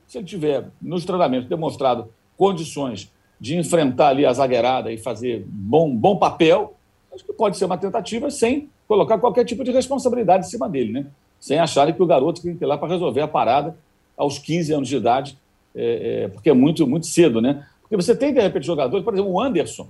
se 0.07 0.17
ele 0.17 0.27
tiver 0.27 0.71
nos 0.81 1.05
treinamentos 1.05 1.51
demonstrado 1.51 2.09
condições 2.35 3.13
de 3.39 3.59
enfrentar 3.59 4.09
ali 4.09 4.25
a 4.25 4.33
zagueirada 4.33 4.91
e 4.91 4.97
fazer 4.97 5.45
bom, 5.47 5.95
bom 5.95 6.17
papel, 6.17 6.75
acho 7.15 7.25
que 7.25 7.33
pode 7.35 7.59
ser 7.59 7.67
uma 7.67 7.77
tentativa 7.77 8.31
sem 8.31 8.71
colocar 8.89 9.19
qualquer 9.19 9.45
tipo 9.45 9.63
de 9.63 9.71
responsabilidade 9.71 10.47
em 10.47 10.49
cima 10.49 10.67
dele, 10.67 10.93
né? 10.93 11.07
Sem 11.39 11.59
acharem 11.59 11.93
que 11.93 12.03
o 12.03 12.07
garoto 12.07 12.41
tem 12.41 12.57
que 12.57 12.65
ir 12.65 12.67
lá 12.67 12.79
para 12.79 12.89
resolver 12.89 13.21
a 13.21 13.29
parada 13.29 13.77
aos 14.17 14.39
15 14.39 14.73
anos 14.73 14.89
de 14.89 14.97
idade 14.97 15.37
é, 15.75 16.23
é, 16.25 16.29
porque 16.29 16.49
é 16.49 16.55
muito, 16.55 16.87
muito 16.87 17.07
cedo, 17.07 17.43
né? 17.43 17.67
Porque 17.83 17.97
você 17.97 18.17
tem, 18.17 18.33
de 18.33 18.41
repente, 18.41 18.65
jogadores, 18.65 19.05
por 19.05 19.13
exemplo, 19.13 19.31
o 19.31 19.41
Anderson. 19.41 19.87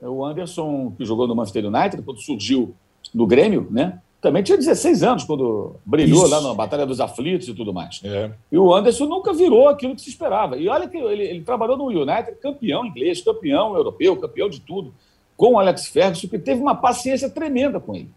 É, 0.00 0.08
o 0.08 0.24
Anderson, 0.24 0.92
que 0.96 1.04
jogou 1.04 1.26
no 1.26 1.34
Manchester 1.34 1.66
United, 1.66 2.02
quando 2.02 2.20
surgiu 2.20 2.74
no 3.14 3.26
Grêmio, 3.26 3.66
né? 3.70 4.00
Também 4.20 4.42
tinha 4.42 4.58
16 4.58 5.02
anos 5.02 5.24
quando 5.24 5.76
brilhou 5.84 6.24
Isso. 6.24 6.30
lá 6.30 6.42
na 6.42 6.52
Batalha 6.52 6.84
dos 6.84 7.00
Aflitos 7.00 7.48
e 7.48 7.54
tudo 7.54 7.72
mais. 7.72 8.00
É. 8.04 8.30
E 8.52 8.58
o 8.58 8.74
Anderson 8.74 9.06
nunca 9.06 9.32
virou 9.32 9.68
aquilo 9.68 9.94
que 9.94 10.02
se 10.02 10.10
esperava. 10.10 10.58
E 10.58 10.68
olha 10.68 10.86
que 10.86 10.98
ele, 10.98 11.24
ele 11.24 11.40
trabalhou 11.40 11.76
no 11.76 11.86
United, 11.86 12.36
campeão 12.40 12.84
inglês, 12.84 13.22
campeão 13.22 13.74
europeu, 13.74 14.16
campeão 14.16 14.50
de 14.50 14.60
tudo, 14.60 14.92
com 15.36 15.54
o 15.54 15.58
Alex 15.58 15.86
Ferguson, 15.86 16.28
que 16.28 16.38
teve 16.38 16.60
uma 16.60 16.74
paciência 16.74 17.30
tremenda 17.30 17.80
com 17.80 17.94
ele. 17.94 18.10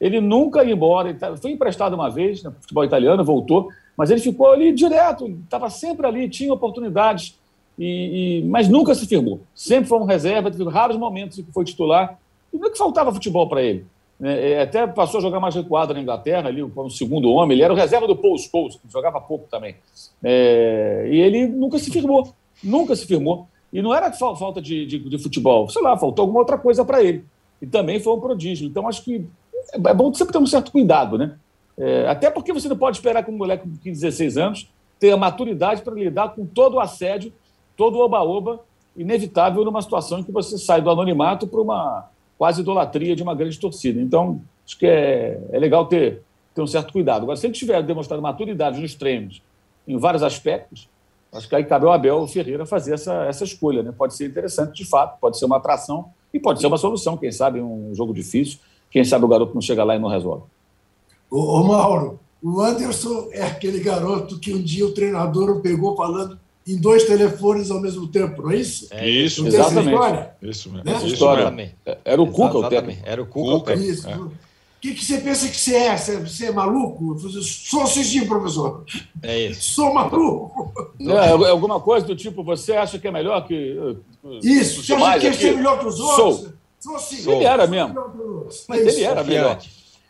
Ele 0.00 0.18
nunca 0.18 0.64
ia 0.64 0.72
embora, 0.72 1.10
ele 1.10 1.18
tá, 1.18 1.36
foi 1.36 1.50
emprestado 1.50 1.92
uma 1.92 2.08
vez 2.08 2.42
no 2.42 2.52
futebol 2.52 2.82
italiano, 2.82 3.22
voltou, 3.22 3.68
mas 3.94 4.10
ele 4.10 4.20
ficou 4.20 4.50
ali 4.50 4.72
direto, 4.72 5.26
estava 5.44 5.68
sempre 5.68 6.06
ali, 6.06 6.26
tinha 6.26 6.50
oportunidades, 6.54 7.38
e, 7.80 8.40
e, 8.40 8.44
mas 8.44 8.68
nunca 8.68 8.94
se 8.94 9.06
firmou. 9.06 9.40
Sempre 9.54 9.88
foi 9.88 9.98
um 9.98 10.04
reserva, 10.04 10.50
teve 10.50 10.68
raros 10.68 10.98
momentos 10.98 11.38
em 11.38 11.42
que 11.42 11.50
foi 11.50 11.64
titular, 11.64 12.18
e 12.52 12.58
não 12.58 12.68
é 12.68 12.70
que 12.70 12.76
faltava 12.76 13.10
futebol 13.10 13.48
para 13.48 13.62
ele. 13.62 13.86
É, 14.22 14.50
é, 14.50 14.62
até 14.62 14.86
passou 14.86 15.16
a 15.16 15.22
jogar 15.22 15.40
mais 15.40 15.54
recuado 15.54 15.94
na 15.94 16.00
Inglaterra, 16.00 16.48
ali 16.48 16.62
como 16.70 16.90
segundo 16.90 17.30
homem, 17.30 17.56
ele 17.56 17.62
era 17.62 17.72
o 17.72 17.76
reserva 17.76 18.06
do 18.06 18.14
Paul 18.14 18.36
Scholes, 18.36 18.76
que 18.76 18.92
jogava 18.92 19.18
pouco 19.18 19.46
também. 19.50 19.76
É, 20.22 21.08
e 21.10 21.20
ele 21.20 21.46
nunca 21.46 21.78
se 21.78 21.90
firmou, 21.90 22.34
nunca 22.62 22.94
se 22.94 23.06
firmou. 23.06 23.48
E 23.72 23.80
não 23.80 23.94
era 23.94 24.12
falta 24.12 24.60
de, 24.60 24.84
de, 24.84 24.98
de 24.98 25.18
futebol, 25.18 25.66
sei 25.70 25.80
lá, 25.80 25.96
faltou 25.96 26.24
alguma 26.24 26.40
outra 26.40 26.58
coisa 26.58 26.84
para 26.84 27.02
ele. 27.02 27.24
E 27.62 27.66
também 27.66 27.98
foi 27.98 28.12
um 28.12 28.20
prodígio. 28.20 28.66
Então, 28.66 28.86
acho 28.86 29.02
que 29.02 29.24
é 29.72 29.94
bom 29.94 30.12
sempre 30.12 30.32
ter 30.32 30.38
um 30.38 30.46
certo 30.46 30.70
cuidado, 30.70 31.16
né? 31.16 31.36
É, 31.78 32.06
até 32.08 32.28
porque 32.28 32.52
você 32.52 32.68
não 32.68 32.76
pode 32.76 32.98
esperar 32.98 33.24
que 33.24 33.30
um 33.30 33.36
moleque 33.36 33.66
de 33.66 33.90
16 33.90 34.36
anos 34.36 34.70
tenha 34.98 35.16
maturidade 35.16 35.80
para 35.80 35.94
lidar 35.94 36.34
com 36.34 36.44
todo 36.44 36.74
o 36.74 36.80
assédio, 36.80 37.32
todo 37.80 37.96
o 37.96 38.00
oba-oba 38.00 38.60
inevitável 38.94 39.64
numa 39.64 39.80
situação 39.80 40.18
em 40.18 40.22
que 40.22 40.30
você 40.30 40.58
sai 40.58 40.82
do 40.82 40.90
anonimato 40.90 41.46
para 41.46 41.62
uma 41.62 42.10
quase 42.36 42.60
idolatria 42.60 43.16
de 43.16 43.22
uma 43.22 43.34
grande 43.34 43.58
torcida. 43.58 43.98
Então, 43.98 44.42
acho 44.66 44.78
que 44.78 44.84
é, 44.84 45.40
é 45.50 45.58
legal 45.58 45.86
ter, 45.86 46.20
ter 46.54 46.60
um 46.60 46.66
certo 46.66 46.92
cuidado. 46.92 47.22
Agora, 47.22 47.38
se 47.38 47.46
ele 47.46 47.54
tiver 47.54 47.82
demonstrado 47.82 48.20
maturidade 48.20 48.78
nos 48.78 48.94
treinos, 48.94 49.40
em 49.88 49.96
vários 49.96 50.22
aspectos, 50.22 50.90
acho 51.32 51.48
que 51.48 51.56
aí 51.56 51.64
cabe 51.64 51.86
ao 51.86 51.92
Abel 51.92 52.26
Ferreira 52.26 52.66
fazer 52.66 52.92
essa, 52.92 53.24
essa 53.24 53.44
escolha. 53.44 53.82
Né? 53.82 53.94
Pode 53.96 54.14
ser 54.14 54.28
interessante, 54.28 54.76
de 54.76 54.84
fato, 54.84 55.18
pode 55.18 55.38
ser 55.38 55.46
uma 55.46 55.56
atração 55.56 56.10
e 56.34 56.38
pode 56.38 56.60
ser 56.60 56.66
uma 56.66 56.76
solução, 56.76 57.16
quem 57.16 57.32
sabe, 57.32 57.62
um 57.62 57.94
jogo 57.94 58.12
difícil. 58.12 58.58
Quem 58.90 59.04
sabe 59.06 59.24
o 59.24 59.28
garoto 59.28 59.54
não 59.54 59.62
chega 59.62 59.84
lá 59.84 59.96
e 59.96 59.98
não 59.98 60.10
resolve. 60.10 60.44
Ô 61.30 61.62
Mauro, 61.62 62.20
o 62.42 62.60
Anderson 62.60 63.30
é 63.32 63.42
aquele 63.42 63.80
garoto 63.80 64.38
que 64.38 64.52
um 64.52 64.60
dia 64.60 64.84
o 64.84 64.92
treinador 64.92 65.48
o 65.48 65.60
pegou 65.62 65.96
falando 65.96 66.38
em 66.72 66.76
dois 66.76 67.04
telefones 67.04 67.70
ao 67.70 67.80
mesmo 67.80 68.06
tempo, 68.08 68.42
não 68.42 68.50
é 68.50 68.56
isso? 68.56 68.88
É 68.90 69.08
isso, 69.08 69.46
exatamente. 69.46 69.98
Isso 70.42 70.70
mesmo. 70.70 70.84
Né? 70.84 70.92
Essa 70.94 71.06
história. 71.06 71.74
Era 72.04 72.22
o 72.22 72.30
Cuca 72.30 72.58
o 72.58 72.68
técnico. 72.68 73.02
Era 73.04 73.22
o 73.22 73.26
Cuca, 73.26 73.72
Cuca. 73.72 73.74
Isso. 73.74 74.08
O 74.08 74.30
que, 74.80 74.94
que 74.94 75.04
você 75.04 75.18
pensa 75.18 75.46
que 75.46 75.56
você 75.56 75.76
é? 75.76 75.94
Você, 75.96 76.16
você 76.16 76.46
é 76.46 76.52
maluco? 76.52 77.12
Eu 77.12 77.18
falei, 77.18 77.42
Sou 77.42 77.86
sim, 77.86 78.26
professor. 78.26 78.84
É 79.22 79.46
isso. 79.48 79.60
Sou 79.74 79.92
maluco. 79.92 80.72
É, 80.98 81.04
é 81.46 81.50
alguma 81.50 81.78
coisa 81.80 82.06
do 82.06 82.16
tipo, 82.16 82.42
você 82.42 82.72
acha 82.72 82.98
que 82.98 83.06
é 83.06 83.10
melhor 83.10 83.46
que. 83.46 83.76
uh, 84.24 84.38
Isso. 84.42 84.82
Você 84.82 84.94
acha 84.94 85.30
que 85.32 85.46
é 85.48 85.52
melhor 85.52 85.78
que 85.80 85.86
os 85.86 86.00
outros? 86.00 86.54
Sou 86.80 86.98
sim. 86.98 87.16
Sou. 87.18 87.34
Ele 87.34 87.44
era 87.44 87.64
Sou 87.64 87.70
mesmo. 87.70 87.94
Mas 88.68 88.78
É 88.78 88.82
ele 88.82 88.90
isso. 88.90 89.04
era 89.04 89.22
melhor. 89.22 89.58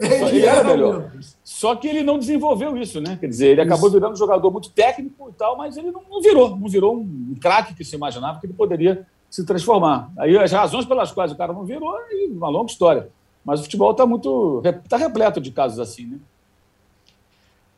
Ele 0.01 0.47
era 0.47 0.61
era 0.61 0.65
melhor. 0.65 1.11
mesmo. 1.15 1.33
Só 1.45 1.77
que 1.77 1.87
ele 1.87 2.03
não 2.03 2.19
desenvolveu 2.19 2.77
isso, 2.77 3.01
né? 3.01 3.19
Quer 3.21 3.27
dizer, 3.27 3.49
ele 3.49 3.61
acabou 3.61 3.91
virando 3.91 4.13
um 4.13 4.17
jogador 4.17 4.51
muito 4.51 4.71
técnico 4.71 5.29
e 5.29 5.33
tal, 5.33 5.57
mas 5.57 5.77
ele 5.77 5.91
não, 5.91 6.03
não 6.09 6.23
virou, 6.23 6.57
não 6.57 6.69
virou 6.69 6.97
um 6.97 7.37
craque 7.41 7.75
que 7.75 7.85
se 7.85 7.97
imaginava 7.97 8.41
que 8.41 8.47
ele 8.47 8.55
poderia 8.55 9.07
se 9.29 9.45
transformar. 9.45 10.11
Aí 10.19 10.37
as 10.37 10.51
razões 10.51 10.87
pelas 10.87 11.13
quais 11.13 11.31
o 11.31 11.37
cara 11.37 11.53
não 11.53 11.65
virou 11.65 11.97
é 11.99 12.27
uma 12.31 12.49
longa 12.49 12.71
história. 12.71 13.09
Mas 13.45 13.61
o 13.61 13.63
futebol 13.65 13.91
está 13.91 14.07
muito. 14.07 14.63
está 14.65 14.97
repleto 14.97 15.41
de 15.41 15.51
casos 15.51 15.79
assim, 15.79 16.07
né? 16.07 16.19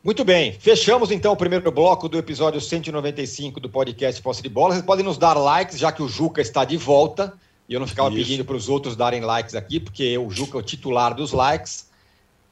Muito 0.03 0.25
bem, 0.25 0.51
fechamos 0.51 1.11
então 1.11 1.31
o 1.31 1.37
primeiro 1.37 1.71
bloco 1.71 2.09
do 2.09 2.17
episódio 2.17 2.59
195 2.59 3.57
do 3.61 3.69
podcast 3.69 4.21
Posse 4.21 4.43
de 4.43 4.49
Bola. 4.49 4.73
Vocês 4.73 4.85
podem 4.85 5.05
nos 5.05 5.17
dar 5.17 5.35
likes, 5.35 5.79
já 5.79 5.93
que 5.93 6.03
o 6.03 6.09
Juca 6.09 6.41
está 6.41 6.65
de 6.65 6.75
volta. 6.75 7.33
E 7.69 7.73
eu 7.73 7.79
não 7.79 7.87
ficava 7.87 8.09
Isso. 8.09 8.17
pedindo 8.17 8.43
para 8.43 8.57
os 8.57 8.67
outros 8.67 8.97
darem 8.97 9.21
likes 9.21 9.55
aqui, 9.55 9.79
porque 9.79 10.17
o 10.17 10.29
Juca 10.29 10.57
é 10.57 10.59
o 10.59 10.63
titular 10.63 11.15
dos 11.15 11.31
likes. 11.31 11.89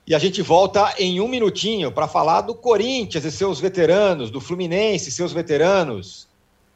E 0.06 0.16
a 0.16 0.20
gente 0.20 0.41
volta 0.41 0.93
em 0.97 1.22
um 1.22 1.28
minutinho 1.28 1.91
para 1.91 2.08
falar 2.08 2.41
do 2.41 2.56
Corinthians 2.56 3.24
e 3.24 3.32
seus 3.32 3.60
veteranos, 3.60 4.32
do 4.32 4.41
Fluminense 4.41 5.10
e 5.10 5.12
seus 5.12 5.32
veteranos. 5.32 6.28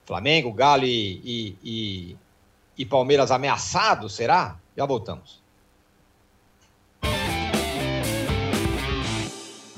Flamengo, 0.05 0.53
Galo 0.53 0.85
e, 0.85 1.21
e, 1.23 1.57
e, 1.63 2.17
e 2.77 2.85
Palmeiras 2.85 3.31
ameaçados, 3.31 4.13
será? 4.13 4.57
Já 4.77 4.85
voltamos. 4.85 5.45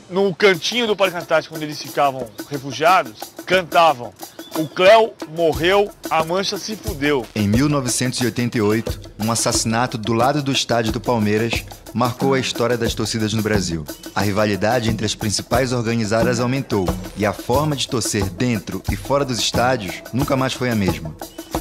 no 0.10 0.34
cantinho 0.34 0.88
do 0.88 0.95
Parque 0.95 1.18
Antártico, 1.18 1.56
onde 1.56 1.66
eles 1.66 1.82
ficavam 1.82 2.28
refugiados, 2.50 3.20
cantavam: 3.45 4.14
O 4.56 4.68
Cléo 4.68 5.14
morreu, 5.30 5.89
a 6.10 6.24
mancha 6.24 6.58
se 6.58 6.76
fudeu. 6.76 7.26
Em 7.36 7.48
1988, 7.48 9.12
um 9.20 9.32
assassinato 9.32 9.98
do 9.98 10.14
lado 10.14 10.41
do 10.41 10.52
estádio 10.52 10.91
do 10.91 11.00
Palmeiras 11.00 11.66
marcou 11.98 12.36
a 12.36 12.39
história 12.39 12.78
das 12.78 12.93
torcidas 12.93 13.34
no 13.34 13.41
Brasil. 13.41 13.84
A 14.14 14.22
rivalidade 14.22 14.88
entre 14.88 15.04
as 15.04 15.16
principais 15.16 15.74
organizadas 15.74 16.39
aumentou 16.39 16.86
e 17.18 17.26
a 17.26 17.34
forma 17.34 17.76
de 17.76 17.88
torcer 17.88 18.30
dentro 18.30 18.84
e 18.91 18.95
fora 18.95 19.26
dos 19.26 19.39
estádios 19.39 20.04
nunca 20.14 20.38
mais 20.38 20.54
foi 20.54 20.70
a 20.70 20.76
mesma. 20.76 21.16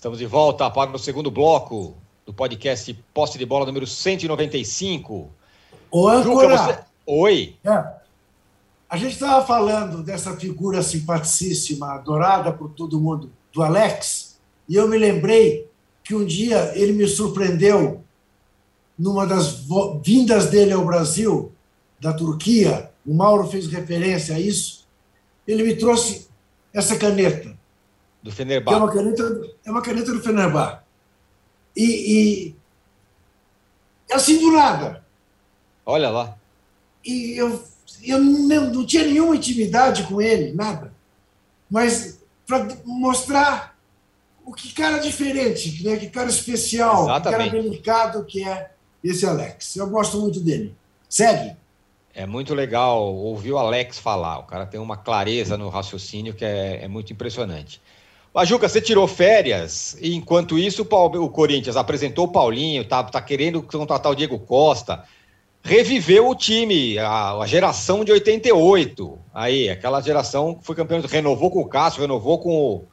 Estamos 0.00 0.18
de 0.18 0.24
volta 0.24 0.70
para 0.70 0.96
o 0.96 0.98
segundo 0.98 1.30
bloco 1.30 1.94
do 2.24 2.32
podcast 2.32 2.90
Posse 3.12 3.36
de 3.36 3.44
Bola 3.44 3.66
número 3.66 3.86
195. 3.86 5.30
Ô, 5.90 6.10
Juca, 6.22 6.30
âncora, 6.30 6.56
você... 6.56 6.78
Oi. 7.04 7.56
é, 7.62 7.84
a 8.88 8.96
gente 8.96 9.12
estava 9.12 9.44
falando 9.44 10.02
dessa 10.02 10.34
figura 10.38 10.82
simpaticíssima, 10.82 11.92
adorada 11.92 12.50
por 12.50 12.70
todo 12.70 12.98
mundo, 12.98 13.30
do 13.52 13.62
Alex, 13.62 14.40
e 14.66 14.74
eu 14.74 14.88
me 14.88 14.96
lembrei 14.96 15.68
que 16.02 16.14
um 16.14 16.24
dia 16.24 16.72
ele 16.74 16.94
me 16.94 17.06
surpreendeu 17.06 18.02
numa 18.98 19.26
das 19.26 19.66
vindas 20.02 20.48
dele 20.48 20.72
ao 20.72 20.86
Brasil, 20.86 21.52
da 22.00 22.14
Turquia, 22.14 22.90
o 23.04 23.12
Mauro 23.12 23.46
fez 23.48 23.66
referência 23.66 24.34
a 24.34 24.40
isso, 24.40 24.88
ele 25.46 25.62
me 25.62 25.76
trouxe 25.76 26.26
essa 26.72 26.96
caneta, 26.96 27.54
Do 28.22 28.30
que 28.30 28.34
é 28.34 28.36
Fenerbahçe. 28.36 28.78
uma 28.78 28.92
caneta, 28.92 29.40
é 29.64 29.70
uma 29.70 29.82
caneta 29.82 30.12
do 30.12 30.20
Fenerbahçe. 30.20 30.82
E, 31.76 32.54
e 34.08 34.12
assim 34.12 34.38
do 34.38 34.52
nada. 34.52 35.04
Olha 35.86 36.10
lá. 36.10 36.36
E 37.04 37.38
eu, 37.38 37.62
eu 38.02 38.18
não, 38.18 38.70
não 38.70 38.86
tinha 38.86 39.04
nenhuma 39.04 39.36
intimidade 39.36 40.02
com 40.04 40.20
ele, 40.20 40.52
nada. 40.52 40.92
Mas 41.70 42.20
para 42.46 42.68
mostrar 42.84 43.78
o 44.44 44.52
que 44.52 44.72
cara 44.72 44.98
diferente, 44.98 45.82
né? 45.84 45.96
que 45.96 46.08
cara 46.08 46.28
especial, 46.28 47.02
que 47.02 47.06
cara 47.06 47.44
Exatamente. 47.44 47.62
delicado 47.62 48.24
que 48.24 48.46
é 48.46 48.70
esse 49.02 49.24
Alex. 49.24 49.76
Eu 49.76 49.88
gosto 49.88 50.18
muito 50.18 50.40
dele. 50.40 50.74
Segue. 51.08 51.56
É 52.12 52.26
muito 52.26 52.54
legal 52.54 53.14
ouvir 53.14 53.52
o 53.52 53.58
Alex 53.58 53.98
falar. 53.98 54.40
O 54.40 54.42
cara 54.42 54.66
tem 54.66 54.80
uma 54.80 54.96
clareza 54.96 55.56
no 55.56 55.68
raciocínio 55.68 56.34
que 56.34 56.44
é, 56.44 56.84
é 56.84 56.88
muito 56.88 57.12
impressionante. 57.12 57.80
Majuca, 58.32 58.68
você 58.68 58.80
tirou 58.80 59.08
férias 59.08 59.96
e 60.00 60.14
enquanto 60.14 60.56
isso 60.56 60.86
o, 60.88 61.04
o 61.24 61.28
Corinthians 61.28 61.76
apresentou 61.76 62.26
o 62.26 62.32
Paulinho, 62.32 62.84
tá, 62.84 63.02
tá 63.02 63.20
querendo 63.20 63.60
contratar 63.60 64.12
o 64.12 64.14
Diego 64.14 64.38
Costa, 64.38 65.04
reviveu 65.62 66.28
o 66.28 66.34
time, 66.34 66.96
a, 66.98 67.32
a 67.32 67.46
geração 67.46 68.04
de 68.04 68.12
88. 68.12 69.18
Aí, 69.34 69.68
aquela 69.68 70.00
geração 70.00 70.54
que 70.54 70.64
foi 70.64 70.76
campeão, 70.76 71.00
renovou 71.00 71.50
com 71.50 71.60
o 71.60 71.68
Cássio, 71.68 72.02
renovou 72.02 72.38
com 72.38 72.56
o, 72.56 72.84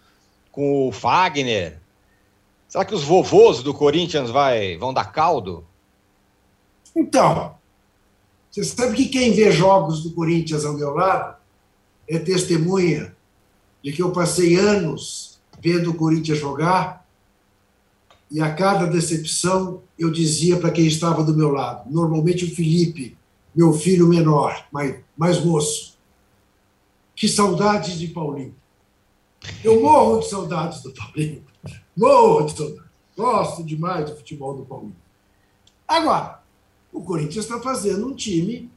com 0.52 0.88
o 0.88 0.92
Fagner. 0.92 1.80
Será 2.68 2.84
que 2.84 2.96
os 2.96 3.04
vovôs 3.04 3.62
do 3.62 3.74
Corinthians 3.74 4.32
vai, 4.32 4.76
vão 4.78 4.92
dar 4.92 5.12
caldo? 5.12 5.66
Então, 6.96 7.56
você 8.50 8.64
sabe 8.64 8.96
que 8.96 9.06
quem 9.06 9.34
vê 9.34 9.52
jogos 9.52 10.02
do 10.02 10.12
Corinthians 10.14 10.66
ao 10.66 10.74
meu 10.74 10.96
lado 10.96 11.38
é 12.10 12.18
testemunha 12.18 13.16
de 13.84 13.92
que 13.92 14.02
eu 14.02 14.12
passei 14.12 14.56
anos 14.56 15.27
vendo 15.62 15.92
o 15.92 15.96
Corinthians 15.96 16.40
jogar 16.40 17.06
e 18.30 18.42
a 18.42 18.54
cada 18.54 18.86
decepção 18.86 19.82
eu 19.98 20.12
dizia 20.12 20.58
para 20.58 20.72
quem 20.72 20.86
estava 20.86 21.24
do 21.24 21.36
meu 21.36 21.50
lado, 21.50 21.90
normalmente 21.90 22.46
o 22.46 22.56
Felipe, 22.56 23.18
meu 23.56 23.74
filho 23.74 24.08
menor, 24.08 24.68
mais, 24.72 24.98
mais 25.18 25.44
moço, 25.44 25.98
que 27.16 27.28
saudades 27.28 27.98
de 27.98 28.08
Paulinho. 28.10 28.56
Eu 29.64 29.82
morro 29.82 30.20
de 30.20 30.30
saudades 30.30 30.82
do 30.82 30.92
Paulinho. 30.92 31.44
Morro 31.96 32.46
de 32.46 32.58
saudades. 32.58 32.88
Gosto 33.16 33.64
demais 33.64 34.10
do 34.10 34.16
futebol 34.16 34.56
do 34.56 34.66
Paulinho. 34.66 34.96
Agora, 35.88 36.44
o 36.92 37.02
Corinthians 37.02 37.46
está 37.46 37.60
fazendo 37.60 38.08
um 38.08 38.14
time 38.14 38.70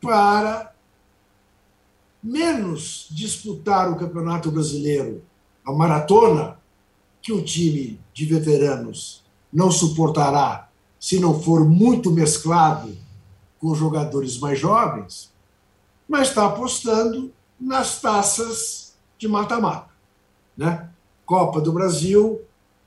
para 0.00 0.74
menos 2.22 3.06
disputar 3.10 3.90
o 3.90 3.96
Campeonato 3.96 4.50
Brasileiro, 4.50 5.22
a 5.70 5.76
maratona, 5.76 6.58
que 7.22 7.32
um 7.32 7.42
time 7.42 8.00
de 8.12 8.24
veteranos 8.24 9.22
não 9.52 9.70
suportará 9.70 10.68
se 10.98 11.18
não 11.18 11.40
for 11.40 11.68
muito 11.68 12.10
mesclado 12.10 12.96
com 13.58 13.74
jogadores 13.74 14.38
mais 14.38 14.58
jovens, 14.58 15.32
mas 16.08 16.28
está 16.28 16.46
apostando 16.46 17.32
nas 17.58 18.00
taças 18.00 18.94
de 19.18 19.28
mata-mata, 19.28 19.90
né? 20.56 20.90
Copa 21.24 21.60
do 21.60 21.72
Brasil, 21.72 22.40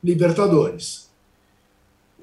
Libertadores. 0.04 1.10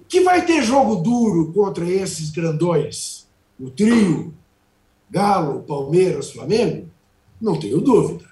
Que 0.09 0.21
vai 0.21 0.45
ter 0.45 0.63
jogo 0.63 0.97
duro 0.97 1.53
contra 1.53 1.89
esses 1.89 2.31
grandões, 2.31 3.27
o 3.59 3.71
trio 3.71 4.35
Galo, 5.11 5.63
Palmeiras, 5.63 6.31
Flamengo? 6.31 6.89
Não 7.41 7.59
tenho 7.59 7.81
dúvida. 7.81 8.30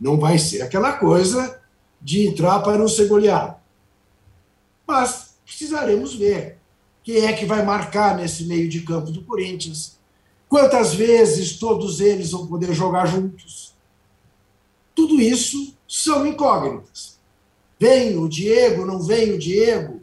Não 0.00 0.18
vai 0.18 0.38
ser 0.38 0.62
aquela 0.62 0.92
coisa 0.92 1.60
de 2.00 2.26
entrar 2.26 2.60
para 2.60 2.78
não 2.78 2.88
ser 2.88 3.08
goleado. 3.08 3.56
Mas 4.86 5.36
precisaremos 5.44 6.14
ver 6.14 6.58
quem 7.02 7.24
é 7.24 7.32
que 7.32 7.46
vai 7.46 7.64
marcar 7.64 8.16
nesse 8.16 8.44
meio 8.44 8.68
de 8.68 8.82
campo 8.82 9.10
do 9.10 9.24
Corinthians, 9.24 9.98
quantas 10.48 10.94
vezes 10.94 11.58
todos 11.58 12.00
eles 12.00 12.30
vão 12.30 12.46
poder 12.46 12.72
jogar 12.72 13.06
juntos. 13.06 13.74
Tudo 14.94 15.20
isso 15.20 15.74
são 15.86 16.26
incógnitas. 16.26 17.18
Vem 17.78 18.16
o 18.18 18.28
Diego, 18.28 18.84
não 18.84 19.00
vem 19.00 19.32
o 19.32 19.38
Diego, 19.38 20.02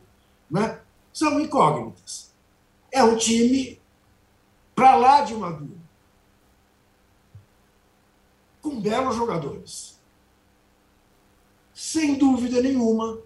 né? 0.49 0.79
são 1.11 1.39
incógnitas. 1.39 2.31
É 2.91 3.03
um 3.03 3.15
time 3.17 3.79
para 4.73 4.95
lá 4.95 5.21
de 5.21 5.33
maduro, 5.33 5.74
com 8.65 8.81
belos 8.81 9.15
jogadores. 9.15 9.99
Sem 11.71 12.15
dúvida 12.15 12.59
nenhuma, 12.59 13.19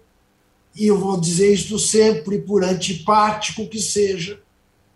e 0.76 0.86
eu 0.86 0.98
vou 0.98 1.18
dizer 1.18 1.54
isto 1.54 1.78
sempre 1.78 2.42
por 2.42 2.62
antipático 2.62 3.66
que 3.66 3.80
seja, 3.80 4.42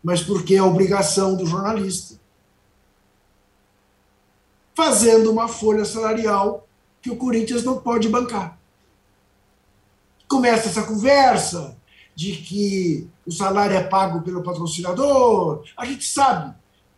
mas 0.02 0.22
porque 0.22 0.54
é 0.54 0.62
obrigação 0.62 1.34
do 1.34 1.46
jornalista, 1.46 2.20
fazendo 4.74 5.32
uma 5.32 5.48
folha 5.48 5.86
salarial 5.86 6.68
que 7.00 7.10
o 7.10 7.16
Corinthians 7.16 7.64
não 7.64 7.78
pode 7.78 8.06
bancar. 8.10 8.58
Começa 10.28 10.68
essa 10.68 10.82
conversa 10.82 11.74
de 12.14 12.36
que 12.36 13.08
o 13.24 13.32
salário 13.32 13.76
é 13.76 13.82
pago 13.82 14.20
pelo 14.20 14.42
patrocinador, 14.42 15.64
a 15.74 15.86
gente 15.86 16.06
sabe, 16.06 16.54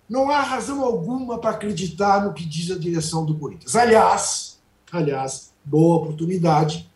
não 0.08 0.30
há 0.30 0.40
razão 0.40 0.84
alguma 0.84 1.38
para 1.38 1.50
acreditar 1.50 2.24
no 2.24 2.32
que 2.32 2.44
diz 2.44 2.70
a 2.70 2.78
direção 2.78 3.24
do 3.24 3.36
Corinthians. 3.36 3.74
Aliás, 3.74 4.60
aliás, 4.92 5.52
boa 5.64 5.96
oportunidade 5.96 6.88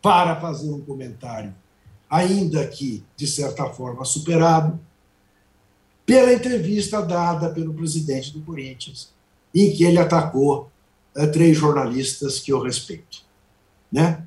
para 0.00 0.40
fazer 0.40 0.70
um 0.70 0.80
comentário, 0.80 1.54
ainda 2.10 2.66
que 2.66 3.04
de 3.16 3.26
certa 3.26 3.68
forma 3.70 4.04
superado, 4.04 4.80
pela 6.04 6.32
entrevista 6.32 7.00
dada 7.00 7.50
pelo 7.50 7.72
presidente 7.72 8.32
do 8.32 8.40
Corinthians, 8.40 9.14
em 9.54 9.72
que 9.72 9.84
ele 9.84 9.98
atacou 9.98 10.70
uh, 11.16 11.30
três 11.30 11.56
jornalistas 11.56 12.40
que 12.40 12.52
eu 12.52 12.60
respeito. 12.60 13.22
Né? 13.90 14.26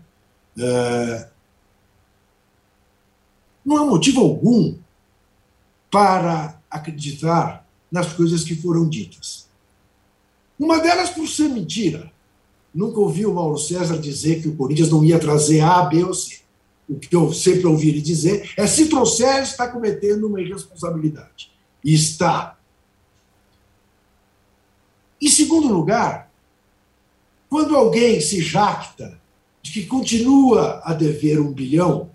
Uh, 0.58 1.28
não 3.66 3.78
há 3.78 3.86
motivo 3.86 4.22
algum 4.22 4.78
para 5.92 6.58
acreditar 6.70 7.64
nas 7.96 8.12
coisas 8.12 8.43
que 8.43 8.54
foram 8.54 8.89
ditas. 8.89 9.48
Uma 10.60 10.80
delas 10.80 11.12
por 11.12 11.26
ser 11.30 11.48
mentira. 11.48 12.12
Nunca 12.74 13.00
ouvi 13.00 13.26
o 13.26 13.34
Mauro 13.34 13.58
César 13.58 13.98
dizer 13.98 14.41
que 14.41 14.50
o 14.50 14.56
Corinthians 14.58 14.89
não 14.89 15.04
ia 15.04 15.18
trazer 15.18 15.62
A, 15.62 15.82
B 15.84 16.04
ou 16.04 16.14
C. 16.14 16.39
O 16.89 17.00
que 17.00 17.16
eu 17.16 17.32
sempre 17.32 17.66
ouvi 17.66 17.88
ele 17.88 18.02
dizer 18.02 18.52
é: 18.58 18.68
se 18.68 18.89
trouxer, 18.89 19.41
está 19.41 19.70
cometendo 19.70 20.28
uma 20.28 20.41
irresponsabilidade. 20.41 21.54
E 21.82 21.93
está. 21.93 22.60
Em 25.22 25.30
segundo 25.30 25.70
lugar, 25.70 26.30
quando 27.50 27.78
alguém 27.78 28.20
se 28.20 28.41
jacta 28.41 29.22
de 29.62 29.72
que 29.72 29.86
continua 29.86 30.82
a 30.84 30.93
dever 30.93 31.39
um 31.39 31.54
bilhão, 31.54 32.12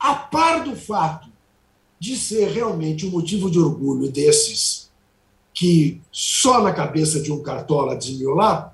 a 0.00 0.14
par 0.14 0.64
do 0.64 0.74
fato 0.74 1.31
de 2.02 2.16
ser 2.16 2.48
realmente 2.48 3.06
um 3.06 3.10
motivo 3.10 3.48
de 3.48 3.60
orgulho 3.60 4.10
desses 4.10 4.90
que 5.54 6.00
só 6.10 6.60
na 6.60 6.72
cabeça 6.72 7.22
de 7.22 7.30
um 7.30 7.40
cartola 7.40 7.94
desmiolado, 7.94 8.72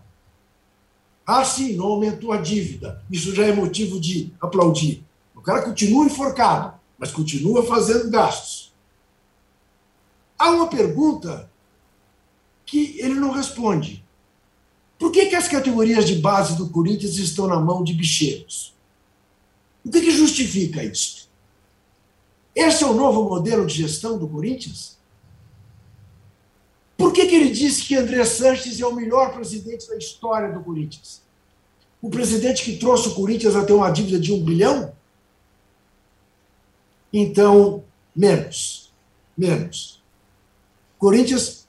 sim, 1.44 1.74
não 1.74 1.88
aumentou 1.88 2.32
a 2.32 2.38
dívida. 2.38 3.04
Isso 3.10 3.34
já 3.34 3.44
é 3.44 3.52
motivo 3.54 4.00
de 4.00 4.32
aplaudir. 4.40 5.04
O 5.34 5.42
cara 5.42 5.60
continua 5.60 6.06
enforcado, 6.06 6.80
mas 6.98 7.10
continua 7.10 7.62
fazendo 7.66 8.10
gastos. 8.10 8.72
Há 10.38 10.50
uma 10.52 10.68
pergunta 10.68 11.50
que 12.64 12.98
ele 12.98 13.20
não 13.20 13.30
responde. 13.30 14.02
Por 14.98 15.12
que, 15.12 15.26
que 15.26 15.36
as 15.36 15.48
categorias 15.48 16.06
de 16.06 16.14
base 16.14 16.56
do 16.56 16.70
Corinthians 16.70 17.18
estão 17.18 17.46
na 17.46 17.60
mão 17.60 17.84
de 17.84 17.92
bicheiros? 17.92 18.72
O 19.84 19.90
que, 19.90 20.00
que 20.00 20.12
justifica 20.12 20.82
isso? 20.82 21.27
Esse 22.58 22.82
é 22.82 22.86
o 22.88 22.92
novo 22.92 23.22
modelo 23.22 23.64
de 23.64 23.74
gestão 23.74 24.18
do 24.18 24.26
Corinthians? 24.26 24.98
Por 26.96 27.12
que, 27.12 27.24
que 27.24 27.36
ele 27.36 27.50
disse 27.50 27.84
que 27.84 27.94
André 27.94 28.24
Sanches 28.24 28.80
é 28.80 28.84
o 28.84 28.96
melhor 28.96 29.32
presidente 29.32 29.86
da 29.86 29.96
história 29.96 30.52
do 30.52 30.60
Corinthians? 30.64 31.22
O 32.02 32.10
presidente 32.10 32.64
que 32.64 32.76
trouxe 32.76 33.10
o 33.10 33.14
Corinthians 33.14 33.54
a 33.54 33.64
ter 33.64 33.74
uma 33.74 33.88
dívida 33.92 34.18
de 34.18 34.32
um 34.32 34.44
bilhão? 34.44 34.92
Então, 37.12 37.84
menos. 38.14 38.92
Menos. 39.36 40.02
Corinthians 40.98 41.68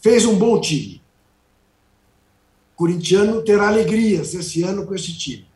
fez 0.00 0.24
um 0.24 0.38
bom 0.38 0.60
time. 0.60 1.02
Corintiano 2.76 3.42
terá 3.42 3.66
alegrias 3.66 4.34
esse 4.34 4.62
ano 4.62 4.86
com 4.86 4.94
esse 4.94 5.18
time. 5.18 5.48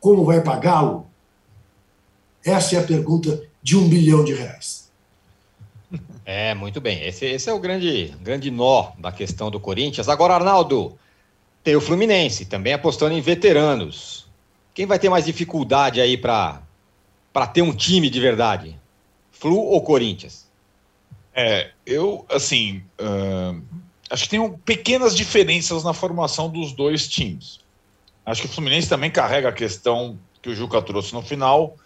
Como 0.00 0.24
vai 0.24 0.42
pagá-lo? 0.42 1.06
Essa 2.46 2.76
é 2.76 2.78
a 2.78 2.84
pergunta 2.84 3.42
de 3.60 3.76
um 3.76 3.88
bilhão 3.88 4.24
de 4.24 4.32
reais. 4.32 4.88
É, 6.24 6.54
muito 6.54 6.80
bem. 6.80 7.04
Esse, 7.04 7.26
esse 7.26 7.50
é 7.50 7.52
o 7.52 7.58
grande, 7.58 8.14
grande 8.20 8.50
nó 8.50 8.92
da 8.98 9.10
questão 9.10 9.50
do 9.50 9.58
Corinthians. 9.58 10.08
Agora, 10.08 10.34
Arnaldo, 10.34 10.96
tem 11.64 11.74
o 11.74 11.80
Fluminense 11.80 12.44
também 12.44 12.72
apostando 12.72 13.14
em 13.14 13.20
veteranos. 13.20 14.26
Quem 14.72 14.86
vai 14.86 14.98
ter 14.98 15.08
mais 15.08 15.24
dificuldade 15.24 16.00
aí 16.00 16.16
para 16.16 16.62
ter 17.52 17.62
um 17.62 17.74
time 17.74 18.08
de 18.08 18.20
verdade? 18.20 18.78
Flu 19.32 19.56
ou 19.56 19.82
Corinthians? 19.82 20.46
É, 21.34 21.70
eu, 21.84 22.24
assim, 22.28 22.82
uh, 23.00 23.60
acho 24.08 24.24
que 24.24 24.30
tem 24.30 24.52
pequenas 24.64 25.14
diferenças 25.16 25.82
na 25.82 25.92
formação 25.92 26.48
dos 26.48 26.72
dois 26.72 27.08
times. 27.08 27.60
Acho 28.24 28.42
que 28.42 28.48
o 28.48 28.50
Fluminense 28.50 28.88
também 28.88 29.10
carrega 29.10 29.48
a 29.48 29.52
questão 29.52 30.18
que 30.40 30.48
o 30.48 30.54
Juca 30.54 30.80
trouxe 30.80 31.12
no 31.12 31.22
final. 31.22 31.76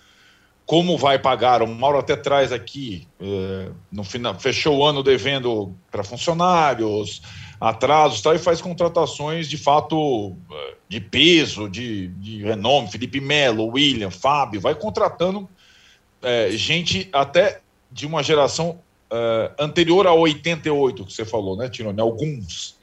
Como 0.66 0.96
vai 0.96 1.18
pagar? 1.18 1.62
O 1.62 1.66
Mauro 1.66 1.98
até 1.98 2.14
traz 2.14 2.52
aqui, 2.52 3.08
eh, 3.20 3.70
no 3.90 4.04
final, 4.04 4.38
fechou 4.38 4.78
o 4.78 4.84
ano 4.84 5.02
devendo 5.02 5.74
para 5.90 6.04
funcionários, 6.04 7.22
atrasos 7.60 8.20
tal, 8.20 8.34
e 8.34 8.38
faz 8.38 8.60
contratações 8.60 9.48
de 9.48 9.58
fato 9.58 10.36
de 10.88 11.00
peso, 11.00 11.68
de, 11.68 12.08
de 12.08 12.42
renome. 12.42 12.90
Felipe 12.90 13.20
Melo, 13.20 13.66
William, 13.66 14.10
Fábio, 14.10 14.60
vai 14.60 14.74
contratando 14.74 15.48
é, 16.22 16.50
gente 16.52 17.08
até 17.12 17.60
de 17.90 18.06
uma 18.06 18.22
geração 18.22 18.80
é, 19.10 19.52
anterior 19.58 20.06
a 20.06 20.14
88, 20.14 21.04
que 21.04 21.12
você 21.12 21.24
falou, 21.24 21.56
né, 21.56 21.68
Tirone? 21.68 22.00
Alguns. 22.00 22.78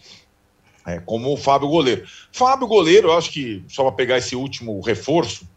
É, 0.86 1.00
como 1.00 1.34
o 1.34 1.38
Fábio 1.38 1.68
Goleiro. 1.68 2.08
Fábio 2.32 2.68
Goleiro, 2.68 3.10
eu 3.10 3.18
acho 3.18 3.32
que, 3.32 3.64
só 3.68 3.84
para 3.84 3.92
pegar 3.92 4.18
esse 4.18 4.36
último 4.36 4.80
reforço, 4.80 5.48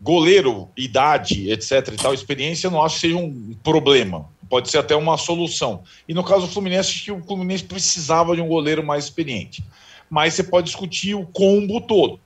goleiro, 0.00 0.68
idade, 0.76 1.50
etc 1.50 1.88
e 1.92 1.96
tal, 1.96 2.14
experiência, 2.14 2.66
eu 2.66 2.70
não 2.70 2.82
acho 2.82 2.96
que 2.96 3.00
seja 3.02 3.16
um 3.16 3.54
problema. 3.62 4.28
Pode 4.48 4.70
ser 4.70 4.78
até 4.78 4.94
uma 4.94 5.16
solução. 5.16 5.82
E 6.08 6.14
no 6.14 6.22
caso 6.22 6.46
do 6.46 6.52
Fluminense, 6.52 7.02
que 7.02 7.10
o 7.10 7.22
Fluminense 7.22 7.64
precisava 7.64 8.36
de 8.36 8.42
um 8.42 8.48
goleiro 8.48 8.84
mais 8.84 9.04
experiente. 9.04 9.64
Mas 10.08 10.34
você 10.34 10.44
pode 10.44 10.66
discutir 10.66 11.14
o 11.14 11.26
combo 11.26 11.80
todo. 11.80 12.20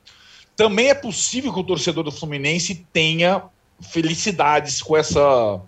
Também 0.54 0.88
é 0.88 0.94
possível 0.94 1.52
que 1.52 1.60
o 1.60 1.64
torcedor 1.64 2.04
do 2.04 2.12
Fluminense 2.12 2.86
tenha 2.92 3.42
felicidades 3.80 4.82
com 4.82 4.96
essa. 4.96 5.60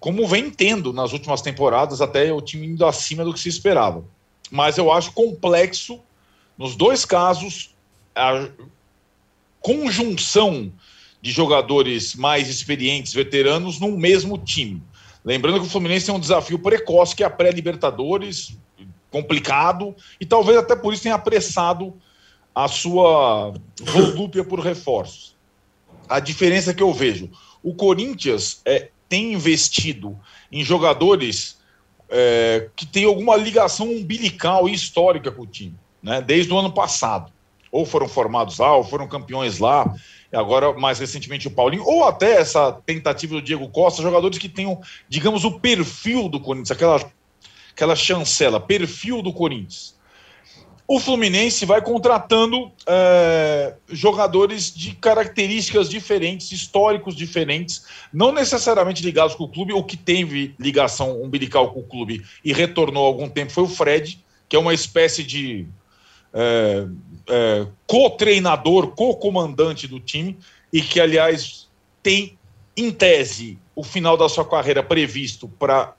Como 0.00 0.26
vem 0.26 0.50
tendo 0.50 0.92
nas 0.92 1.12
últimas 1.12 1.42
temporadas, 1.42 2.00
até 2.00 2.32
o 2.32 2.40
time 2.40 2.66
indo 2.66 2.86
acima 2.86 3.24
do 3.24 3.34
que 3.34 3.40
se 3.40 3.50
esperava 3.50 4.02
mas 4.52 4.76
eu 4.76 4.92
acho 4.92 5.12
complexo, 5.12 5.98
nos 6.58 6.76
dois 6.76 7.06
casos, 7.06 7.74
conjunção 9.62 10.72
de 11.22 11.30
jogadores 11.30 12.14
mais 12.16 12.48
experientes, 12.48 13.14
veteranos, 13.14 13.78
num 13.78 13.96
mesmo 13.96 14.36
time. 14.36 14.82
Lembrando 15.24 15.60
que 15.60 15.66
o 15.66 15.70
Fluminense 15.70 16.06
tem 16.06 16.14
um 16.14 16.20
desafio 16.20 16.58
precoce, 16.58 17.14
que 17.14 17.22
é 17.22 17.26
a 17.26 17.30
pré-Libertadores, 17.30 18.56
complicado, 19.08 19.94
e 20.20 20.26
talvez 20.26 20.58
até 20.58 20.74
por 20.74 20.92
isso 20.92 21.04
tenha 21.04 21.14
apressado 21.14 21.94
a 22.54 22.66
sua 22.66 23.54
volúpia 23.80 24.42
por 24.42 24.58
reforços. 24.58 25.36
A 26.08 26.18
diferença 26.18 26.74
que 26.74 26.82
eu 26.82 26.92
vejo: 26.92 27.30
o 27.62 27.74
Corinthians 27.74 28.60
é, 28.64 28.90
tem 29.08 29.32
investido 29.32 30.18
em 30.50 30.64
jogadores 30.64 31.58
é, 32.08 32.68
que 32.74 32.84
tem 32.84 33.04
alguma 33.04 33.36
ligação 33.36 33.90
umbilical 33.90 34.68
e 34.68 34.74
histórica 34.74 35.30
com 35.30 35.42
o 35.42 35.46
time, 35.46 35.74
né? 36.02 36.20
desde 36.20 36.52
o 36.52 36.58
ano 36.58 36.72
passado. 36.72 37.32
Ou 37.72 37.86
foram 37.86 38.06
formados 38.06 38.58
lá, 38.58 38.76
ou 38.76 38.84
foram 38.84 39.08
campeões 39.08 39.58
lá, 39.58 39.92
agora, 40.32 40.72
mais 40.74 40.98
recentemente, 40.98 41.48
o 41.48 41.50
Paulinho, 41.50 41.84
ou 41.84 42.04
até 42.04 42.34
essa 42.36 42.70
tentativa 42.84 43.34
do 43.34 43.42
Diego 43.42 43.68
Costa, 43.70 44.02
jogadores 44.02 44.38
que 44.38 44.48
tenham, 44.48 44.78
digamos, 45.08 45.42
o 45.44 45.58
perfil 45.58 46.28
do 46.28 46.38
Corinthians, 46.38 46.70
aquela, 46.70 47.10
aquela 47.72 47.96
chancela, 47.96 48.60
perfil 48.60 49.22
do 49.22 49.32
Corinthians. 49.32 49.96
o 50.86 51.00
Fluminense 51.00 51.64
vai 51.64 51.80
contratando 51.80 52.70
é, 52.86 53.74
jogadores 53.88 54.74
de 54.74 54.94
características 54.94 55.88
diferentes, 55.88 56.52
históricos 56.52 57.16
diferentes, 57.16 57.86
não 58.12 58.32
necessariamente 58.32 59.02
ligados 59.02 59.34
com 59.34 59.44
o 59.44 59.48
clube. 59.48 59.72
O 59.72 59.82
que 59.82 59.96
teve 59.96 60.54
ligação 60.58 61.22
umbilical 61.22 61.72
com 61.72 61.80
o 61.80 61.86
clube 61.86 62.22
e 62.44 62.52
retornou 62.52 63.04
há 63.04 63.06
algum 63.06 63.28
tempo 63.28 63.52
foi 63.52 63.64
o 63.64 63.68
Fred, 63.68 64.22
que 64.48 64.56
é 64.56 64.58
uma 64.58 64.74
espécie 64.74 65.22
de 65.22 65.66
é, 66.32 66.86
é, 67.28 67.66
co-treinador, 67.86 68.88
co-comandante 68.88 69.86
do 69.86 70.00
time, 70.00 70.38
e 70.72 70.80
que, 70.80 71.00
aliás, 71.00 71.68
tem, 72.02 72.38
em 72.76 72.90
tese, 72.90 73.58
o 73.74 73.82
final 73.82 74.16
da 74.16 74.28
sua 74.28 74.44
carreira 74.44 74.82
previsto 74.82 75.48
para 75.48 75.94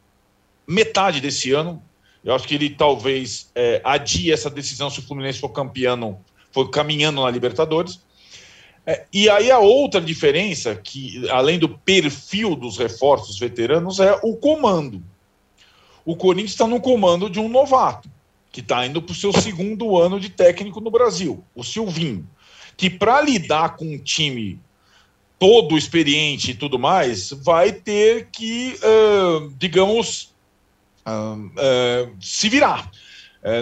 metade 0.68 1.20
desse 1.22 1.52
ano. 1.52 1.82
Eu 2.24 2.34
acho 2.34 2.48
que 2.48 2.56
ele 2.56 2.70
talvez 2.70 3.52
é, 3.54 3.82
adie 3.84 4.32
essa 4.32 4.50
decisão 4.50 4.90
se 4.90 5.00
o 5.00 5.02
Fluminense 5.04 5.40
for 5.40 5.50
campeão, 5.50 6.20
for 6.52 6.70
caminhando 6.70 7.22
na 7.22 7.30
Libertadores. 7.30 8.00
É, 8.86 9.06
e 9.14 9.30
aí 9.30 9.50
a 9.50 9.60
outra 9.60 10.02
diferença, 10.02 10.76
que 10.76 11.28
além 11.30 11.58
do 11.58 11.70
perfil 11.70 12.56
dos 12.56 12.78
reforços 12.78 13.40
veteranos, 13.40 14.00
é 14.00 14.20
o 14.24 14.36
comando. 14.36 15.02
O 16.06 16.16
Corinthians 16.16 16.52
está 16.52 16.68
no 16.68 16.82
comando 16.82 17.30
de 17.30 17.40
um 17.40 17.48
novato, 17.48 18.10
que 18.54 18.62
está 18.62 18.86
indo 18.86 19.02
para 19.02 19.12
o 19.12 19.16
seu 19.16 19.34
segundo 19.34 19.98
ano 19.98 20.20
de 20.20 20.30
técnico 20.30 20.80
no 20.80 20.92
Brasil, 20.92 21.44
o 21.56 21.64
Silvinho. 21.64 22.30
Que 22.78 22.88
para 22.88 23.20
lidar 23.20 23.76
com 23.76 23.84
um 23.84 23.98
time 23.98 24.60
todo 25.40 25.76
experiente 25.76 26.52
e 26.52 26.54
tudo 26.54 26.78
mais, 26.78 27.32
vai 27.32 27.72
ter 27.72 28.28
que, 28.32 28.78
uh, 28.78 29.52
digamos, 29.58 30.32
uh, 31.06 31.36
uh, 31.36 32.16
se 32.22 32.48
virar. 32.48 32.92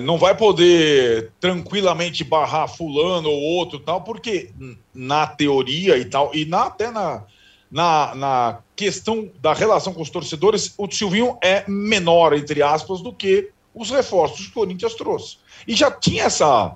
não 0.04 0.18
vai 0.18 0.36
poder 0.38 1.32
tranquilamente 1.40 2.24
barrar 2.24 2.68
fulano 2.68 3.30
ou 3.30 3.42
outro 3.42 3.80
tal, 3.80 4.02
porque 4.02 4.52
na 4.94 5.26
teoria 5.26 5.98
e 5.98 6.06
tal, 6.06 6.32
e 6.36 6.46
na, 6.46 6.66
até 6.66 6.92
na, 6.92 7.24
na, 7.72 8.14
na 8.14 8.60
questão 8.76 9.32
da 9.42 9.54
relação 9.54 9.94
com 9.94 10.02
os 10.02 10.10
torcedores, 10.10 10.74
o 10.78 10.92
Silvinho 10.92 11.38
é 11.42 11.64
menor, 11.68 12.34
entre 12.34 12.62
aspas, 12.62 13.02
do 13.02 13.12
que 13.12 13.52
os 13.74 13.90
reforços 13.90 14.46
que 14.46 14.52
o 14.52 14.54
Corinthians 14.54 14.96
trouxe. 14.96 15.38
E 15.68 15.76
já 15.76 15.90
tinha 15.92 16.24
essa, 16.24 16.76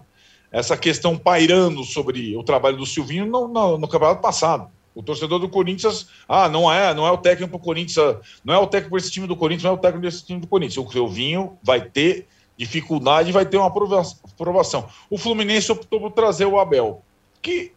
essa 0.51 0.77
questão 0.77 1.17
pairando 1.17 1.83
sobre 1.83 2.35
o 2.35 2.43
trabalho 2.43 2.77
do 2.77 2.85
Silvinho 2.85 3.25
no, 3.25 3.47
no, 3.47 3.77
no 3.77 3.87
campeonato 3.87 4.21
passado. 4.21 4.69
O 4.93 5.03
torcedor 5.03 5.39
do 5.39 5.49
Corinthians, 5.49 6.07
ah, 6.27 6.47
não 6.47 6.71
é, 6.71 6.93
não 6.93 7.05
é 7.05 7.11
o 7.11 7.17
técnico 7.17 7.57
do 7.57 7.63
Corinthians, 7.63 8.17
não 8.45 8.53
é 8.53 8.57
o 8.57 8.67
técnico 8.67 8.95
desse 8.95 9.11
time 9.11 9.27
do 9.27 9.35
Corinthians, 9.35 9.63
não 9.63 9.71
é 9.71 9.73
o 9.73 9.77
técnico 9.77 10.05
desse 10.05 10.25
time 10.25 10.39
do 10.39 10.47
Corinthians. 10.47 10.85
O 10.87 10.89
Silvinho 10.89 11.57
vai 11.61 11.81
ter 11.81 12.27
dificuldade, 12.57 13.33
vai 13.33 13.45
ter 13.45 13.57
uma 13.57 13.67
aprovação. 13.67 14.87
O 15.09 15.17
Fluminense 15.17 15.69
optou 15.69 15.99
por 15.99 16.11
trazer 16.11 16.45
o 16.45 16.57
Abel, 16.57 17.03
que 17.41 17.73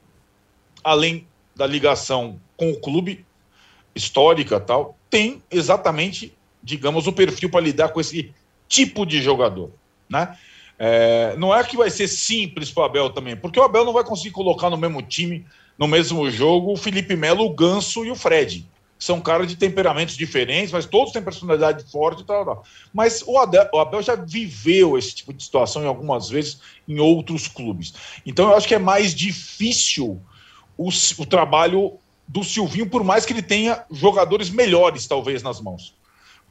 além 0.85 1.27
da 1.57 1.67
ligação 1.67 2.41
com 2.57 2.71
o 2.71 2.81
clube 2.81 3.27
histórica 3.95 4.61
tal, 4.61 4.97
tem 5.11 5.43
exatamente, 5.51 6.33
digamos, 6.63 7.09
o 7.09 7.13
perfil 7.13 7.51
para 7.51 7.61
lidar 7.61 7.89
com 7.89 8.01
esse 8.01 8.33
tipo 8.69 9.07
de 9.07 9.23
jogador, 9.23 9.71
né? 10.09 10.37
É, 10.79 11.35
não 11.37 11.53
é 11.53 11.65
que 11.65 11.77
vai 11.77 11.91
ser 11.91 12.07
simples 12.07 12.71
para 12.71 12.83
o 12.83 12.87
Abel 12.87 13.11
também, 13.11 13.37
porque 13.37 13.59
o 13.59 13.65
Abel 13.65 13.85
não 13.85 13.93
vai 13.93 14.05
conseguir 14.05 14.31
colocar 14.31 14.71
no 14.71 14.77
mesmo 14.77 15.03
time 15.03 15.45
no 15.79 15.87
mesmo 15.87 16.29
jogo 16.29 16.73
o 16.73 16.77
Felipe 16.77 17.15
Melo, 17.15 17.45
o 17.45 17.55
Ganso 17.55 18.05
e 18.05 18.11
o 18.11 18.17
Fred. 18.17 18.67
São 18.99 19.21
caras 19.21 19.47
de 19.47 19.55
temperamentos 19.55 20.17
diferentes, 20.17 20.73
mas 20.73 20.85
todos 20.85 21.13
têm 21.13 21.23
personalidade 21.23 21.89
forte 21.89 22.23
e 22.23 22.25
tal, 22.25 22.45
tal. 22.45 22.65
Mas 22.93 23.23
o 23.25 23.39
Abel, 23.39 23.69
o 23.73 23.79
Abel 23.79 24.03
já 24.03 24.17
viveu 24.17 24.99
esse 24.99 25.15
tipo 25.15 25.33
de 25.33 25.41
situação 25.41 25.85
em 25.85 25.87
algumas 25.87 26.29
vezes 26.29 26.61
em 26.87 26.99
outros 26.99 27.47
clubes. 27.47 27.95
Então 28.27 28.49
eu 28.51 28.57
acho 28.57 28.67
que 28.67 28.75
é 28.75 28.79
mais 28.79 29.15
difícil 29.15 30.21
o, 30.77 30.89
o 30.89 31.27
trabalho 31.27 31.97
do 32.27 32.43
Silvinho, 32.43 32.91
por 32.91 33.05
mais 33.05 33.25
que 33.25 33.33
ele 33.33 33.43
tenha 33.43 33.85
jogadores 33.89 34.51
melhores, 34.51 35.07
talvez, 35.07 35.45
nas 35.45 35.61
mãos. 35.61 35.95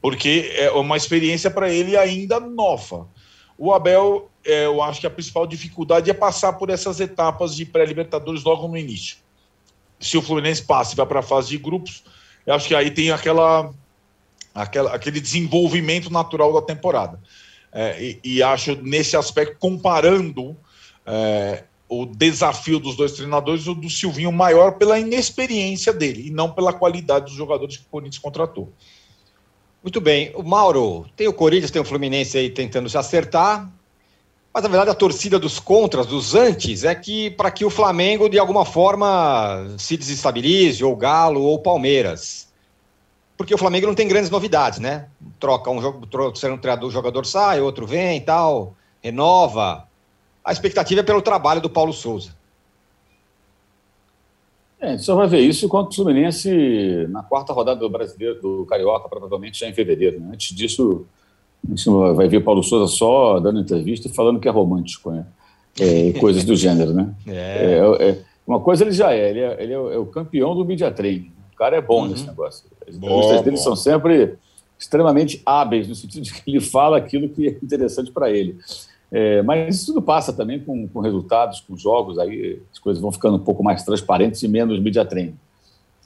Porque 0.00 0.52
é 0.54 0.70
uma 0.70 0.96
experiência 0.96 1.50
para 1.50 1.70
ele 1.70 1.96
ainda 1.96 2.38
nova. 2.38 3.08
O 3.56 3.72
Abel, 3.72 4.30
é, 4.44 4.66
eu 4.66 4.80
acho 4.80 5.00
que 5.00 5.06
a 5.06 5.10
principal 5.10 5.46
dificuldade 5.46 6.08
é 6.08 6.14
passar 6.14 6.52
por 6.52 6.70
essas 6.70 7.00
etapas 7.00 7.54
de 7.54 7.64
pré-libertadores 7.64 8.44
logo 8.44 8.68
no 8.68 8.76
início. 8.76 9.16
Se 9.98 10.16
o 10.16 10.22
Fluminense 10.22 10.62
passa 10.62 10.92
e 10.92 10.96
vai 10.96 11.06
para 11.06 11.18
a 11.18 11.22
fase 11.22 11.48
de 11.48 11.58
grupos, 11.58 12.04
eu 12.46 12.54
acho 12.54 12.68
que 12.68 12.74
aí 12.74 12.90
tem 12.90 13.10
aquela, 13.10 13.74
aquela, 14.54 14.94
aquele 14.94 15.20
desenvolvimento 15.20 16.08
natural 16.08 16.52
da 16.52 16.62
temporada. 16.62 17.20
É, 17.72 18.00
e, 18.00 18.20
e, 18.24 18.42
acho 18.42 18.76
nesse 18.76 19.16
aspecto, 19.16 19.56
comparando 19.58 20.56
é, 21.04 21.64
o 21.88 22.06
desafio 22.06 22.78
dos 22.78 22.96
dois 22.96 23.12
treinadores, 23.12 23.66
o 23.66 23.74
do 23.74 23.90
Silvinho 23.90 24.30
maior 24.30 24.72
pela 24.78 24.98
inexperiência 24.98 25.92
dele 25.92 26.28
e 26.28 26.30
não 26.30 26.52
pela 26.52 26.72
qualidade 26.72 27.26
dos 27.26 27.34
jogadores 27.34 27.76
que 27.76 27.82
o 27.82 27.88
Corinthians 27.88 28.18
contratou. 28.18 28.72
Muito 29.82 30.00
bem. 30.00 30.32
O 30.34 30.42
Mauro, 30.42 31.06
tem 31.16 31.28
o 31.28 31.32
Corinthians, 31.32 31.70
tem 31.70 31.80
o 31.80 31.84
Fluminense 31.84 32.36
aí 32.36 32.50
tentando 32.50 32.88
se 32.88 32.98
acertar. 32.98 33.70
Mas, 34.52 34.62
na 34.62 34.68
verdade, 34.68 34.90
a 34.90 34.94
torcida 34.94 35.38
dos 35.38 35.60
contras, 35.60 36.06
dos 36.06 36.34
antes, 36.34 36.82
é 36.82 36.94
que 36.94 37.30
para 37.30 37.50
que 37.50 37.64
o 37.64 37.70
Flamengo, 37.70 38.28
de 38.28 38.38
alguma 38.38 38.64
forma, 38.64 39.74
se 39.78 39.96
desestabilize, 39.96 40.82
ou 40.82 40.96
Galo, 40.96 41.42
ou 41.42 41.60
Palmeiras. 41.60 42.48
Porque 43.36 43.54
o 43.54 43.58
Flamengo 43.58 43.86
não 43.86 43.94
tem 43.94 44.08
grandes 44.08 44.30
novidades, 44.30 44.80
né? 44.80 45.06
Troca 45.38 45.70
um 45.70 45.80
jogo, 45.80 46.04
troca 46.06 46.52
um 46.52 46.58
treinador, 46.58 46.88
o 46.88 46.92
jogador 46.92 47.24
sai, 47.24 47.60
outro 47.60 47.86
vem 47.86 48.16
e 48.16 48.20
tal, 48.20 48.74
renova. 49.00 49.86
A 50.44 50.50
expectativa 50.50 51.02
é 51.02 51.04
pelo 51.04 51.22
trabalho 51.22 51.60
do 51.60 51.70
Paulo 51.70 51.92
Souza. 51.92 52.37
É, 54.80 54.88
a 54.88 54.90
gente 54.92 55.02
só 55.02 55.16
vai 55.16 55.26
ver 55.26 55.40
isso 55.40 55.68
contra 55.68 55.90
o 55.90 55.94
Fluminense 55.94 57.06
na 57.08 57.22
quarta 57.22 57.52
rodada 57.52 57.80
do 57.80 57.90
Brasileiro, 57.90 58.40
do 58.40 58.66
Carioca, 58.66 59.08
provavelmente 59.08 59.58
já 59.58 59.68
em 59.68 59.74
fevereiro. 59.74 60.20
Né? 60.20 60.30
Antes 60.32 60.56
disso, 60.56 61.04
a 61.66 61.70
gente 61.70 61.88
vai 62.14 62.28
ver 62.28 62.36
o 62.36 62.44
Paulo 62.44 62.62
Souza 62.62 62.92
só 62.92 63.40
dando 63.40 63.60
entrevista 63.60 64.06
e 64.08 64.14
falando 64.14 64.38
que 64.38 64.48
é 64.48 64.50
romântico, 64.50 65.10
né? 65.10 65.26
É, 65.80 66.12
coisas 66.18 66.44
do 66.44 66.56
gênero, 66.56 66.92
né? 66.92 67.12
É. 67.26 67.78
É, 68.00 68.08
é. 68.10 68.18
uma 68.46 68.60
coisa 68.60 68.84
ele 68.84 68.92
já 68.92 69.12
é, 69.12 69.30
ele 69.30 69.40
é, 69.40 69.62
ele 69.62 69.72
é 69.72 69.78
o 69.78 70.02
é 70.02 70.06
campeão 70.06 70.54
do 70.54 70.64
media 70.64 70.90
training. 70.90 71.32
O 71.52 71.56
cara 71.56 71.76
é 71.76 71.80
bom 71.80 72.02
uhum. 72.02 72.08
nesse 72.08 72.26
negócio. 72.26 72.64
As 72.86 72.94
entrevistas 72.94 73.42
dele 73.42 73.56
são 73.56 73.74
sempre 73.74 74.36
extremamente 74.78 75.42
hábeis, 75.44 75.88
no 75.88 75.94
sentido 75.94 76.22
de 76.22 76.32
que 76.32 76.48
ele 76.48 76.60
fala 76.60 76.96
aquilo 76.96 77.28
que 77.28 77.48
é 77.48 77.50
interessante 77.50 78.12
para 78.12 78.30
ele. 78.30 78.56
É, 79.10 79.42
mas 79.42 79.76
isso 79.76 79.86
tudo 79.86 80.02
passa 80.02 80.32
também 80.32 80.60
com, 80.60 80.86
com, 80.88 81.00
resultados, 81.00 81.60
com 81.60 81.76
jogos, 81.76 82.18
aí 82.18 82.60
as 82.70 82.78
coisas 82.78 83.00
vão 83.00 83.10
ficando 83.10 83.36
um 83.36 83.40
pouco 83.40 83.62
mais 83.62 83.82
transparentes 83.82 84.42
e 84.42 84.48
menos 84.48 84.78
media 84.80 85.04
training. 85.04 85.36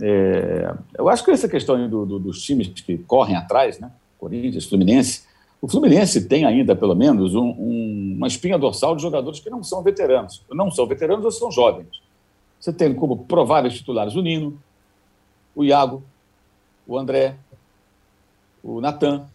É, 0.00 0.74
eu 0.96 1.08
acho 1.08 1.24
que 1.24 1.30
essa 1.30 1.48
questão 1.48 1.88
do, 1.88 2.06
do, 2.06 2.18
dos 2.18 2.42
times 2.42 2.68
que 2.68 2.98
correm 2.98 3.36
atrás, 3.36 3.78
né? 3.78 3.90
Corinthians, 4.18 4.66
Fluminense, 4.66 5.22
o 5.62 5.68
Fluminense 5.68 6.26
tem 6.26 6.44
ainda, 6.44 6.74
pelo 6.74 6.94
menos, 6.94 7.36
um, 7.36 7.50
um, 7.50 8.14
uma 8.16 8.26
espinha 8.26 8.58
dorsal 8.58 8.96
de 8.96 9.02
jogadores 9.02 9.38
que 9.38 9.48
não 9.48 9.62
são 9.62 9.80
veteranos. 9.80 10.42
Não 10.50 10.72
são 10.72 10.86
veteranos 10.86 11.24
ou 11.24 11.30
são 11.30 11.52
jovens. 11.52 12.02
Você 12.58 12.72
tem 12.72 12.92
como 12.92 13.24
prováveis 13.24 13.74
titulares 13.74 14.16
o 14.16 14.22
Nino, 14.22 14.58
o 15.54 15.64
Iago, 15.64 16.02
o 16.84 16.98
André, 16.98 17.36
o 18.62 18.80
Natan, 18.80 19.26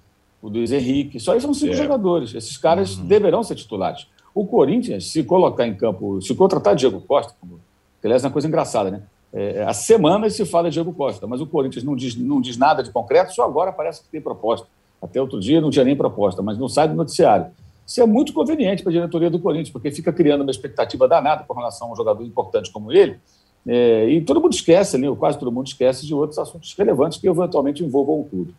o 0.42 0.50
Luiz 0.50 0.72
Henrique. 0.72 1.20
Só 1.20 1.38
são 1.40 1.54
cinco 1.54 1.74
é. 1.74 1.76
jogadores. 1.76 2.34
Esses 2.34 2.58
caras 2.58 2.98
uhum. 2.98 3.06
deverão 3.06 3.44
ser 3.44 3.56
titulares. 3.56 4.08
O 4.34 4.46
Corinthians, 4.46 5.12
se 5.12 5.24
colocar 5.24 5.66
em 5.66 5.76
campo, 5.76 6.22
se 6.22 6.34
contratar 6.36 6.76
Diego 6.76 7.02
Costa, 7.02 7.34
que 7.42 8.08
aliás 8.08 8.24
é 8.24 8.28
uma 8.28 8.34
coisa 8.34 8.48
engraçada, 8.48 8.92
né? 8.92 9.02
É, 9.34 9.64
há 9.64 9.74
semanas 9.74 10.36
se 10.36 10.46
fala 10.46 10.70
de 10.70 10.76
Diego 10.76 10.94
Costa, 10.94 11.28
mas 11.28 11.42
o 11.42 11.48
Corinthians 11.48 11.84
não 11.84 11.96
diz, 11.96 12.16
não 12.16 12.40
diz 12.40 12.58
nada 12.58 12.82
de 12.82 12.92
concreto, 12.92 13.34
só 13.34 13.44
agora 13.44 13.72
parece 13.72 14.02
que 14.04 14.10
tem 14.10 14.22
proposta. 14.22 14.68
Até 15.02 15.22
outro 15.22 15.40
dia 15.40 15.60
não 15.60 15.70
tinha 15.70 15.84
nem 15.84 15.96
proposta, 15.96 16.42
mas 16.42 16.58
não 16.58 16.70
sai 16.70 16.88
do 16.88 16.96
noticiário. 16.96 17.48
Isso 17.86 18.02
é 18.02 18.06
muito 18.06 18.34
conveniente 18.34 18.84
para 18.84 18.92
a 18.92 18.94
diretoria 18.94 19.30
do 19.30 19.40
Corinthians, 19.40 19.70
porque 19.70 19.92
fica 19.92 20.12
criando 20.14 20.42
uma 20.42 20.52
expectativa 20.52 21.08
danada 21.08 21.44
com 21.48 21.54
relação 21.54 21.88
a 21.88 21.94
um 21.94 21.96
jogador 21.96 22.24
importante 22.24 22.72
como 22.72 22.92
ele, 22.92 23.20
é, 23.68 24.10
e 24.10 24.22
todo 24.22 24.40
mundo 24.42 24.54
esquece, 24.54 24.98
né, 24.98 25.14
quase 25.18 25.38
todo 25.38 25.52
mundo 25.52 25.68
esquece 25.68 26.06
de 26.06 26.14
outros 26.14 26.40
assuntos 26.40 26.74
relevantes 26.78 27.18
que 27.18 27.28
eventualmente 27.28 27.84
envolvam 27.84 28.22
o 28.22 28.24
clube. 28.24 28.56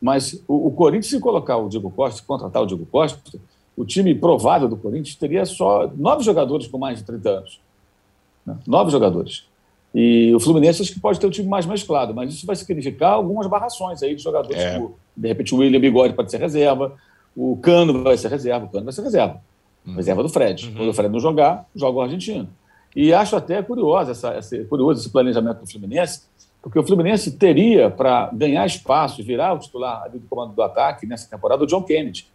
Mas 0.00 0.42
o, 0.48 0.68
o 0.68 0.70
Corinthians, 0.70 1.08
se 1.08 1.20
colocar 1.20 1.56
o 1.56 1.68
Diego 1.68 1.90
Costa, 1.90 2.20
se 2.20 2.26
contratar 2.26 2.62
o 2.62 2.66
Diego 2.66 2.86
Costa, 2.86 3.20
o 3.76 3.84
time 3.84 4.14
provável 4.14 4.68
do 4.68 4.76
Corinthians 4.76 5.14
teria 5.14 5.44
só 5.44 5.90
nove 5.96 6.22
jogadores 6.22 6.66
com 6.66 6.78
mais 6.78 6.98
de 6.98 7.04
30 7.04 7.30
anos. 7.30 7.60
Né? 8.44 8.56
Nove 8.66 8.90
jogadores. 8.90 9.46
E 9.94 10.32
o 10.34 10.40
Fluminense 10.40 10.82
acho 10.82 10.92
que 10.92 11.00
pode 11.00 11.18
ter 11.18 11.26
um 11.26 11.30
time 11.30 11.48
mais 11.48 11.66
mesclado, 11.66 12.14
mas 12.14 12.32
isso 12.32 12.46
vai 12.46 12.54
significar 12.54 13.14
algumas 13.14 13.46
barrações 13.46 14.02
aí 14.02 14.14
de 14.14 14.22
jogadores. 14.22 14.56
É. 14.56 14.74
Como, 14.74 14.96
de 15.16 15.28
repente 15.28 15.54
o 15.54 15.58
William 15.58 15.80
Bigode 15.80 16.14
pode 16.14 16.30
ser 16.30 16.38
reserva, 16.38 16.94
o 17.36 17.56
Cano 17.56 18.02
vai 18.02 18.16
ser 18.16 18.28
reserva, 18.28 18.66
o 18.66 18.68
Cano 18.68 18.84
vai 18.84 18.92
ser 18.92 19.02
reserva. 19.02 19.40
Uhum. 19.86 19.94
Reserva 19.94 20.22
do 20.22 20.28
Fred. 20.28 20.66
Uhum. 20.66 20.74
Quando 20.74 20.88
o 20.90 20.94
Fred 20.94 21.12
não 21.12 21.20
jogar, 21.20 21.66
joga 21.74 21.98
o 21.98 22.02
argentino. 22.02 22.48
E 22.94 23.12
acho 23.12 23.36
até 23.36 23.62
curioso, 23.62 24.10
essa, 24.10 24.30
essa, 24.30 24.62
curioso 24.64 25.00
esse 25.00 25.10
planejamento 25.10 25.60
do 25.60 25.66
Fluminense, 25.66 26.22
porque 26.62 26.78
o 26.78 26.86
Fluminense 26.86 27.32
teria, 27.32 27.90
para 27.90 28.30
ganhar 28.32 28.66
espaço 28.66 29.20
e 29.20 29.24
virar 29.24 29.54
o 29.54 29.58
titular 29.58 30.10
do 30.10 30.20
comando 30.28 30.54
do 30.54 30.62
ataque 30.62 31.06
nessa 31.06 31.28
temporada, 31.28 31.64
o 31.64 31.66
John 31.66 31.82
Kennedy, 31.82 32.26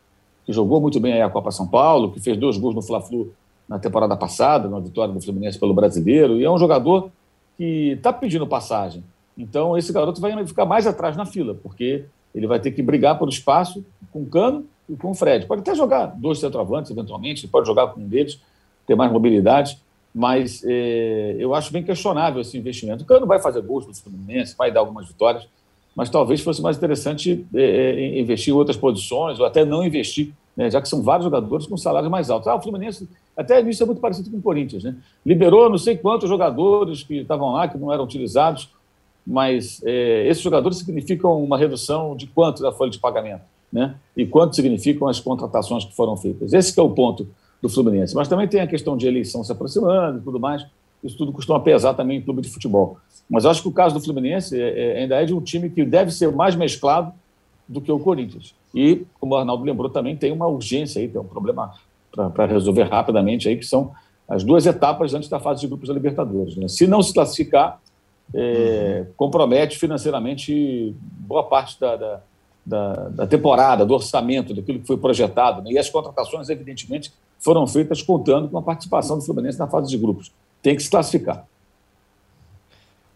que 0.46 0.52
jogou 0.52 0.82
muito 0.82 1.00
bem 1.00 1.22
a 1.22 1.30
Copa 1.30 1.52
São 1.52 1.68
Paulo, 1.68 2.12
que 2.12 2.20
fez 2.20 2.38
dois 2.38 2.58
gols 2.58 2.76
no 2.76 2.82
Fla-Flu 2.82 3.34
na 3.68 3.80
temporada 3.80 4.16
passada, 4.16 4.70
na 4.70 4.80
vitória 4.80 5.14
do 5.14 5.22
Fluminense 5.22 5.60
pelo 5.60 5.74
Brasileiro, 5.74 6.40
e 6.40 6.44
é 6.44 6.50
um 6.50 6.58
jogador 6.58 7.10
que 7.58 7.92
está 7.92 8.12
pedindo 8.14 8.46
passagem. 8.46 9.04
Então, 9.38 9.78
esse 9.78 9.92
garoto 9.92 10.22
vai 10.22 10.46
ficar 10.46 10.66
mais 10.66 10.88
atrás 10.88 11.16
na 11.16 11.26
fila, 11.26 11.56
porque 11.56 12.06
ele 12.34 12.48
vai 12.48 12.60
ter 12.60 12.72
que 12.72 12.82
brigar 12.82 13.18
por 13.18 13.30
espaço 13.30 13.86
com 14.12 14.22
o 14.22 14.26
Cano 14.26 14.66
e 14.90 14.96
com 14.96 15.12
o 15.12 15.14
Fred. 15.16 15.46
Pode 15.46 15.62
até 15.62 15.74
jogar 15.74 16.08
dois 16.08 16.40
centroavantes, 16.40 16.92
eventualmente, 16.92 17.48
pode 17.48 17.68
jogar 17.68 17.88
com 17.88 18.02
um 18.02 18.08
deles, 18.08 18.40
ter 18.86 18.96
mais 18.96 19.12
mobilidade, 19.12 19.80
mas 20.16 20.64
é, 20.66 21.36
eu 21.38 21.54
acho 21.54 21.74
bem 21.74 21.84
questionável 21.84 22.40
esse 22.40 22.58
investimento. 22.58 23.04
O 23.04 23.06
Cano 23.06 23.28
vai 23.28 23.38
fazer 23.38 23.62
gols 23.62 23.86
no 23.86 23.94
Fluminense, 23.94 24.56
vai 24.58 24.72
dar 24.72 24.80
algumas 24.80 25.06
vitórias, 25.06 25.46
mas 25.94 26.10
talvez 26.10 26.40
fosse 26.40 26.62
mais 26.62 26.78
interessante 26.78 27.46
é, 27.54 28.18
investir 28.18 28.54
em 28.54 28.56
outras 28.56 28.78
posições, 28.78 29.42
ou 29.42 29.46
até 29.46 29.66
não 29.66 29.84
investir, 29.84 30.32
né, 30.56 30.72
já 30.72 30.82
que 30.82 30.88
são 30.88 31.04
vários 31.04 31.26
jogadores 31.26 31.68
com 31.68 31.76
salários 31.76 32.10
mais 32.10 32.30
altos. 32.30 32.48
Ah, 32.48 32.56
o 32.56 32.62
Fluminense, 32.62 33.10
até 33.36 33.60
isso 33.60 33.84
é 33.84 33.86
muito 33.86 34.00
parecido 34.00 34.32
com 34.32 34.38
o 34.38 34.42
Corinthians, 34.42 34.86
né? 34.86 34.96
Liberou 35.26 35.70
não 35.70 35.78
sei 35.78 35.98
quantos 35.98 36.30
jogadores 36.30 37.04
que 37.04 37.16
estavam 37.16 37.52
lá, 37.52 37.68
que 37.68 37.78
não 37.78 37.92
eram 37.92 38.06
utilizados, 38.06 38.70
mas 39.28 39.82
é, 39.84 40.26
esses 40.30 40.42
jogadores 40.42 40.78
significam 40.78 41.44
uma 41.44 41.58
redução 41.58 42.16
de 42.16 42.26
quanto 42.28 42.62
da 42.62 42.72
folha 42.72 42.90
de 42.90 43.00
pagamento, 43.00 43.44
né? 43.72 43.96
E 44.16 44.26
quanto 44.26 44.56
significam 44.56 45.10
as 45.10 45.20
contratações 45.20 45.84
que 45.84 45.94
foram 45.94 46.16
feitas. 46.16 46.54
Esse 46.54 46.80
é 46.80 46.82
o 46.82 46.90
ponto 46.92 47.28
do 47.66 47.74
Fluminense. 47.74 48.16
Mas 48.16 48.28
também 48.28 48.48
tem 48.48 48.62
a 48.62 48.68
questão 48.68 48.96
de 48.96 49.08
eleição 49.08 49.44
se 49.44 49.52
aproximando 49.52 50.20
e 50.20 50.22
tudo 50.22 50.40
mais. 50.40 50.66
Isso 51.04 51.18
tudo 51.18 51.32
costuma 51.32 51.60
pesar 51.60 51.94
também 51.94 52.18
em 52.18 52.22
clube 52.22 52.42
de 52.42 52.50
futebol. 52.50 52.98
Mas 53.30 53.46
acho 53.46 53.62
que 53.62 53.68
o 53.68 53.72
caso 53.72 53.96
do 53.96 54.02
Fluminense 54.02 54.60
é, 54.60 54.98
é, 54.98 55.02
ainda 55.02 55.22
é 55.22 55.26
de 55.26 55.34
um 55.34 55.42
time 55.42 55.70
que 55.70 55.84
deve 55.84 56.12
ser 56.12 56.32
mais 56.32 56.56
mesclado 56.56 57.12
do 57.68 57.82
que 57.82 57.92
o 57.92 58.00
Corinthians. 58.00 58.54
E, 58.74 59.06
como 59.20 59.34
o 59.34 59.38
Arnaldo 59.38 59.64
lembrou, 59.64 59.90
também 59.90 60.16
tem 60.16 60.32
uma 60.32 60.48
urgência 60.48 61.02
aí, 61.02 61.08
tem 61.08 61.20
um 61.20 61.26
problema 61.26 61.74
para 62.12 62.46
resolver 62.46 62.84
rapidamente 62.84 63.50
aí, 63.50 63.58
que 63.58 63.66
são 63.66 63.92
as 64.28 64.44
duas 64.44 64.66
etapas 64.66 65.14
antes 65.14 65.30
da 65.30 65.40
fase 65.40 65.62
de 65.62 65.68
grupos 65.68 65.88
da 65.88 65.94
Libertadores. 65.94 66.56
Né? 66.56 66.68
Se 66.68 66.88
não 66.88 67.02
se 67.02 67.14
classificar, 67.14 67.80
é, 68.34 69.06
uhum. 69.06 69.14
compromete 69.16 69.78
financeiramente 69.78 70.96
boa 71.00 71.44
parte 71.44 71.80
da, 71.80 71.96
da, 71.96 72.22
da, 72.66 72.94
da, 73.10 73.28
temporada, 73.28 73.86
do 73.86 73.94
orçamento, 73.94 74.54
daquilo 74.54 74.80
que 74.80 74.88
foi 74.88 74.98
projetado. 74.98 75.62
Né? 75.62 75.74
E 75.74 75.78
as 75.78 75.90
contratações, 75.90 76.50
evidentemente, 76.50 77.12
foram 77.46 77.68
feitas 77.68 78.02
contando 78.02 78.50
com 78.50 78.58
a 78.58 78.62
participação 78.64 79.20
do 79.20 79.24
Fluminense 79.24 79.60
na 79.60 79.68
fase 79.68 79.88
de 79.88 80.00
grupos. 80.00 80.32
Tem 80.64 80.76
que 80.76 80.82
se 80.82 80.90
classificar. 80.90 81.46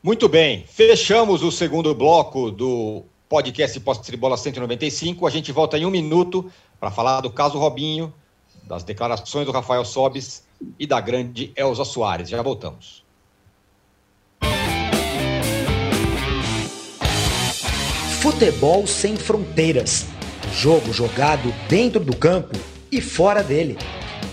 Muito 0.04 0.30
bem, 0.30 0.66
fechamos 0.68 1.42
o 1.42 1.52
segundo 1.52 1.96
bloco 1.96 2.52
do 2.52 3.02
podcast 3.28 3.80
Posse 3.80 4.12
de 4.12 4.16
Bola 4.16 4.38
195. 4.38 5.26
A 5.26 5.32
gente 5.32 5.52
volta 5.52 5.80
em 5.80 5.86
um 5.86 5.90
minuto 5.90 6.46
para 6.80 6.92
falar 6.92 7.22
do 7.22 7.32
caso 7.32 7.58
Robinho, 7.58 8.14
das 8.66 8.84
declarações 8.84 9.48
do 9.48 9.52
Rafael 9.52 9.84
Sobis 9.84 10.44
e 10.78 10.86
da 10.86 11.02
grande 11.02 11.52
Elza 11.56 11.84
Soares. 11.84 12.30
Já 12.30 12.40
voltamos. 12.44 13.04
Futebol 18.22 18.86
sem 18.86 19.16
fronteiras. 19.16 20.06
Jogo 20.54 20.94
jogado 20.94 21.52
dentro 21.68 22.04
do 22.04 22.16
campo 22.16 22.56
e 22.92 23.02
fora 23.02 23.42
dele. 23.42 23.76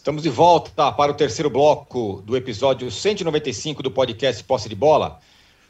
Estamos 0.00 0.22
de 0.22 0.30
volta 0.30 0.90
para 0.92 1.12
o 1.12 1.14
terceiro 1.14 1.50
bloco 1.50 2.22
do 2.24 2.34
episódio 2.34 2.90
195 2.90 3.82
do 3.82 3.90
podcast 3.90 4.42
Posse 4.42 4.66
de 4.66 4.74
Bola. 4.74 5.20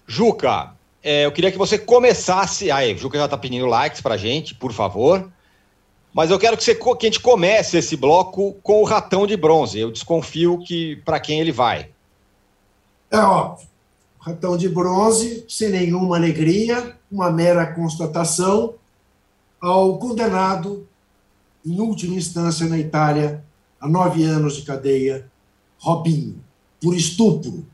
Juca, 0.07 0.73
é, 1.03 1.27
eu 1.27 1.33
queria 1.33 1.51
que 1.51 1.59
você 1.59 1.77
começasse. 1.77 2.71
Aí, 2.71 2.97
Juca 2.97 3.19
já 3.19 3.25
está 3.25 3.37
pedindo 3.37 3.67
likes 3.67 4.01
para 4.01 4.17
gente, 4.17 4.55
por 4.55 4.73
favor. 4.73 5.29
Mas 6.15 6.31
eu 6.31 6.39
quero 6.39 6.57
que, 6.57 6.63
você, 6.63 6.77
que 6.77 6.89
a 6.89 7.11
gente 7.11 7.19
comece 7.19 7.77
esse 7.77 7.97
bloco 7.97 8.53
com 8.63 8.81
o 8.81 8.85
ratão 8.85 9.27
de 9.27 9.37
bronze. 9.37 9.81
Eu 9.81 9.91
desconfio 9.91 10.59
que 10.59 10.95
para 11.05 11.19
quem 11.19 11.41
ele 11.41 11.51
vai. 11.51 11.91
É 13.11 13.19
óbvio. 13.19 13.67
Ratão 14.21 14.57
de 14.57 14.69
bronze, 14.69 15.45
sem 15.49 15.71
nenhuma 15.71 16.17
alegria, 16.17 16.97
uma 17.11 17.33
mera 17.33 17.67
constatação 17.67 18.75
ao 19.61 19.99
condenado, 19.99 20.87
em 21.67 21.81
última 21.81 22.15
instância 22.15 22.69
na 22.69 22.79
Itália, 22.79 23.45
a 23.81 23.89
nove 23.89 24.25
anos 24.25 24.57
de 24.57 24.63
cadeia, 24.63 25.31
Robinho, 25.79 26.45
por 26.81 26.95
estupro. 26.95 27.67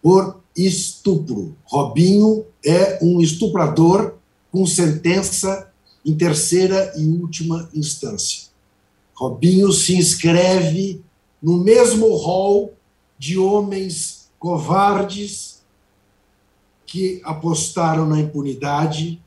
Por 0.00 0.40
estupro. 0.56 1.54
Robinho 1.64 2.46
é 2.64 2.98
um 3.04 3.20
estuprador 3.20 4.14
com 4.50 4.66
sentença 4.66 5.70
em 6.04 6.16
terceira 6.16 6.94
e 6.96 7.06
última 7.06 7.68
instância. 7.74 8.48
Robinho 9.14 9.70
se 9.72 9.96
inscreve 9.96 11.02
no 11.42 11.58
mesmo 11.58 12.14
rol 12.16 12.72
de 13.18 13.38
homens 13.38 14.30
covardes 14.38 15.62
que 16.86 17.20
apostaram 17.24 18.06
na 18.06 18.18
impunidade, 18.18 19.20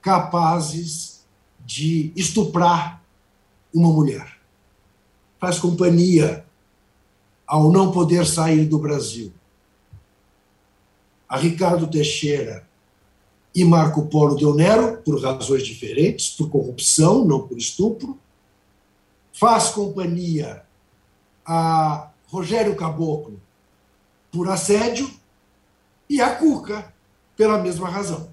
capazes 0.00 1.24
de 1.66 2.12
estuprar 2.16 3.02
uma 3.74 3.92
mulher 3.92 4.35
faz 5.38 5.58
companhia 5.58 6.44
ao 7.46 7.70
não 7.70 7.92
poder 7.92 8.26
sair 8.26 8.64
do 8.64 8.78
Brasil. 8.78 9.32
A 11.28 11.36
Ricardo 11.36 11.86
Teixeira 11.86 12.66
e 13.54 13.64
Marco 13.64 14.06
Polo 14.06 14.36
de 14.36 14.44
Onero, 14.44 14.98
por 14.98 15.20
razões 15.20 15.64
diferentes, 15.64 16.30
por 16.30 16.50
corrupção, 16.50 17.24
não 17.24 17.46
por 17.46 17.56
estupro. 17.56 18.18
Faz 19.32 19.68
companhia 19.70 20.62
a 21.44 22.10
Rogério 22.26 22.74
Caboclo 22.74 23.40
por 24.30 24.48
assédio 24.48 25.10
e 26.08 26.20
a 26.20 26.34
Cuca 26.34 26.92
pela 27.36 27.58
mesma 27.58 27.88
razão. 27.88 28.28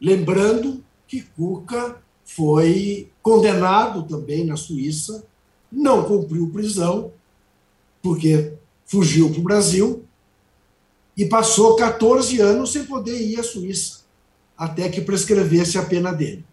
Lembrando 0.00 0.84
que 1.06 1.22
Cuca 1.22 2.02
foi 2.24 3.10
condenado 3.22 4.02
também 4.04 4.44
na 4.44 4.56
Suíça 4.56 5.24
não 5.70 6.04
cumpriu 6.04 6.50
prisão, 6.50 7.12
porque 8.02 8.52
fugiu 8.86 9.30
para 9.30 9.40
o 9.40 9.44
Brasil 9.44 10.04
e 11.16 11.26
passou 11.26 11.76
14 11.76 12.40
anos 12.40 12.72
sem 12.72 12.84
poder 12.84 13.20
ir 13.20 13.38
à 13.38 13.42
Suíça, 13.42 14.00
até 14.56 14.88
que 14.88 15.00
prescrevesse 15.00 15.78
a 15.78 15.84
pena 15.84 16.12
dele. 16.12 16.44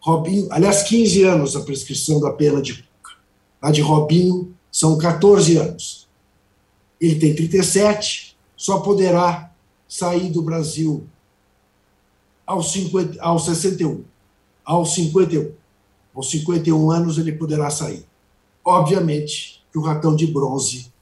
Robinho, 0.00 0.48
aliás, 0.50 0.82
15 0.84 1.22
anos 1.24 1.56
a 1.56 1.60
prescrição 1.60 2.20
da 2.20 2.30
pena 2.30 2.62
de 2.62 2.74
Cuca. 2.74 3.16
A 3.60 3.70
de 3.70 3.80
Robinho 3.80 4.54
são 4.70 4.96
14 4.96 5.56
anos. 5.56 6.08
Ele 7.00 7.16
tem 7.16 7.34
37, 7.34 8.36
só 8.56 8.80
poderá 8.80 9.52
sair 9.88 10.30
do 10.30 10.42
Brasil 10.42 11.06
aos, 12.46 12.72
50, 12.72 13.22
aos 13.22 13.44
61, 13.44 14.04
aos 14.64 14.94
51. 14.94 15.52
Aos 16.18 16.30
51 16.30 16.90
anos 16.90 17.16
ele 17.16 17.32
poderá 17.32 17.70
sair 17.70 18.04
obviamente 18.68 19.62
que 19.72 19.78
o 19.78 19.82
ratão 19.82 20.14
de 20.14 20.26
bronze 20.26 20.92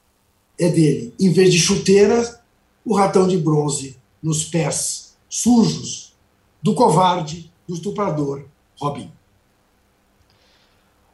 é 0.57 0.69
dele. 0.69 1.13
Em 1.19 1.31
vez 1.31 1.51
de 1.51 1.59
chuteira, 1.59 2.41
o 2.85 2.95
ratão 2.95 3.27
de 3.27 3.37
bronze 3.37 3.97
nos 4.23 4.45
pés 4.45 5.15
sujos 5.29 6.13
do 6.61 6.73
covarde, 6.73 7.51
do 7.67 7.75
estuprador 7.75 8.45
Robin. 8.79 9.11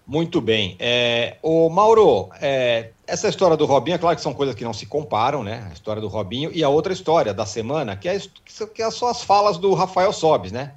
Muito 0.06 0.40
bem. 0.42 0.76
É, 0.80 1.38
o 1.42 1.70
Mauro, 1.70 2.30
é, 2.40 2.92
essa 3.08 3.30
história 3.30 3.58
do 3.58 3.66
Robinho, 3.66 3.96
é 3.96 3.98
claro 3.98 4.16
que 4.16 4.22
são 4.22 4.34
coisas 4.34 4.54
que 4.54 4.64
não 4.64 4.74
se 4.74 4.86
comparam, 4.86 5.44
né? 5.44 5.68
A 5.70 5.74
história 5.74 6.02
do 6.02 6.08
Robinho 6.08 6.52
e 6.54 6.64
a 6.64 6.70
outra 6.70 6.92
história 6.92 7.34
da 7.34 7.46
semana, 7.46 7.96
que 7.96 8.10
é, 8.10 8.22
que 8.74 8.82
é 8.82 8.92
só 8.92 9.10
as 9.10 9.24
falas 9.24 9.58
do 9.58 9.74
Rafael 9.74 10.12
Sobes, 10.12 10.52
né? 10.52 10.74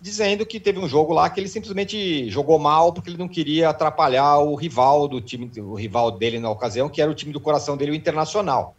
Dizendo 0.00 0.46
que 0.46 0.60
teve 0.60 0.78
um 0.78 0.88
jogo 0.88 1.12
lá 1.12 1.28
que 1.28 1.40
ele 1.40 1.48
simplesmente 1.48 2.30
jogou 2.30 2.58
mal 2.58 2.92
porque 2.92 3.10
ele 3.10 3.18
não 3.18 3.28
queria 3.28 3.70
atrapalhar 3.70 4.38
o 4.38 4.54
rival 4.54 5.08
do 5.08 5.20
time, 5.20 5.50
o 5.60 5.74
rival 5.74 6.12
dele 6.12 6.38
na 6.38 6.48
ocasião, 6.48 6.88
que 6.88 7.02
era 7.02 7.10
o 7.10 7.14
time 7.14 7.32
do 7.32 7.40
coração 7.40 7.76
dele, 7.76 7.90
o 7.90 7.94
Internacional. 7.94 8.76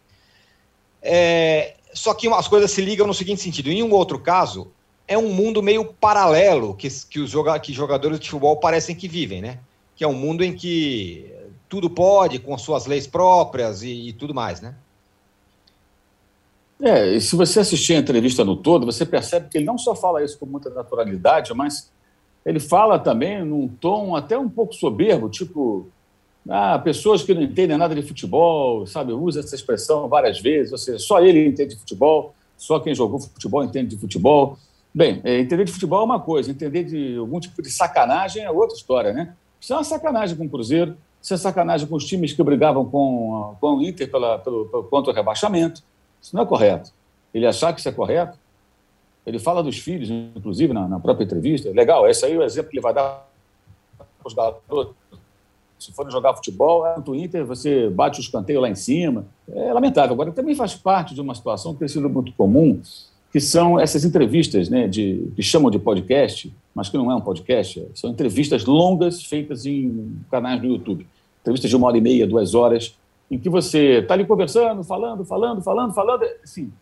É, 1.02 1.74
só 1.92 2.14
que 2.14 2.28
as 2.28 2.48
coisas 2.48 2.70
se 2.70 2.80
ligam 2.80 3.06
no 3.06 3.14
seguinte 3.14 3.42
sentido: 3.42 3.70
em 3.70 3.82
um 3.82 3.92
outro 3.92 4.18
caso, 4.18 4.72
é 5.06 5.16
um 5.16 5.32
mundo 5.32 5.62
meio 5.62 5.84
paralelo 5.84 6.74
que, 6.74 6.88
que 7.08 7.20
os 7.20 7.30
joga, 7.30 7.58
que 7.58 7.72
jogadores 7.72 8.18
de 8.18 8.26
futebol 8.28 8.56
parecem 8.56 8.96
que 8.96 9.06
vivem, 9.06 9.42
né? 9.42 9.58
Que 9.94 10.02
é 10.02 10.08
um 10.08 10.14
mundo 10.14 10.42
em 10.42 10.54
que 10.54 11.30
tudo 11.68 11.90
pode, 11.90 12.38
com 12.38 12.56
suas 12.56 12.86
leis 12.86 13.06
próprias 13.06 13.82
e, 13.82 14.08
e 14.08 14.12
tudo 14.12 14.34
mais, 14.34 14.60
né? 14.60 14.74
É, 16.80 17.14
e 17.14 17.20
se 17.20 17.34
você 17.34 17.60
assistir 17.60 17.94
a 17.94 17.98
entrevista 17.98 18.44
no 18.44 18.56
todo, 18.56 18.84
você 18.84 19.06
percebe 19.06 19.48
que 19.48 19.58
ele 19.58 19.64
não 19.64 19.78
só 19.78 19.94
fala 19.94 20.22
isso 20.22 20.38
com 20.38 20.46
muita 20.46 20.68
naturalidade, 20.70 21.54
mas 21.54 21.90
ele 22.44 22.60
fala 22.60 22.98
também 22.98 23.44
num 23.44 23.66
tom 23.66 24.14
até 24.14 24.38
um 24.38 24.48
pouco 24.48 24.74
soberbo, 24.74 25.28
tipo, 25.28 25.88
ah, 26.48 26.78
pessoas 26.78 27.22
que 27.22 27.34
não 27.34 27.42
entendem 27.42 27.76
nada 27.76 27.94
de 27.94 28.02
futebol, 28.02 28.86
sabe, 28.86 29.12
usa 29.12 29.40
essa 29.40 29.54
expressão 29.54 30.08
várias 30.08 30.40
vezes, 30.40 30.70
ou 30.70 30.78
seja, 30.78 30.98
só 30.98 31.20
ele 31.20 31.46
entende 31.46 31.74
de 31.74 31.80
futebol, 31.80 32.34
só 32.56 32.78
quem 32.78 32.94
jogou 32.94 33.20
futebol 33.20 33.64
entende 33.64 33.94
de 33.94 34.00
futebol. 34.00 34.58
Bem, 34.94 35.20
é, 35.24 35.40
entender 35.40 35.64
de 35.64 35.72
futebol 35.72 36.02
é 36.02 36.04
uma 36.04 36.20
coisa, 36.20 36.50
entender 36.50 36.84
de 36.84 37.16
algum 37.16 37.40
tipo 37.40 37.60
de 37.60 37.70
sacanagem 37.70 38.44
é 38.44 38.50
outra 38.50 38.76
história, 38.76 39.12
né? 39.12 39.34
Isso 39.60 39.72
é 39.72 39.76
uma 39.76 39.84
sacanagem 39.84 40.36
com 40.36 40.44
o 40.44 40.48
Cruzeiro, 40.48 40.96
isso 41.20 41.34
é 41.34 41.36
sacanagem 41.36 41.88
com 41.88 41.96
os 41.96 42.04
times 42.06 42.32
que 42.32 42.42
brigavam 42.42 42.84
com, 42.84 43.56
com 43.60 43.76
o 43.76 43.82
Inter 43.82 44.10
pela, 44.10 44.38
pelo, 44.38 44.66
pelo, 44.66 44.84
contra 44.84 45.12
o 45.12 45.14
rebaixamento. 45.14 45.82
Isso 46.26 46.34
não 46.34 46.42
é 46.42 46.46
correto. 46.46 46.90
Ele 47.32 47.46
achar 47.46 47.72
que 47.72 47.78
isso 47.78 47.88
é 47.88 47.92
correto. 47.92 48.36
Ele 49.24 49.38
fala 49.38 49.62
dos 49.62 49.78
filhos, 49.78 50.10
inclusive, 50.10 50.72
na, 50.72 50.88
na 50.88 50.98
própria 50.98 51.24
entrevista. 51.24 51.70
Legal, 51.70 52.08
esse 52.08 52.26
aí 52.26 52.32
é 52.32 52.38
o 52.38 52.42
exemplo 52.42 52.68
que 52.68 52.76
ele 52.76 52.82
vai 52.82 52.92
dar 52.92 53.28
para 53.96 54.06
os 54.26 54.34
garotos. 54.34 54.96
Se 55.78 55.92
forem 55.92 56.10
jogar 56.10 56.34
futebol, 56.34 56.84
é 56.84 56.96
no 56.98 57.14
Inter, 57.14 57.46
você 57.46 57.88
bate 57.88 58.18
o 58.18 58.22
escanteio 58.22 58.60
lá 58.60 58.68
em 58.68 58.74
cima. 58.74 59.24
É 59.48 59.72
lamentável. 59.72 60.14
Agora, 60.14 60.32
também 60.32 60.56
faz 60.56 60.74
parte 60.74 61.14
de 61.14 61.20
uma 61.20 61.32
situação 61.32 61.74
que 61.74 61.78
tem 61.78 61.86
sido 61.86 62.10
muito 62.10 62.32
comum, 62.32 62.80
que 63.30 63.40
são 63.40 63.78
essas 63.78 64.04
entrevistas, 64.04 64.68
né, 64.68 64.88
de, 64.88 65.30
que 65.36 65.44
chamam 65.44 65.70
de 65.70 65.78
podcast, 65.78 66.52
mas 66.74 66.88
que 66.88 66.96
não 66.96 67.08
é 67.12 67.14
um 67.14 67.20
podcast, 67.20 67.86
são 67.94 68.10
entrevistas 68.10 68.64
longas 68.64 69.22
feitas 69.22 69.64
em 69.64 70.16
canais 70.28 70.60
do 70.60 70.66
YouTube. 70.66 71.06
Entrevistas 71.42 71.70
de 71.70 71.76
uma 71.76 71.86
hora 71.86 71.98
e 71.98 72.00
meia, 72.00 72.26
duas 72.26 72.52
horas, 72.52 72.96
em 73.30 73.38
que 73.38 73.48
você 73.48 73.98
está 73.98 74.14
ali 74.14 74.24
conversando, 74.24 74.84
falando, 74.84 75.24
falando, 75.24 75.62
falando, 75.62 75.92
falando, 75.92 76.24
assim, 76.42 76.72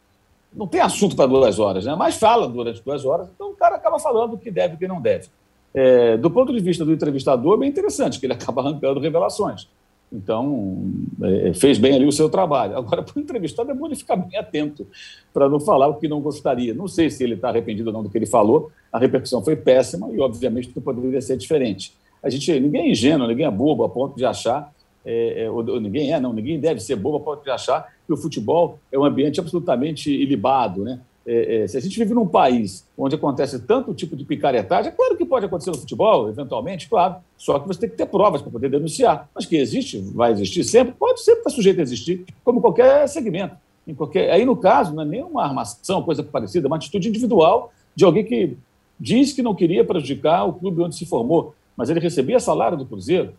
não 0.55 0.67
tem 0.67 0.81
assunto 0.81 1.17
para 1.17 1.27
duas 1.27 1.59
horas, 1.59 1.85
né? 1.85 1.95
mas 1.95 2.17
fala 2.17 2.47
durante 2.47 2.83
duas 2.83 3.05
horas, 3.05 3.29
então 3.35 3.51
o 3.51 3.55
cara 3.55 3.77
acaba 3.77 3.99
falando 3.99 4.35
o 4.35 4.39
que 4.39 4.51
deve 4.51 4.75
e 4.75 4.77
o 4.77 4.79
que 4.79 4.87
não 4.87 5.01
deve. 5.01 5.29
É, 5.73 6.17
do 6.17 6.31
ponto 6.31 6.53
de 6.53 6.61
vista 6.61 6.85
do 6.85 6.93
entrevistador, 6.93 7.55
é 7.55 7.61
bem 7.61 7.69
interessante, 7.69 8.21
que 8.21 8.27
ele 8.27 8.35
acaba 8.35 8.63
arrancando 8.63 9.01
revelações. 9.01 9.69
Então, 10.13 10.93
é, 11.23 11.53
fez 11.55 11.77
bem 11.77 11.95
ali 11.97 12.07
o 12.07 12.13
seu 12.13 12.29
trabalho. 12.29 12.77
Agora, 12.77 13.03
para 13.03 13.19
o 13.19 13.21
entrevistado, 13.21 13.73
é 13.73 13.75
bom 13.75 13.87
ele 13.87 13.97
ficar 13.97 14.15
bem 14.15 14.39
atento 14.39 14.87
para 15.33 15.49
não 15.49 15.59
falar 15.59 15.89
o 15.89 15.95
que 15.95 16.07
não 16.07 16.21
gostaria. 16.21 16.73
Não 16.73 16.87
sei 16.87 17.11
se 17.11 17.25
ele 17.25 17.35
está 17.35 17.49
arrependido 17.49 17.89
ou 17.89 17.93
não 17.93 18.03
do 18.05 18.09
que 18.09 18.17
ele 18.17 18.27
falou, 18.27 18.71
a 18.93 18.99
repercussão 18.99 19.43
foi 19.43 19.57
péssima 19.57 20.09
e, 20.13 20.21
obviamente, 20.21 20.71
não 20.75 20.83
poderia 20.83 21.21
ser 21.21 21.37
diferente. 21.37 21.95
A 22.23 22.31
gente, 22.31 22.61
ninguém 22.61 22.83
é 22.83 22.91
ingênuo, 22.93 23.27
ninguém 23.27 23.45
é 23.45 23.51
bobo 23.51 23.83
a 23.83 23.89
ponto 23.89 24.17
de 24.17 24.25
achar 24.25 24.73
é, 25.05 25.45
é, 25.45 25.51
ou, 25.51 25.63
ninguém 25.81 26.13
é, 26.13 26.21
não, 26.21 26.33
ninguém 26.33 26.59
deve 26.59 26.81
ser 26.81 26.97
bobo 26.97 27.21
pode 27.21 27.49
achar 27.51 27.93
que 28.07 28.13
o 28.13 28.17
futebol 28.17 28.79
é 28.91 28.99
um 28.99 29.05
ambiente 29.05 29.39
absolutamente 29.41 30.11
ilibado, 30.11 30.83
né? 30.83 31.01
É, 31.27 31.63
é, 31.63 31.67
se 31.67 31.79
a 31.79 31.81
gente 31.81 31.99
vive 31.99 32.13
num 32.13 32.27
país 32.27 32.87
onde 32.99 33.15
acontece 33.15 33.59
tanto 33.61 33.95
tipo 33.95 34.15
de 34.15 34.25
picaretagem, 34.25 34.93
é 34.93 34.95
claro 34.95 35.17
que 35.17 35.25
pode 35.25 35.47
acontecer 35.47 35.71
no 35.71 35.79
futebol, 35.79 36.29
eventualmente, 36.29 36.87
claro, 36.87 37.17
só 37.39 37.59
que 37.59 37.67
você 37.67 37.81
tem 37.81 37.91
que 37.91 37.97
ter 37.97 38.07
provas 38.07 38.43
para 38.43 38.51
poder 38.51 38.69
denunciar. 38.69 39.29
Mas 39.35 39.47
que 39.47 39.57
existe, 39.57 39.99
vai 39.99 40.33
existir 40.33 40.65
sempre, 40.65 40.93
pode 40.93 41.23
sempre 41.23 41.41
estar 41.41 41.51
sujeito 41.51 41.81
a 41.81 41.83
existir, 41.83 42.27
como 42.45 42.61
qualquer 42.61 43.09
segmento. 43.09 43.57
Em 43.87 43.95
qualquer... 43.95 44.31
Aí, 44.33 44.45
no 44.45 44.55
caso, 44.55 44.95
não 44.95 45.03
é 45.03 45.07
nem 45.07 45.23
uma 45.23 45.45
armação, 45.45 46.03
coisa 46.03 46.23
parecida, 46.23 46.67
é 46.67 46.69
uma 46.69 46.77
atitude 46.77 47.09
individual 47.09 47.73
de 47.97 48.05
alguém 48.05 48.25
que 48.25 48.57
diz 49.01 49.33
que 49.33 49.43
não 49.43 49.55
queria 49.55 49.83
prejudicar 49.83 50.45
o 50.45 50.53
clube 50.53 50.83
onde 50.83 50.95
se 50.95 51.07
formou, 51.07 51.55
mas 51.75 51.89
ele 51.89 52.01
recebia 52.01 52.39
salário 52.39 52.77
do 52.77 52.85
Cruzeiro, 52.85 53.33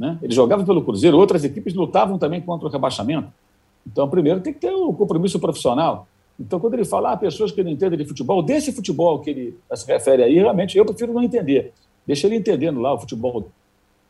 né? 0.00 0.18
Ele 0.22 0.34
jogava 0.34 0.64
pelo 0.64 0.82
Cruzeiro, 0.82 1.18
outras 1.18 1.44
equipes 1.44 1.74
lutavam 1.74 2.16
também 2.16 2.40
contra 2.40 2.66
o 2.66 2.70
rebaixamento. 2.70 3.30
Então, 3.86 4.08
primeiro 4.08 4.40
tem 4.40 4.50
que 4.50 4.58
ter 4.58 4.72
o 4.72 4.94
compromisso 4.94 5.38
profissional. 5.38 6.08
Então, 6.38 6.58
quando 6.58 6.72
ele 6.72 6.86
fala, 6.86 7.12
ah, 7.12 7.16
pessoas 7.18 7.52
que 7.52 7.62
não 7.62 7.70
entendem 7.70 7.98
de 7.98 8.06
futebol, 8.06 8.42
desse 8.42 8.72
futebol 8.72 9.18
que 9.18 9.28
ele 9.28 9.58
se 9.74 9.86
refere 9.86 10.22
aí, 10.22 10.36
realmente 10.36 10.78
eu 10.78 10.86
prefiro 10.86 11.12
não 11.12 11.22
entender. 11.22 11.74
Deixa 12.06 12.26
ele 12.26 12.36
entendendo 12.36 12.80
lá 12.80 12.94
o 12.94 12.98
futebol 12.98 13.50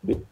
dele. 0.00 0.24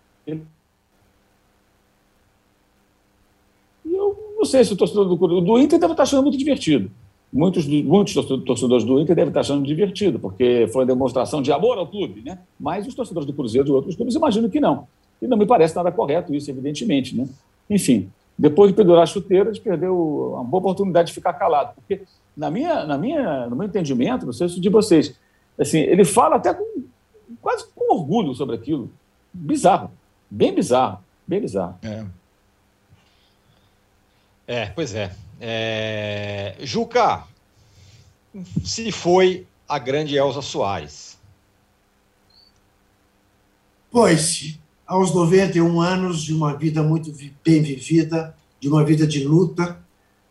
E 3.84 3.94
eu 3.94 4.16
não 4.36 4.44
sei 4.44 4.64
se 4.64 4.72
o 4.72 4.76
torcedor 4.76 5.06
do, 5.06 5.40
do 5.40 5.59
Inter 5.59 5.80
deve 5.80 5.92
estar 5.92 6.04
achando 6.04 6.22
muito 6.22 6.38
divertido. 6.38 6.88
Muitos, 7.32 7.66
muitos 7.66 8.14
torcedores 8.14 8.84
do 8.84 9.00
Inter 9.00 9.16
devem 9.16 9.30
estar 9.30 9.40
achando 9.40 9.66
divertido, 9.66 10.20
porque 10.20 10.68
foi 10.72 10.82
uma 10.82 10.86
demonstração 10.86 11.42
de 11.42 11.50
amor 11.50 11.78
ao 11.78 11.86
clube, 11.88 12.22
né? 12.22 12.38
Mas 12.59 12.86
os 12.86 12.94
torcedores 12.94 13.26
do 13.26 13.32
Cruzeiro 13.32 13.68
e 13.68 13.72
outros 13.72 13.96
clubes 13.96 14.14
imagino 14.14 14.48
que 14.48 14.61
não. 14.61 14.86
E 15.21 15.27
não 15.27 15.37
me 15.37 15.47
parece 15.47 15.75
nada 15.75 15.91
correto 15.91 16.35
isso, 16.35 16.51
evidentemente. 16.51 17.16
Né? 17.16 17.27
Enfim, 17.69 18.11
depois 18.39 18.71
de 18.71 18.77
pendurar 18.77 19.03
as 19.03 19.11
chuteiras, 19.11 19.59
perdeu 19.59 20.33
uma 20.35 20.45
boa 20.45 20.61
oportunidade 20.61 21.09
de 21.09 21.14
ficar 21.14 21.33
calado. 21.33 21.75
Porque, 21.75 22.03
na 22.37 22.51
minha, 22.51 22.85
na 22.85 22.97
minha, 22.97 23.47
no 23.47 23.57
meu 23.57 23.66
entendimento, 23.66 24.25
não 24.25 24.33
sei 24.33 24.49
se 24.49 24.61
de 24.61 24.69
vocês, 24.69 25.14
assim, 25.59 25.81
ele 25.81 26.05
fala 26.05 26.37
até 26.37 26.55
com, 26.55 26.85
quase 27.43 27.66
com 27.75 27.95
orgulho 27.95 28.35
sobre 28.35 28.55
aquilo. 28.55 28.91
Bizarro, 29.35 29.91
bem 30.31 30.55
bizarro, 30.55 31.01
bem 31.27 31.41
bizarro. 31.41 31.77
É, 31.83 32.05
é 34.47 34.66
pois 34.66 34.95
é. 34.95 35.12
é. 35.41 36.55
Juca, 36.61 37.25
se 38.64 38.93
foi 38.93 39.47
a 39.69 39.79
grande 39.79 40.16
Elza 40.16 40.43
Soares. 40.43 41.19
Pois, 43.91 44.59
aos 44.89 45.14
91 45.14 45.80
anos, 45.82 46.22
de 46.22 46.34
uma 46.34 46.57
vida 46.57 46.82
muito 46.82 47.12
bem 47.45 47.62
vivida, 47.62 48.34
de 48.59 48.68
uma 48.68 48.82
vida 48.82 49.07
de 49.07 49.22
luta, 49.22 49.78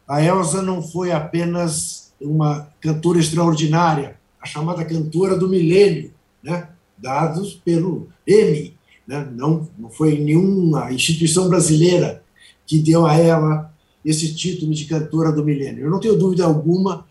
a 0.08 0.24
Elsa 0.24 0.64
não 0.64 0.82
foi 0.82 1.12
apenas 1.12 2.12
uma 2.20 2.68
cantora 2.82 3.20
extraordinária, 3.20 4.18
a 4.42 4.48
chamada 4.48 4.84
cantora 4.84 5.38
do 5.38 5.48
milênio, 5.48 6.12
né? 6.42 6.70
dados 6.98 7.54
pelo 7.54 8.10
EMI. 8.26 8.74
Né? 9.08 9.30
Não, 9.36 9.70
não 9.78 9.90
foi 9.90 10.18
nenhuma 10.18 10.92
instituição 10.92 11.48
brasileira 11.48 12.24
que 12.66 12.80
deu 12.80 13.06
a 13.06 13.16
ela 13.16 13.72
esse 14.04 14.34
título 14.34 14.74
de 14.74 14.86
cantora 14.86 15.32
do 15.32 15.46
milênio. 15.46 15.86
Eu 15.86 15.92
não 15.92 16.00
tenho 16.00 16.18
dúvida 16.18 16.46
alguma 16.46 17.06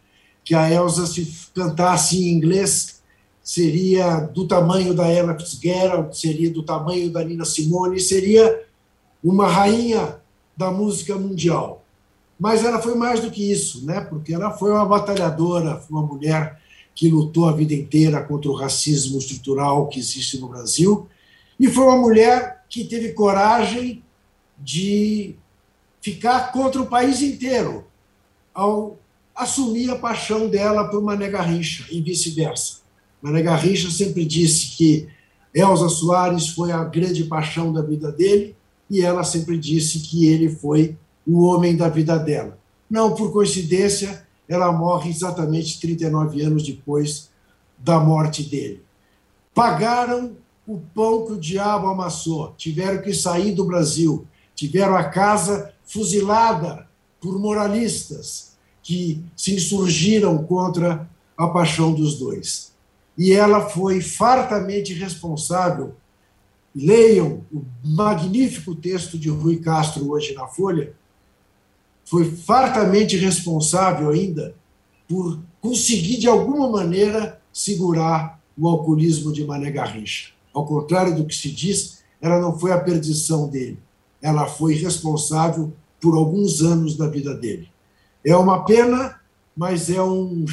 que 0.45 0.55
a 0.55 0.71
Elsa, 0.71 1.07
se 1.07 1.29
cantasse 1.55 2.17
em 2.17 2.33
inglês, 2.33 2.96
seria 3.47 4.19
do 4.19 4.45
tamanho 4.45 4.93
da 4.93 5.09
Ella 5.09 5.39
Fitzgerald, 5.39 6.19
seria 6.19 6.51
do 6.51 6.65
tamanho 6.65 7.09
da 7.13 7.23
Nina 7.23 7.45
Simone, 7.45 8.01
seria 8.01 8.67
uma 9.23 9.47
rainha 9.47 10.21
da 10.57 10.73
música 10.73 11.15
mundial. 11.15 11.85
Mas 12.37 12.65
ela 12.65 12.83
foi 12.83 12.97
mais 12.97 13.21
do 13.21 13.31
que 13.31 13.49
isso, 13.49 13.87
né? 13.87 14.01
porque 14.01 14.35
ela 14.35 14.51
foi 14.51 14.73
uma 14.73 14.85
batalhadora, 14.85 15.77
foi 15.77 15.97
uma 15.97 16.05
mulher 16.05 16.61
que 16.93 17.09
lutou 17.09 17.49
a 17.49 17.53
vida 17.53 17.73
inteira 17.73 18.21
contra 18.21 18.51
o 18.51 18.55
racismo 18.57 19.17
estrutural 19.17 19.87
que 19.87 20.01
existe 20.01 20.41
no 20.41 20.49
Brasil, 20.49 21.09
e 21.59 21.69
foi 21.69 21.85
uma 21.85 21.99
mulher 21.99 22.65
que 22.69 22.83
teve 22.83 23.13
coragem 23.13 24.03
de 24.59 25.37
ficar 26.01 26.51
contra 26.51 26.83
o 26.83 26.87
país 26.87 27.23
inteiro 27.23 27.85
ao 28.53 28.99
assumir 29.37 29.89
a 29.89 29.97
paixão 29.97 30.49
dela 30.49 30.89
por 30.89 31.01
Mané 31.01 31.29
Garrincha 31.29 31.87
e 31.93 32.01
vice-versa. 32.01 32.86
Mané 33.27 33.43
Garrincha 33.43 33.91
sempre 33.91 34.25
disse 34.25 34.77
que 34.77 35.09
Elza 35.53 35.89
Soares 35.89 36.51
foi 36.51 36.71
a 36.71 36.85
grande 36.85 37.25
paixão 37.25 37.73
da 37.73 37.83
vida 37.83 38.13
dele 38.13 38.55
e 38.89 39.03
ela 39.03 39.25
sempre 39.25 39.59
disse 39.59 39.99
que 39.99 40.27
ele 40.27 40.49
foi 40.49 40.97
o 41.27 41.43
homem 41.43 41.77
da 41.77 41.89
vida 41.89 42.17
dela. 42.19 42.57
Não 42.89 43.17
por 43.17 43.33
coincidência, 43.33 44.25
ela 44.49 44.71
morre 44.71 45.11
exatamente 45.11 45.81
39 45.81 46.41
anos 46.41 46.63
depois 46.63 47.29
da 47.77 47.99
morte 47.99 48.45
dele. 48.45 48.85
Pagaram 49.53 50.37
o 50.65 50.79
pão 50.79 51.27
que 51.27 51.33
o 51.33 51.41
diabo 51.41 51.89
amassou, 51.89 52.55
tiveram 52.57 53.03
que 53.03 53.13
sair 53.13 53.51
do 53.51 53.65
Brasil, 53.65 54.25
tiveram 54.55 54.95
a 54.95 55.03
casa 55.03 55.75
fuzilada 55.85 56.87
por 57.21 57.41
moralistas 57.41 58.53
que 58.85 59.21
se 59.37 59.57
insurgiram 59.57 60.39
contra 60.45 61.11
a 61.37 61.49
paixão 61.49 61.93
dos 61.93 62.21
dois 62.21 62.76
e 63.17 63.33
ela 63.33 63.69
foi 63.69 64.01
fartamente 64.01 64.93
responsável 64.93 65.95
leiam 66.77 67.41
o 67.51 67.65
magnífico 67.83 68.75
texto 68.75 69.19
de 69.19 69.31
Rui 69.31 69.57
Castro 69.57 70.11
hoje 70.11 70.35
na 70.35 70.47
Folha, 70.47 70.93
foi 72.05 72.31
fartamente 72.31 73.17
responsável 73.17 74.11
ainda 74.11 74.55
por 75.09 75.41
conseguir, 75.61 76.19
de 76.19 76.29
alguma 76.29 76.71
maneira, 76.71 77.41
segurar 77.51 78.39
o 78.59 78.69
alcoolismo 78.69 79.33
de 79.33 79.45
Mané 79.45 79.71
Garrincha. 79.71 80.33
Ao 80.53 80.67
contrário 80.67 81.17
do 81.17 81.25
que 81.25 81.35
se 81.35 81.51
diz, 81.51 82.05
ela 82.21 82.39
não 82.39 82.59
foi 82.59 82.73
a 82.73 82.81
perdição 82.81 83.49
dele, 83.49 83.79
ela 84.21 84.47
foi 84.47 84.75
responsável 84.75 85.73
por 85.99 86.15
alguns 86.15 86.61
anos 86.61 86.95
da 86.95 87.09
vida 87.09 87.35
dele. 87.35 87.71
É 88.23 88.37
uma 88.37 88.65
pena, 88.65 89.19
mas 89.57 89.89
é 89.89 90.03
um, 90.03 90.45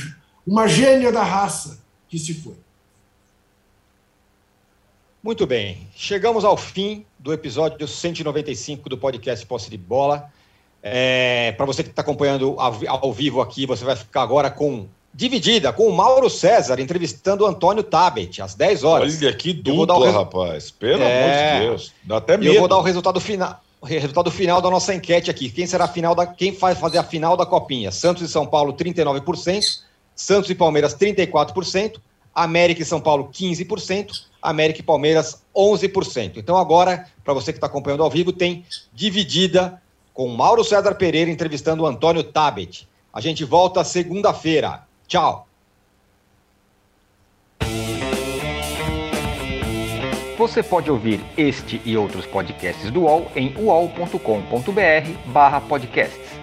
uma 0.47 0.67
gênia 0.67 1.11
da 1.11 1.23
raça 1.23 1.82
que 2.13 2.19
se 2.19 2.35
foi. 2.35 2.53
Muito 5.23 5.47
bem, 5.47 5.87
chegamos 5.95 6.45
ao 6.45 6.55
fim 6.55 7.03
do 7.17 7.33
episódio 7.33 7.87
195 7.87 8.87
do 8.87 8.99
podcast 8.99 9.43
Posse 9.47 9.67
de 9.67 9.79
Bola. 9.79 10.29
É, 10.83 11.53
Para 11.53 11.65
você 11.65 11.81
que 11.81 11.89
está 11.89 12.03
acompanhando 12.03 12.55
ao, 12.59 13.11
vivo 13.11 13.41
aqui, 13.41 13.65
você 13.65 13.83
vai 13.83 13.95
ficar 13.95 14.21
agora 14.21 14.51
com 14.51 14.85
dividida 15.11 15.73
com 15.73 15.87
o 15.87 15.95
Mauro 15.95 16.29
César 16.29 16.79
entrevistando 16.79 17.45
o 17.45 17.47
Antônio 17.47 17.81
Tabet 17.81 18.43
às 18.43 18.53
10 18.53 18.83
horas. 18.83 19.19
Olha 19.19 19.33
que 19.33 19.51
dupla, 19.51 20.05
res... 20.05 20.13
rapaz. 20.13 20.69
Pelo 20.69 21.01
é... 21.01 21.51
amor 21.51 21.61
de 21.61 21.65
Deus. 21.65 21.93
Dá 22.03 22.17
até 22.17 22.37
medo. 22.37 22.53
Eu 22.53 22.59
vou 22.59 22.67
dar 22.67 22.77
o 22.77 22.81
resultado 22.83 23.19
final. 23.19 23.59
O 23.81 23.87
resultado 23.87 24.29
final 24.29 24.61
da 24.61 24.69
nossa 24.69 24.93
enquete 24.93 25.31
aqui. 25.31 25.49
Quem 25.49 25.65
será 25.65 25.85
a 25.85 25.87
final 25.87 26.13
da 26.13 26.27
quem 26.27 26.51
vai 26.51 26.75
fazer 26.75 26.99
a 26.99 27.03
final 27.03 27.35
da 27.35 27.45
copinha? 27.45 27.91
Santos 27.91 28.21
e 28.21 28.27
São 28.27 28.45
Paulo 28.45 28.73
39%, 28.73 29.81
Santos 30.15 30.49
e 30.49 30.55
Palmeiras 30.55 30.95
34%, 30.95 31.99
América 32.33 32.81
e 32.81 32.85
São 32.85 32.99
Paulo 32.99 33.29
15%, 33.31 34.23
América 34.41 34.79
e 34.79 34.83
Palmeiras 34.83 35.43
11%. 35.55 36.37
Então 36.37 36.57
agora, 36.57 37.07
para 37.23 37.33
você 37.33 37.51
que 37.51 37.57
está 37.57 37.67
acompanhando 37.67 38.01
ao 38.03 38.09
vivo, 38.09 38.33
tem 38.33 38.65
dividida 38.93 39.79
com 40.13 40.29
Mauro 40.29 40.63
César 40.63 40.95
Pereira 40.95 41.31
entrevistando 41.31 41.83
o 41.83 41.85
Antônio 41.85 42.23
Tabet. 42.23 42.87
A 43.11 43.19
gente 43.21 43.43
volta 43.43 43.83
segunda-feira. 43.83 44.87
Tchau. 45.07 45.47
Você 50.37 50.63
pode 50.63 50.91
ouvir 50.91 51.23
este 51.37 51.81
e 51.85 51.95
outros 51.95 52.25
podcasts 52.25 52.91
do 52.91 53.01
UOL 53.01 53.31
em 53.35 53.55
uol.com.br/podcasts. 53.55 56.42